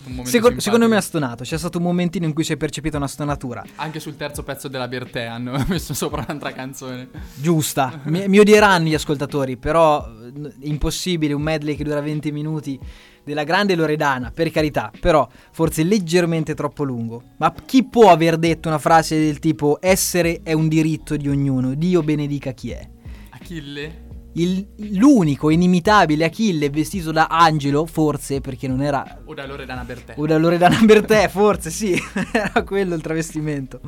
momento 0.06 0.30
Seco- 0.30 0.60
secondo 0.60 0.88
me 0.88 0.96
ha 0.96 1.02
stonato, 1.02 1.44
c'è 1.44 1.58
stato 1.58 1.78
un 1.78 1.84
momentino 1.86 2.26
in 2.26 2.34
cui 2.34 2.44
si 2.44 2.54
è 2.54 2.58
percepita 2.58 2.98
una 2.98 3.08
stonatura. 3.08 3.64
Anche 3.76 4.00
sul 4.00 4.16
terzo 4.16 4.44
pezzo 4.44 4.68
della 4.68 4.88
Bertè 4.88 5.24
hanno 5.24 5.64
messo 5.68 5.94
sopra 5.94 6.24
un'altra 6.28 6.52
canzone. 6.52 7.10
Giusta, 7.36 8.02
mi, 8.04 8.28
mi 8.28 8.40
odieranno 8.40 8.88
gli 8.88 8.94
ascoltatori, 8.94 9.58
però 9.58 10.08
eh, 10.08 10.52
impossibile 10.62 11.34
un 11.34 11.42
medley 11.42 11.76
che 11.76 11.84
dura 11.84 12.02
20 12.02 12.32
minuti 12.32 12.80
della 13.26 13.44
grande 13.44 13.76
Loredana, 13.76 14.32
per 14.32 14.52
carità, 14.52 14.92
però 14.98 15.28
forse 15.52 15.84
leggermente 15.84 16.54
troppo 16.54 16.84
lungo. 16.84 17.22
Ma 17.38 17.54
chi 17.66 17.84
può 17.84 18.12
aver 18.12 18.38
detto 18.38 18.70
una 18.70 18.78
frase 18.80 19.18
del 19.20 19.40
tipo 19.40 19.80
essere 19.82 20.42
è 20.44 20.54
un 20.54 20.68
diritto 20.70 21.18
di 21.18 21.28
ognuno, 21.28 21.74
Dio 21.74 22.02
benedica 22.04 22.52
chi 22.52 22.70
è? 22.70 22.88
Achille? 23.32 24.04
Il- 24.38 24.68
l'unico 24.92 25.50
inimitabile 25.50 26.26
Achille 26.26 26.70
vestito 26.70 27.12
da 27.14 27.28
angelo, 27.28 27.86
forse 27.86 28.42
perché 28.42 28.68
non 28.68 28.82
era 28.82 29.22
O 29.26 29.34
da 29.34 29.46
Loredana 29.46 29.84
Bertè? 29.84 30.14
o 30.18 30.26
da 30.26 30.38
Loredana 30.38 30.78
Bertè, 30.84 31.30
forse 31.30 31.70
sì, 31.70 31.96
era 32.34 32.64
quello 32.64 32.96
il 32.96 33.02
travestimento. 33.02 33.80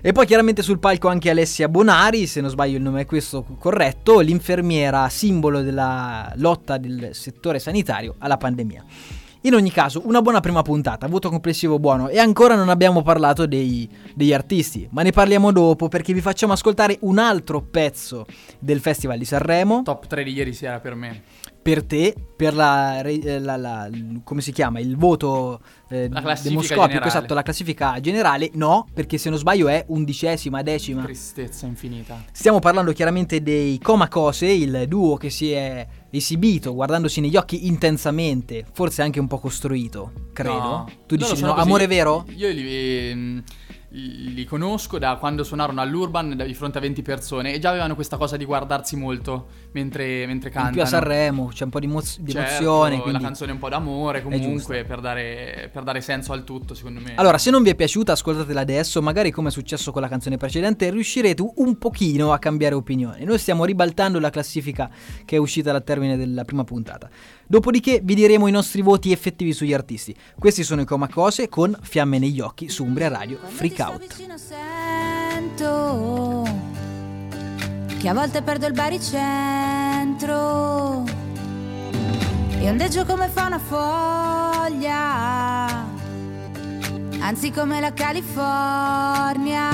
E 0.00 0.12
poi 0.12 0.26
chiaramente 0.26 0.62
sul 0.62 0.78
palco 0.78 1.08
anche 1.08 1.28
Alessia 1.28 1.68
Bonari, 1.68 2.28
se 2.28 2.40
non 2.40 2.50
sbaglio 2.50 2.76
il 2.76 2.82
nome 2.82 3.00
è 3.00 3.04
questo 3.04 3.44
corretto, 3.58 4.20
l'infermiera 4.20 5.08
simbolo 5.08 5.60
della 5.60 6.32
lotta 6.36 6.78
del 6.78 7.10
settore 7.14 7.58
sanitario 7.58 8.14
alla 8.18 8.36
pandemia. 8.36 8.84
In 9.42 9.54
ogni 9.54 9.72
caso, 9.72 10.02
una 10.04 10.22
buona 10.22 10.38
prima 10.38 10.62
puntata, 10.62 11.08
voto 11.08 11.28
complessivo 11.30 11.80
buono 11.80 12.08
e 12.08 12.18
ancora 12.18 12.54
non 12.54 12.68
abbiamo 12.68 13.02
parlato 13.02 13.46
dei- 13.46 13.88
degli 14.14 14.32
artisti, 14.32 14.88
ma 14.92 15.02
ne 15.02 15.10
parliamo 15.10 15.50
dopo 15.50 15.88
perché 15.88 16.12
vi 16.12 16.20
facciamo 16.20 16.52
ascoltare 16.52 16.98
un 17.00 17.18
altro 17.18 17.60
pezzo 17.60 18.24
del 18.60 18.80
Festival 18.80 19.18
di 19.18 19.24
Sanremo 19.24 19.82
Top 19.82 20.06
3 20.06 20.22
di 20.22 20.32
ieri 20.32 20.52
sera 20.52 20.78
per 20.78 20.94
me. 20.94 21.22
Per 21.68 21.84
te, 21.84 22.14
per 22.34 22.54
la, 22.54 23.02
eh, 23.02 23.38
la- 23.40 23.58
la- 23.58 23.90
come 24.24 24.40
si 24.40 24.52
chiama, 24.52 24.80
il 24.80 24.96
voto 24.96 25.60
eh, 25.90 26.08
La 26.08 26.22
classifica 26.22 26.48
demoscopico, 26.48 26.86
generale. 26.86 27.06
esatto, 27.08 27.34
la 27.34 27.42
classifica 27.42 28.00
generale, 28.00 28.50
no, 28.54 28.86
perché 28.94 29.18
se 29.18 29.28
non 29.28 29.38
sbaglio 29.38 29.68
è 29.68 29.84
undicesima, 29.88 30.62
decima. 30.62 31.02
Tristezza 31.02 31.66
infinita. 31.66 32.24
Stiamo 32.32 32.58
parlando 32.58 32.92
chiaramente 32.92 33.42
dei 33.42 33.78
Comacose, 33.80 34.46
il 34.46 34.86
duo 34.88 35.18
che 35.18 35.28
si 35.28 35.52
è 35.52 35.86
esibito 36.08 36.72
guardandosi 36.72 37.20
negli 37.20 37.36
occhi 37.36 37.66
intensamente, 37.66 38.64
forse 38.72 39.02
anche 39.02 39.20
un 39.20 39.26
po' 39.26 39.38
costruito, 39.38 40.12
credo. 40.32 40.54
No. 40.58 40.90
Tu 41.06 41.16
dici 41.16 41.36
sono 41.36 41.48
no, 41.48 41.52
così. 41.52 41.66
amore 41.66 41.86
vero? 41.86 42.24
Io 42.34 42.48
li, 42.48 43.10
ehm, 43.10 43.42
li 43.90 44.44
conosco 44.44 44.98
da 44.98 45.16
quando 45.16 45.42
suonarono 45.44 45.80
all'Urban 45.80 46.42
di 46.46 46.54
fronte 46.54 46.76
a 46.78 46.80
20 46.80 47.00
persone 47.02 47.54
e 47.54 47.58
già 47.58 47.70
avevano 47.70 47.94
questa 47.94 48.18
cosa 48.18 48.36
di 48.36 48.44
guardarsi 48.44 48.96
molto 48.96 49.46
mentre, 49.72 50.26
mentre 50.26 50.48
In 50.48 50.54
cantano. 50.54 50.70
più 50.72 50.82
a 50.82 50.86
Sanremo 50.86 51.50
c'è 51.52 51.64
un 51.64 51.70
po' 51.70 51.80
di, 51.80 51.86
moz- 51.86 52.18
di 52.20 52.32
Certo, 52.32 52.48
emozione, 52.48 52.96
la 52.96 53.02
quindi... 53.02 53.22
canzone 53.22 53.50
è 53.50 53.54
un 53.54 53.60
po' 53.60 53.68
d'amore 53.68 54.22
comunque 54.22 54.84
per 54.84 55.00
dare, 55.00 55.70
per 55.72 55.82
dare 55.82 56.00
senso 56.00 56.32
al 56.32 56.44
tutto 56.44 56.74
secondo 56.74 57.00
me. 57.00 57.14
Allora, 57.16 57.38
se 57.38 57.50
non 57.50 57.62
vi 57.62 57.70
è 57.70 57.74
piaciuta, 57.74 58.12
ascoltatela 58.12 58.60
adesso, 58.60 59.02
magari 59.02 59.30
come 59.30 59.48
è 59.48 59.52
successo 59.52 59.92
con 59.92 60.02
la 60.02 60.08
canzone 60.08 60.36
precedente, 60.36 60.90
riuscirete 60.90 61.42
un 61.56 61.78
pochino 61.78 62.32
a 62.32 62.38
cambiare 62.38 62.74
opinione. 62.74 63.24
Noi 63.24 63.38
stiamo 63.38 63.64
ribaltando 63.64 64.18
la 64.18 64.30
classifica 64.30 64.90
che 65.24 65.36
è 65.36 65.38
uscita 65.38 65.72
al 65.72 65.84
termine 65.84 66.16
della 66.16 66.44
prima 66.44 66.64
puntata. 66.64 67.08
Dopodiché 67.46 68.00
vi 68.02 68.14
diremo 68.14 68.46
i 68.46 68.50
nostri 68.50 68.82
voti 68.82 69.10
effettivi 69.12 69.52
sugli 69.52 69.72
artisti. 69.72 70.14
Questi 70.38 70.62
sono 70.62 70.82
i 70.82 70.84
Comacose 70.84 71.48
con 71.48 71.76
Fiamme 71.80 72.18
negli 72.18 72.40
occhi 72.40 72.68
su 72.68 72.84
Umbria 72.84 73.08
Radio 73.08 73.38
Freak 73.42 73.78
Out. 73.78 74.00
vicino 74.00 74.36
sento 74.36 75.76
che 77.98 78.08
a 78.08 78.14
volte 78.14 78.42
perdo 78.42 78.66
il 78.66 78.74
baricentro 78.74 79.57
e 80.26 80.34
ondeggio 82.68 83.04
come 83.04 83.28
fa 83.28 83.46
una 83.46 83.60
foglia 83.60 84.86
anzi 87.20 87.52
come 87.52 87.78
la 87.80 87.92
California. 87.92 89.70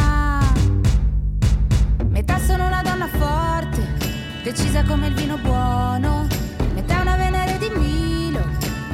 Metà 2.08 2.38
sono 2.38 2.66
una 2.66 2.82
donna 2.82 3.08
forte 3.08 3.94
decisa 4.42 4.84
come 4.84 5.06
il 5.06 5.14
vino 5.14 5.38
buono. 5.38 6.26
Metà 6.74 7.00
una 7.00 7.16
venere 7.16 7.56
di 7.58 7.70
Milo 7.74 8.44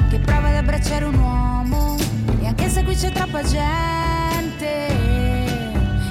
che 0.09 0.19
prova 0.19 0.47
ad 0.47 0.55
abbracciare 0.55 1.03
un 1.05 1.15
uomo. 1.15 1.97
E 2.39 2.47
anche 2.47 2.69
se 2.69 2.83
qui 2.83 2.95
c'è 2.95 3.11
troppa 3.11 3.43
gente 3.43 4.91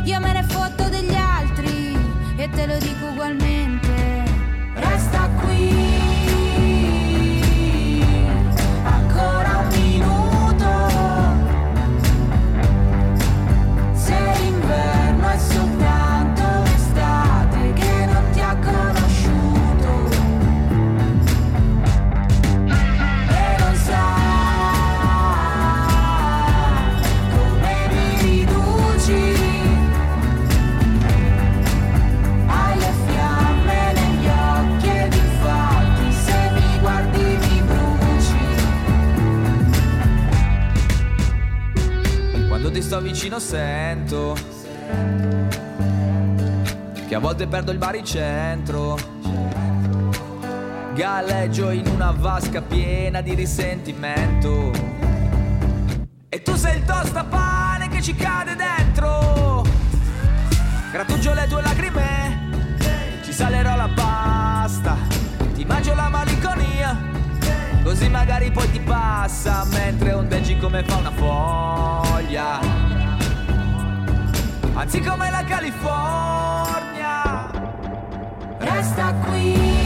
io 0.04 0.18
me 0.18 0.32
ne 0.32 0.42
fotto 0.42 0.88
degli 0.88 1.14
altri 1.14 1.96
e 2.36 2.48
te 2.50 2.66
lo 2.66 2.76
dico 2.78 3.06
ugualmente 3.06 3.89
resta 5.10 5.28
qui 5.40 5.89
vicino 43.20 43.38
sento. 43.38 44.34
Che 47.06 47.14
a 47.14 47.18
volte 47.18 47.46
perdo 47.46 47.70
il 47.70 47.76
baricentro. 47.76 48.96
Galleggio 50.94 51.68
in 51.68 51.86
una 51.86 52.12
vasca 52.12 52.62
piena 52.62 53.20
di 53.20 53.34
risentimento. 53.34 54.70
E 56.30 56.40
tu 56.40 56.54
sei 56.54 56.78
il 56.78 56.84
tostapane 56.86 57.88
che 57.88 58.00
ci 58.00 58.14
cade 58.14 58.56
dentro. 58.56 59.64
Grattugio 60.90 61.34
le 61.34 61.46
tue 61.46 61.60
lacrime. 61.60 62.78
Ci 63.22 63.34
salerò 63.34 63.76
la 63.76 63.90
pasta. 63.94 64.96
Ti 65.52 65.64
mangio 65.66 65.94
la 65.94 66.08
malinconia. 66.08 66.96
Così 67.82 68.08
magari 68.08 68.50
poi 68.50 68.70
ti 68.70 68.78
passa 68.78 69.64
Mentre 69.70 70.12
ondeggi 70.12 70.58
come 70.58 70.84
fa 70.84 70.96
una 70.96 71.10
foglia 71.10 72.69
Anzi 74.80 75.02
come 75.02 75.30
la 75.30 75.44
California. 75.44 77.50
Resta 78.60 79.12
qui 79.26 79.79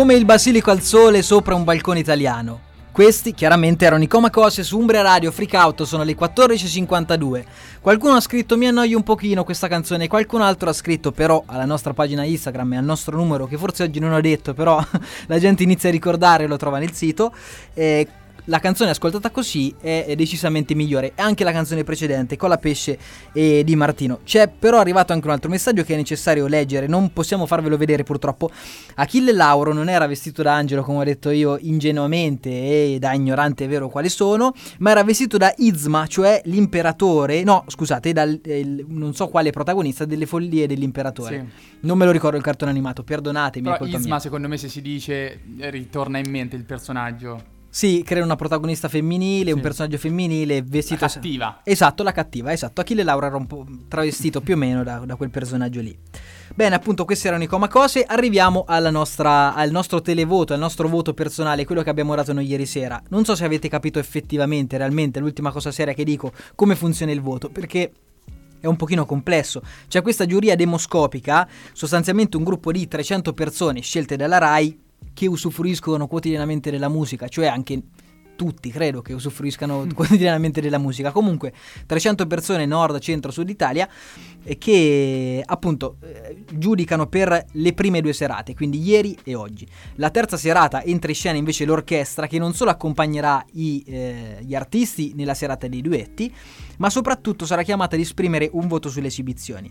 Come 0.00 0.14
il 0.14 0.24
basilico 0.24 0.70
al 0.70 0.80
sole 0.80 1.20
sopra 1.20 1.54
un 1.54 1.62
balcone 1.62 1.98
italiano. 1.98 2.58
Questi 2.90 3.34
chiaramente 3.34 3.84
erano 3.84 4.02
i 4.02 4.06
Coma 4.06 4.30
Cose 4.30 4.62
su 4.64 4.78
Umbria 4.78 5.02
Radio 5.02 5.30
Freak 5.30 5.52
Out, 5.52 5.82
sono 5.82 6.04
le 6.04 6.16
14.52. 6.16 7.44
Qualcuno 7.82 8.14
ha 8.14 8.20
scritto 8.20 8.56
mi 8.56 8.66
annoio 8.66 8.96
un 8.96 9.02
pochino 9.02 9.44
questa 9.44 9.68
canzone, 9.68 10.08
qualcun 10.08 10.40
altro 10.40 10.70
ha 10.70 10.72
scritto 10.72 11.12
però 11.12 11.42
alla 11.44 11.66
nostra 11.66 11.92
pagina 11.92 12.24
Instagram 12.24 12.72
e 12.72 12.76
al 12.78 12.84
nostro 12.84 13.14
numero 13.14 13.46
che 13.46 13.58
forse 13.58 13.82
oggi 13.82 13.98
non 13.98 14.12
ho 14.12 14.20
detto, 14.22 14.54
però 14.54 14.82
la 15.28 15.38
gente 15.38 15.64
inizia 15.64 15.90
a 15.90 15.92
ricordare 15.92 16.44
e 16.44 16.46
lo 16.46 16.56
trova 16.56 16.78
nel 16.78 16.92
sito. 16.92 17.34
eh, 17.74 18.08
la 18.50 18.58
canzone 18.58 18.90
ascoltata 18.90 19.30
così 19.30 19.72
è 19.80 20.04
è 20.06 20.16
decisamente 20.16 20.74
migliore. 20.74 21.12
Anche 21.14 21.44
la 21.44 21.52
canzone 21.52 21.84
precedente, 21.84 22.36
con 22.36 22.48
la 22.48 22.58
pesce 22.58 22.98
e 23.32 23.62
di 23.64 23.76
Martino. 23.76 24.18
C'è 24.24 24.48
però 24.48 24.78
arrivato 24.78 25.12
anche 25.12 25.26
un 25.26 25.32
altro 25.32 25.48
messaggio 25.48 25.84
che 25.84 25.94
è 25.94 25.96
necessario 25.96 26.48
leggere. 26.48 26.86
Non 26.88 27.12
possiamo 27.12 27.46
farvelo 27.46 27.76
vedere 27.76 28.02
purtroppo. 28.02 28.50
Achille 28.96 29.32
Lauro 29.32 29.72
non 29.72 29.88
era 29.88 30.06
vestito 30.08 30.42
da 30.42 30.54
angelo, 30.54 30.82
come 30.82 30.98
ho 30.98 31.04
detto 31.04 31.30
io 31.30 31.58
ingenuamente 31.60 32.50
e 32.50 32.96
da 32.98 33.12
ignorante 33.12 33.68
vero 33.68 33.88
quale 33.88 34.08
sono, 34.08 34.52
ma 34.78 34.90
era 34.90 35.04
vestito 35.04 35.36
da 35.36 35.52
Izma, 35.58 36.06
cioè 36.08 36.42
l'imperatore. 36.46 37.44
No, 37.44 37.64
scusate, 37.68 38.12
dal, 38.12 38.40
eh, 38.42 38.58
il- 38.58 38.84
non 38.88 39.14
so 39.14 39.28
quale 39.28 39.50
protagonista 39.52 40.04
delle 40.04 40.26
follie 40.26 40.66
dell'imperatore. 40.66 41.48
Non 41.80 41.96
me 41.96 42.04
lo 42.04 42.10
ricordo 42.10 42.36
il 42.36 42.42
cartone 42.42 42.70
animato, 42.72 43.04
perdonatemi. 43.04 43.68
è 43.68 43.72
Però 43.78 43.84
Isma, 43.86 43.98
mia. 43.98 44.18
secondo 44.18 44.48
me, 44.48 44.56
se 44.56 44.68
si 44.68 44.82
dice, 44.82 45.40
eh, 45.58 45.70
ritorna 45.70 46.18
in 46.18 46.28
mente 46.30 46.56
il 46.56 46.64
personaggio. 46.64 47.58
Sì, 47.72 48.02
crea 48.04 48.24
una 48.24 48.34
protagonista 48.34 48.88
femminile, 48.88 49.52
un 49.52 49.60
personaggio 49.60 49.96
femminile 49.96 50.60
vestito... 50.62 51.04
La 51.04 51.10
cattiva. 51.10 51.60
Esatto, 51.62 52.02
la 52.02 52.10
cattiva, 52.10 52.52
esatto. 52.52 52.80
Achille 52.80 53.04
Laura 53.04 53.28
era 53.28 53.36
un 53.36 53.46
po' 53.46 53.64
travestito 53.86 54.40
più 54.40 54.54
o 54.54 54.56
meno 54.56 54.82
da, 54.82 54.98
da 55.06 55.14
quel 55.14 55.30
personaggio 55.30 55.80
lì. 55.80 55.96
Bene, 56.52 56.74
appunto, 56.74 57.04
questi 57.04 57.28
erano 57.28 57.44
i 57.44 57.46
coma 57.46 57.68
cose. 57.68 58.02
Arriviamo 58.02 58.64
alla 58.66 58.90
nostra, 58.90 59.54
al 59.54 59.70
nostro 59.70 60.02
televoto, 60.02 60.52
al 60.52 60.58
nostro 60.58 60.88
voto 60.88 61.14
personale, 61.14 61.64
quello 61.64 61.82
che 61.82 61.90
abbiamo 61.90 62.12
dato 62.16 62.32
noi 62.32 62.46
ieri 62.46 62.66
sera. 62.66 63.00
Non 63.10 63.24
so 63.24 63.36
se 63.36 63.44
avete 63.44 63.68
capito 63.68 64.00
effettivamente, 64.00 64.76
realmente, 64.76 65.20
l'ultima 65.20 65.52
cosa 65.52 65.70
seria 65.70 65.94
che 65.94 66.02
dico, 66.02 66.32
come 66.56 66.74
funziona 66.74 67.12
il 67.12 67.20
voto, 67.20 67.50
perché 67.50 67.92
è 68.58 68.66
un 68.66 68.76
pochino 68.76 69.06
complesso. 69.06 69.62
C'è 69.86 70.02
questa 70.02 70.26
giuria 70.26 70.56
demoscopica, 70.56 71.48
sostanzialmente 71.72 72.36
un 72.36 72.42
gruppo 72.42 72.72
di 72.72 72.88
300 72.88 73.32
persone 73.32 73.80
scelte 73.80 74.16
dalla 74.16 74.38
RAI 74.38 74.88
che 75.12 75.26
usufruiscono 75.26 76.06
quotidianamente 76.06 76.70
della 76.70 76.88
musica, 76.88 77.28
cioè 77.28 77.46
anche 77.46 77.82
tutti 78.40 78.70
credo 78.70 79.02
che 79.02 79.12
usufruiscano 79.12 79.86
quotidianamente 79.92 80.62
della 80.62 80.78
musica. 80.78 81.12
Comunque 81.12 81.52
300 81.84 82.26
persone 82.26 82.64
nord, 82.64 82.98
centro, 82.98 83.30
sud 83.30 83.50
Italia 83.50 83.86
eh, 84.42 84.56
che 84.56 85.42
appunto 85.44 85.98
eh, 86.02 86.44
giudicano 86.50 87.06
per 87.06 87.44
le 87.52 87.72
prime 87.74 88.00
due 88.00 88.14
serate, 88.14 88.54
quindi 88.54 88.80
ieri 88.80 89.14
e 89.24 89.34
oggi. 89.34 89.68
La 89.96 90.08
terza 90.08 90.38
serata 90.38 90.82
entra 90.82 91.10
in 91.10 91.16
scena 91.16 91.36
invece 91.36 91.66
l'orchestra 91.66 92.26
che 92.26 92.38
non 92.38 92.54
solo 92.54 92.70
accompagnerà 92.70 93.44
i, 93.52 93.84
eh, 93.86 94.38
gli 94.40 94.54
artisti 94.54 95.12
nella 95.14 95.34
serata 95.34 95.68
dei 95.68 95.82
duetti, 95.82 96.34
ma 96.78 96.88
soprattutto 96.88 97.44
sarà 97.44 97.62
chiamata 97.62 97.94
ad 97.94 98.00
esprimere 98.00 98.48
un 98.52 98.68
voto 98.68 98.88
sulle 98.88 99.08
esibizioni. 99.08 99.70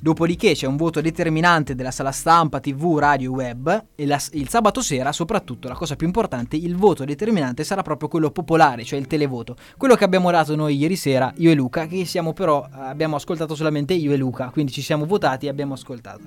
Dopodiché 0.00 0.54
c'è 0.54 0.66
un 0.66 0.76
voto 0.76 1.00
determinante 1.00 1.74
della 1.74 1.90
sala 1.90 2.12
stampa, 2.12 2.60
tv, 2.60 2.98
radio, 2.98 3.32
web 3.32 3.86
e 3.96 4.06
la- 4.06 4.20
il 4.32 4.48
sabato 4.48 4.80
sera, 4.80 5.10
soprattutto, 5.10 5.66
la 5.66 5.74
cosa 5.74 5.96
più 5.96 6.06
importante, 6.06 6.54
il 6.54 6.76
voto 6.76 7.04
determinante 7.04 7.64
sarà 7.64 7.82
proprio 7.82 8.08
quello 8.08 8.30
popolare, 8.30 8.84
cioè 8.84 8.98
il 9.00 9.08
televoto. 9.08 9.56
Quello 9.76 9.96
che 9.96 10.04
abbiamo 10.04 10.30
dato 10.30 10.54
noi 10.54 10.76
ieri 10.76 10.94
sera, 10.94 11.32
io 11.38 11.50
e 11.50 11.54
Luca, 11.54 11.86
che 11.86 12.04
siamo 12.04 12.32
però, 12.32 12.64
abbiamo 12.70 13.16
ascoltato 13.16 13.56
solamente 13.56 13.92
io 13.94 14.12
e 14.12 14.16
Luca, 14.16 14.50
quindi 14.50 14.70
ci 14.70 14.82
siamo 14.82 15.04
votati 15.04 15.46
e 15.46 15.48
abbiamo 15.48 15.74
ascoltato. 15.74 16.22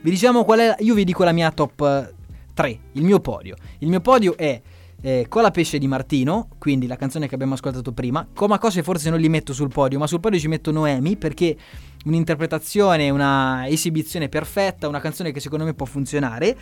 Vi 0.00 0.10
diciamo 0.10 0.44
qual 0.44 0.58
è, 0.58 0.76
io 0.80 0.92
vi 0.94 1.04
dico 1.04 1.24
la 1.24 1.32
mia 1.32 1.50
top 1.50 2.12
3, 2.52 2.78
il 2.92 3.04
mio 3.04 3.20
podio. 3.20 3.56
Il 3.78 3.88
mio 3.88 4.00
podio 4.00 4.36
è 4.36 4.60
eh, 5.00 5.26
Cola 5.28 5.50
Pesce 5.50 5.78
di 5.78 5.86
Martino, 5.86 6.48
quindi 6.58 6.86
la 6.86 6.96
canzone 6.96 7.26
che 7.26 7.34
abbiamo 7.34 7.54
ascoltato 7.54 7.92
prima. 7.92 8.26
Coma 8.34 8.58
Cose 8.58 8.82
forse 8.82 9.08
non 9.10 9.18
li 9.18 9.28
metto 9.28 9.52
sul 9.54 9.68
podio, 9.68 9.98
ma 9.98 10.06
sul 10.06 10.20
podio 10.20 10.38
ci 10.38 10.48
metto 10.48 10.70
Noemi 10.70 11.16
perché 11.16 11.56
un'interpretazione, 12.04 13.10
una 13.10 13.66
esibizione 13.68 14.28
perfetta, 14.28 14.88
una 14.88 15.00
canzone 15.00 15.32
che 15.32 15.40
secondo 15.40 15.64
me 15.64 15.74
può 15.74 15.86
funzionare. 15.86 16.56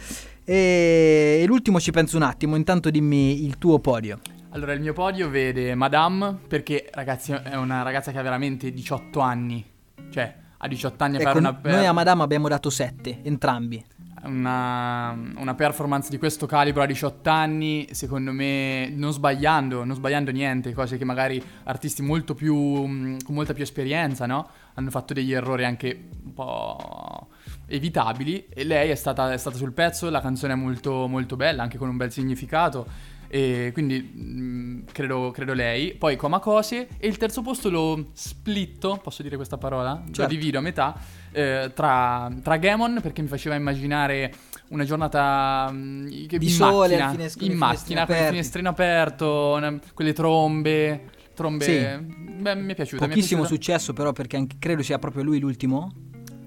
E, 0.45 1.41
e 1.43 1.45
l'ultimo 1.47 1.81
ci 1.81 1.91
penso 1.91 2.17
un 2.17 2.23
attimo, 2.23 2.57
intanto 2.57 2.91
dimmi 2.91 3.45
il 3.45 3.59
tuo 3.59 3.79
podio. 3.79 4.19
Allora, 4.51 4.73
il 4.73 4.81
mio 4.81 4.93
podio 4.95 5.29
vede 5.29 5.75
Madame, 5.75 6.39
perché 6.49 6.89
ragazzi 6.93 7.33
è 7.33 7.57
una 7.57 7.83
ragazza 7.83 8.11
che 8.13 8.19
ha 8.19 8.23
veramente 8.23 8.73
18 8.73 9.21
anni. 9.21 9.63
Cioè, 10.11 10.35
a 10.59 10.69
18 10.69 11.05
anni 11.05 11.17
a 11.17 11.21
Ecco, 11.21 11.29
fare 11.29 11.39
una, 11.41 11.55
per- 11.55 11.73
noi 11.75 11.85
a 11.87 11.93
Madame 11.93 12.23
abbiamo 12.23 12.49
dato 12.49 12.71
7, 12.71 13.21
entrambi. 13.23 13.85
una, 14.25 15.11
una 15.37 15.55
performance 15.55 16.09
di 16.09 16.17
questo 16.17 16.47
calibro 16.47 16.83
a 16.83 16.87
18 16.87 17.29
anni, 17.29 17.87
secondo 17.93 18.33
me, 18.33 18.89
non 18.95 19.13
sbagliando, 19.13 19.85
non 19.85 19.95
sbagliando 19.95 20.31
niente, 20.31 20.73
cose 20.73 20.97
che 20.97 21.05
magari 21.05 21.43
artisti 21.65 22.01
molto 22.03 22.35
più, 22.35 22.57
mh, 22.57 23.19
con 23.25 23.35
molta 23.35 23.53
più 23.53 23.63
esperienza, 23.63 24.25
no? 24.27 24.49
Hanno 24.77 24.91
fatto 24.91 25.13
degli 25.13 25.33
errori 25.33 25.65
anche 25.65 26.09
un 26.25 26.33
po' 26.33 27.29
evitabili 27.67 28.47
e 28.49 28.65
lei 28.65 28.91
è 28.91 28.95
stata, 28.95 29.33
è 29.33 29.37
stata 29.37 29.57
sul 29.57 29.73
pezzo, 29.73 30.09
la 30.11 30.21
canzone 30.21 30.53
è 30.53 30.57
molto, 30.57 31.07
molto 31.09 31.37
bella, 31.37 31.63
anche 31.63 31.79
con 31.79 31.89
un 31.89 31.97
bel 31.97 32.13
significato. 32.13 32.87
E 33.29 33.71
quindi 33.73 34.01
mh, 34.01 34.85
credo, 34.93 35.33
credo 35.33 35.53
lei. 35.53 35.95
Poi 35.95 36.15
Coma 36.17 36.39
Cose. 36.39 36.87
E 36.99 37.09
il 37.09 37.17
terzo 37.17 37.43
posto 37.43 37.69
lo 37.71 38.11
splitto, 38.13 39.01
posso 39.03 39.23
dire 39.23 39.35
questa 39.37 39.59
parola? 39.59 40.01
Lo 40.07 40.13
Certo. 40.13 40.33
divido 40.33 40.59
a 40.59 40.61
metà 40.61 40.97
eh, 41.33 41.73
tra, 41.75 42.31
tra 42.43 42.57
Gamon 42.57 43.01
perché 43.03 43.23
mi 43.23 43.29
faceva 43.29 43.57
immaginare 43.57 44.33
una 44.69 44.85
giornata 44.85 45.69
mh, 45.73 46.27
che- 46.27 46.39
Di 46.39 46.47
in 46.47 46.53
sole, 46.53 46.97
macchina, 46.99 47.25
al 47.25 47.33
in 47.41 47.57
macchina 47.57 48.07
con 48.07 48.17
il 48.17 48.23
finestrino 48.27 48.69
aperto, 48.69 49.55
una- 49.57 49.79
quelle 49.93 50.13
trombe. 50.13 51.11
Trombe. 51.37 51.65
Sì. 51.65 52.15
Beh, 52.41 52.55
mi 52.57 52.73
è 52.73 52.75
piaciuta. 52.75 53.05
mi 53.07 53.13
è 53.13 53.15
Pochissimo 53.15 53.43
piaciuta. 53.43 53.63
successo 53.63 53.93
però 53.93 54.13
perché 54.13 54.37
anche- 54.37 54.57
credo 54.59 54.83
sia 54.83 54.99
proprio 54.99 55.23
lui 55.23 55.39
l'ultimo. 55.39 55.93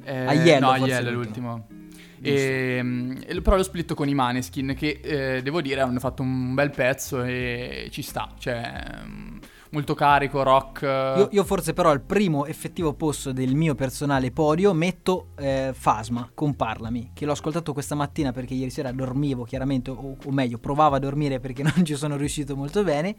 Eh, 0.04 0.26
Aiello, 0.26 0.66
no, 0.66 0.72
Aiello 0.72 1.10
è 1.10 1.12
l'ultimo. 1.12 1.52
l'ultimo. 1.54 1.78
E, 2.22 2.80
mm, 2.84 3.12
e- 3.28 3.42
però 3.42 3.56
lo 3.56 3.64
splitto 3.64 3.94
con 3.96 4.10
i 4.10 4.14
Maneskin 4.14 4.76
che 4.78 5.00
eh, 5.02 5.42
devo 5.42 5.62
dire 5.62 5.80
hanno 5.82 6.00
fatto 6.00 6.22
un 6.22 6.54
bel 6.54 6.70
pezzo 6.72 7.24
e 7.24 7.88
ci 7.92 8.02
sta. 8.02 8.34
Cioè, 8.38 8.72
molto 9.72 9.94
carico, 9.94 10.44
rock. 10.44 10.82
Io, 10.82 11.30
io 11.32 11.44
forse 11.44 11.74
però 11.74 11.90
al 11.90 12.02
primo 12.02 12.46
effettivo 12.46 12.94
posto 12.94 13.32
del 13.32 13.56
mio 13.56 13.76
personale 13.76 14.32
podio 14.32 14.74
metto 14.74 15.28
eh, 15.38 15.72
Fasma 15.74 16.30
con 16.34 16.56
Parlami, 16.56 17.12
che 17.14 17.26
l'ho 17.26 17.34
ascoltato 17.34 17.74
questa 17.74 17.96
mattina 17.96 18.32
perché 18.32 18.54
ieri 18.54 18.70
sera 18.70 18.92
dormivo 18.92 19.44
chiaramente, 19.44 19.92
o, 19.92 20.18
o 20.24 20.32
meglio 20.32 20.58
provavo 20.58 20.96
a 20.96 21.00
dormire 21.00 21.40
perché 21.40 21.64
non 21.76 21.84
ci 21.84 21.96
sono 21.96 22.16
riuscito 22.16 22.56
molto 22.56 22.84
bene, 22.84 23.16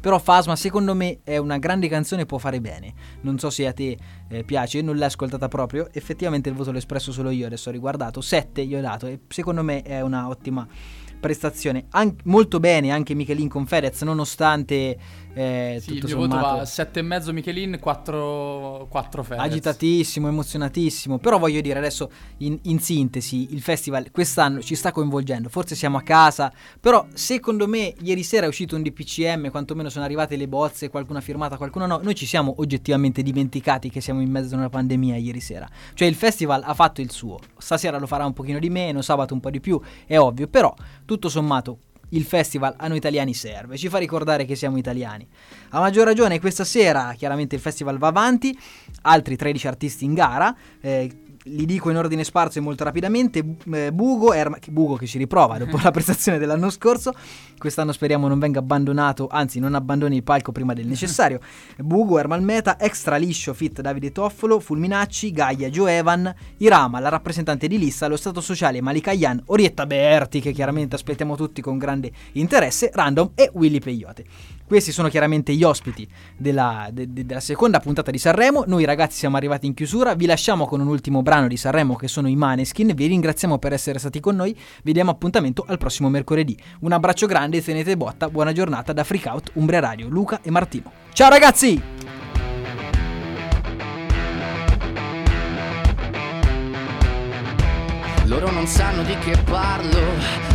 però 0.00 0.18
Fasma 0.18 0.56
secondo 0.56 0.94
me 0.94 1.20
è 1.24 1.36
una 1.36 1.58
grande 1.58 1.88
canzone 1.88 2.26
può 2.26 2.38
fare 2.38 2.60
bene. 2.60 2.92
Non 3.22 3.38
so 3.38 3.50
se 3.50 3.66
a 3.66 3.72
te 3.72 3.96
eh, 4.28 4.44
piace, 4.44 4.80
non 4.82 4.96
l'ho 4.96 5.04
ascoltata 5.04 5.48
proprio, 5.48 5.88
effettivamente 5.92 6.48
il 6.48 6.54
voto 6.54 6.70
l'ho 6.70 6.78
espresso 6.78 7.12
solo 7.12 7.30
io, 7.30 7.46
adesso 7.46 7.68
ho 7.68 7.72
riguardato, 7.72 8.20
7 8.20 8.64
gli 8.64 8.74
ho 8.74 8.80
dato 8.80 9.06
e 9.06 9.20
secondo 9.28 9.62
me 9.62 9.82
è 9.82 10.00
una 10.00 10.28
ottima 10.28 10.66
prestazione. 11.18 11.86
An- 11.90 12.16
molto 12.24 12.60
bene 12.60 12.90
anche 12.90 13.14
Michelin 13.14 13.48
con 13.48 13.66
Fedez, 13.66 14.02
nonostante 14.02 14.96
eh, 15.34 15.78
Sì, 15.80 15.94
il 15.94 16.00
tutto 16.00 16.06
mio 16.06 16.16
voto 16.26 16.36
sommato... 16.36 16.56
va 16.56 16.60
a 16.60 17.20
7,5 17.20 17.32
Michelin, 17.32 17.78
4, 17.80 18.86
4 18.88 19.22
Fedez. 19.22 19.44
agitatissimo, 19.44 20.28
emozionatissimo. 20.28 21.18
Però 21.18 21.38
voglio 21.38 21.60
dire 21.60 21.78
adesso, 21.78 22.10
in, 22.38 22.58
in 22.62 22.78
sintesi, 22.78 23.52
il 23.52 23.60
festival 23.60 24.10
quest'anno 24.10 24.60
ci 24.60 24.74
sta 24.74 24.92
coinvolgendo. 24.92 25.48
Forse 25.48 25.74
siamo 25.74 25.96
a 25.96 26.02
casa, 26.02 26.52
però 26.80 27.06
secondo 27.14 27.66
me 27.66 27.94
ieri 28.02 28.22
sera 28.22 28.46
è 28.46 28.48
uscito 28.48 28.76
un 28.76 28.82
DPCM, 28.82 29.50
quantomeno 29.50 29.88
sono 29.88 30.04
arrivate 30.04 30.36
le 30.36 30.46
bozze, 30.46 30.88
qualcuno 30.88 31.18
ha 31.18 31.22
firmato, 31.22 31.56
qualcuno 31.56 31.86
no. 31.86 32.00
Noi 32.02 32.14
ci 32.14 32.26
siamo 32.26 32.54
oggettivamente 32.58 33.22
dimenticati 33.22 33.90
che 33.90 34.00
siamo 34.00 34.20
in 34.20 34.30
mezzo 34.30 34.54
a 34.54 34.58
una 34.58 34.68
pandemia 34.68 35.16
ieri 35.16 35.40
sera. 35.40 35.68
Cioè 35.94 36.06
il 36.06 36.14
festival 36.14 36.62
ha 36.64 36.74
fatto 36.74 37.00
il 37.00 37.10
suo. 37.10 37.38
Stasera 37.58 37.98
lo 37.98 38.06
farà 38.06 38.24
un 38.24 38.32
pochino 38.32 38.58
di 38.60 38.70
meno, 38.70 39.02
sabato 39.02 39.34
un 39.34 39.40
po' 39.40 39.50
di 39.50 39.60
più, 39.60 39.80
è 40.06 40.16
ovvio. 40.16 40.46
Però, 40.46 40.72
tutto 41.14 41.28
sommato, 41.28 41.78
il 42.10 42.24
festival 42.24 42.74
a 42.76 42.88
noi 42.88 42.96
italiani 42.96 43.34
serve, 43.34 43.76
ci 43.76 43.88
fa 43.88 43.98
ricordare 43.98 44.44
che 44.44 44.56
siamo 44.56 44.76
italiani. 44.76 45.26
A 45.70 45.78
maggior 45.78 46.04
ragione 46.04 46.40
questa 46.40 46.64
sera 46.64 47.14
chiaramente 47.16 47.54
il 47.54 47.60
festival 47.60 47.98
va 47.98 48.08
avanti, 48.08 48.56
altri 49.02 49.36
13 49.36 49.68
artisti 49.68 50.04
in 50.04 50.14
gara, 50.14 50.54
eh, 50.80 51.23
li 51.44 51.66
dico 51.66 51.90
in 51.90 51.96
ordine 51.96 52.24
sparso 52.24 52.58
e 52.58 52.62
molto 52.62 52.84
rapidamente, 52.84 53.56
eh, 53.72 53.92
Bugo, 53.92 54.32
Erma- 54.32 54.58
Bugo 54.70 54.96
che 54.96 55.06
ci 55.06 55.18
riprova 55.18 55.58
dopo 55.58 55.78
la 55.82 55.90
prestazione 55.90 56.38
dell'anno 56.38 56.70
scorso, 56.70 57.12
quest'anno 57.58 57.92
speriamo 57.92 58.28
non 58.28 58.38
venga 58.38 58.60
abbandonato, 58.60 59.28
anzi 59.30 59.58
non 59.58 59.74
abbandoni 59.74 60.16
il 60.16 60.22
palco 60.22 60.52
prima 60.52 60.72
del 60.72 60.86
necessario, 60.86 61.40
Bugo, 61.78 62.18
Ermal 62.18 62.42
Meta, 62.42 62.78
Extra 62.78 63.16
Liscio, 63.16 63.52
Fit 63.52 63.80
Davide 63.80 64.12
Toffolo, 64.12 64.58
Fulminacci, 64.58 65.32
Gaia, 65.32 65.68
Joe 65.68 65.98
Evan, 65.98 66.34
Irama, 66.58 67.00
la 67.00 67.10
rappresentante 67.10 67.68
di 67.68 67.78
lista, 67.78 68.06
lo 68.06 68.16
Stato 68.16 68.40
Sociale, 68.40 68.80
Malika 68.80 69.12
Yan, 69.12 69.42
Orietta 69.46 69.86
Berti 69.86 70.40
che 70.40 70.52
chiaramente 70.52 70.94
aspettiamo 70.94 71.36
tutti 71.36 71.60
con 71.60 71.76
grande 71.76 72.10
interesse, 72.32 72.90
Random 72.92 73.32
e 73.34 73.50
Willy 73.52 73.80
Peyote. 73.80 74.24
Questi 74.66 74.92
sono 74.92 75.08
chiaramente 75.08 75.52
gli 75.54 75.62
ospiti 75.62 76.08
della, 76.36 76.88
de- 76.90 77.12
de- 77.12 77.26
della 77.26 77.40
seconda 77.40 77.80
puntata 77.80 78.10
di 78.10 78.18
Sanremo. 78.18 78.64
Noi 78.66 78.84
ragazzi 78.84 79.18
siamo 79.18 79.36
arrivati 79.36 79.66
in 79.66 79.74
chiusura. 79.74 80.14
Vi 80.14 80.24
lasciamo 80.24 80.66
con 80.66 80.80
un 80.80 80.86
ultimo 80.86 81.22
brano 81.22 81.48
di 81.48 81.56
Sanremo 81.56 81.96
che 81.96 82.08
sono 82.08 82.28
i 82.28 82.34
Maneskin. 82.34 82.92
Vi 82.94 83.06
ringraziamo 83.06 83.58
per 83.58 83.74
essere 83.74 83.98
stati 83.98 84.20
con 84.20 84.36
noi. 84.36 84.56
Vi 84.82 84.92
diamo 84.92 85.10
appuntamento 85.10 85.64
al 85.68 85.76
prossimo 85.76 86.08
mercoledì. 86.08 86.56
Un 86.80 86.92
abbraccio 86.92 87.26
grande, 87.26 87.62
tenete 87.62 87.96
botta. 87.96 88.30
Buona 88.30 88.52
giornata 88.52 88.94
da 88.94 89.04
Freak 89.04 89.26
Out, 89.26 89.50
Umbria 89.54 89.80
Radio, 89.80 90.08
Luca 90.08 90.40
e 90.42 90.50
Martino. 90.50 90.90
Ciao 91.12 91.28
ragazzi! 91.28 91.82
Loro 98.26 98.50
non 98.50 98.66
sanno 98.66 99.02
di 99.02 99.16
che 99.18 99.36
parlo, 99.44 100.00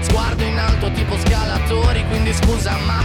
sguardo 0.00 0.42
in 0.44 0.58
alto 0.58 0.90
tipo 0.92 1.16
scalatori, 1.18 2.04
quindi 2.08 2.32
scusa 2.32 2.76
mamma 2.86 3.03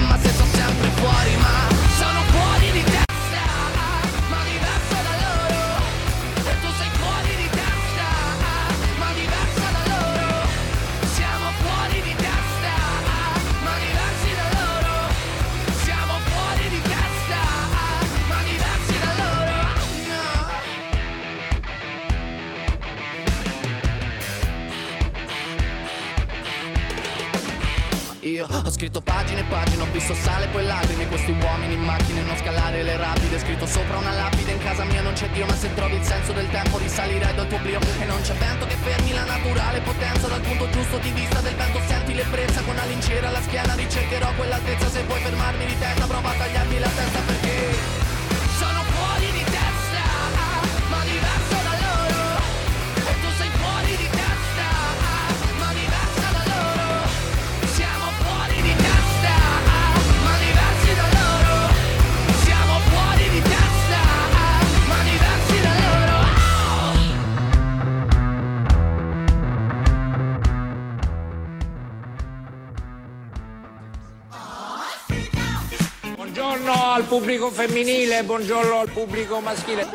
pubblico 77.20 77.52
femminile, 77.52 78.24
buongiorno 78.24 78.80
al 78.80 78.90
pubblico 78.92 79.42
maschile. 79.42 79.86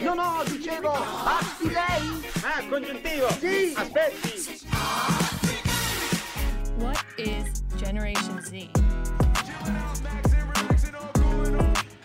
No, 0.00 0.12
no, 0.12 0.42
dicevo, 0.44 0.92
basti 1.24 1.70
lei? 1.70 2.30
Ah, 2.42 2.62
congiuntivo. 2.68 3.26
Sì. 3.38 3.72
Aspetti. 3.74 4.60
What 6.76 7.02
is 7.16 7.62
Generation 7.76 8.38
Z? 8.42 8.68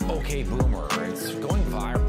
Okay, 0.07 0.43
boomer, 0.43 0.87
it's 1.09 1.33
going 1.39 1.65
viral. 1.65 2.07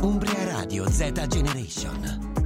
Umbria 0.00 0.52
Radio 0.56 0.88
Z 0.88 1.26
Generation. 1.28 2.41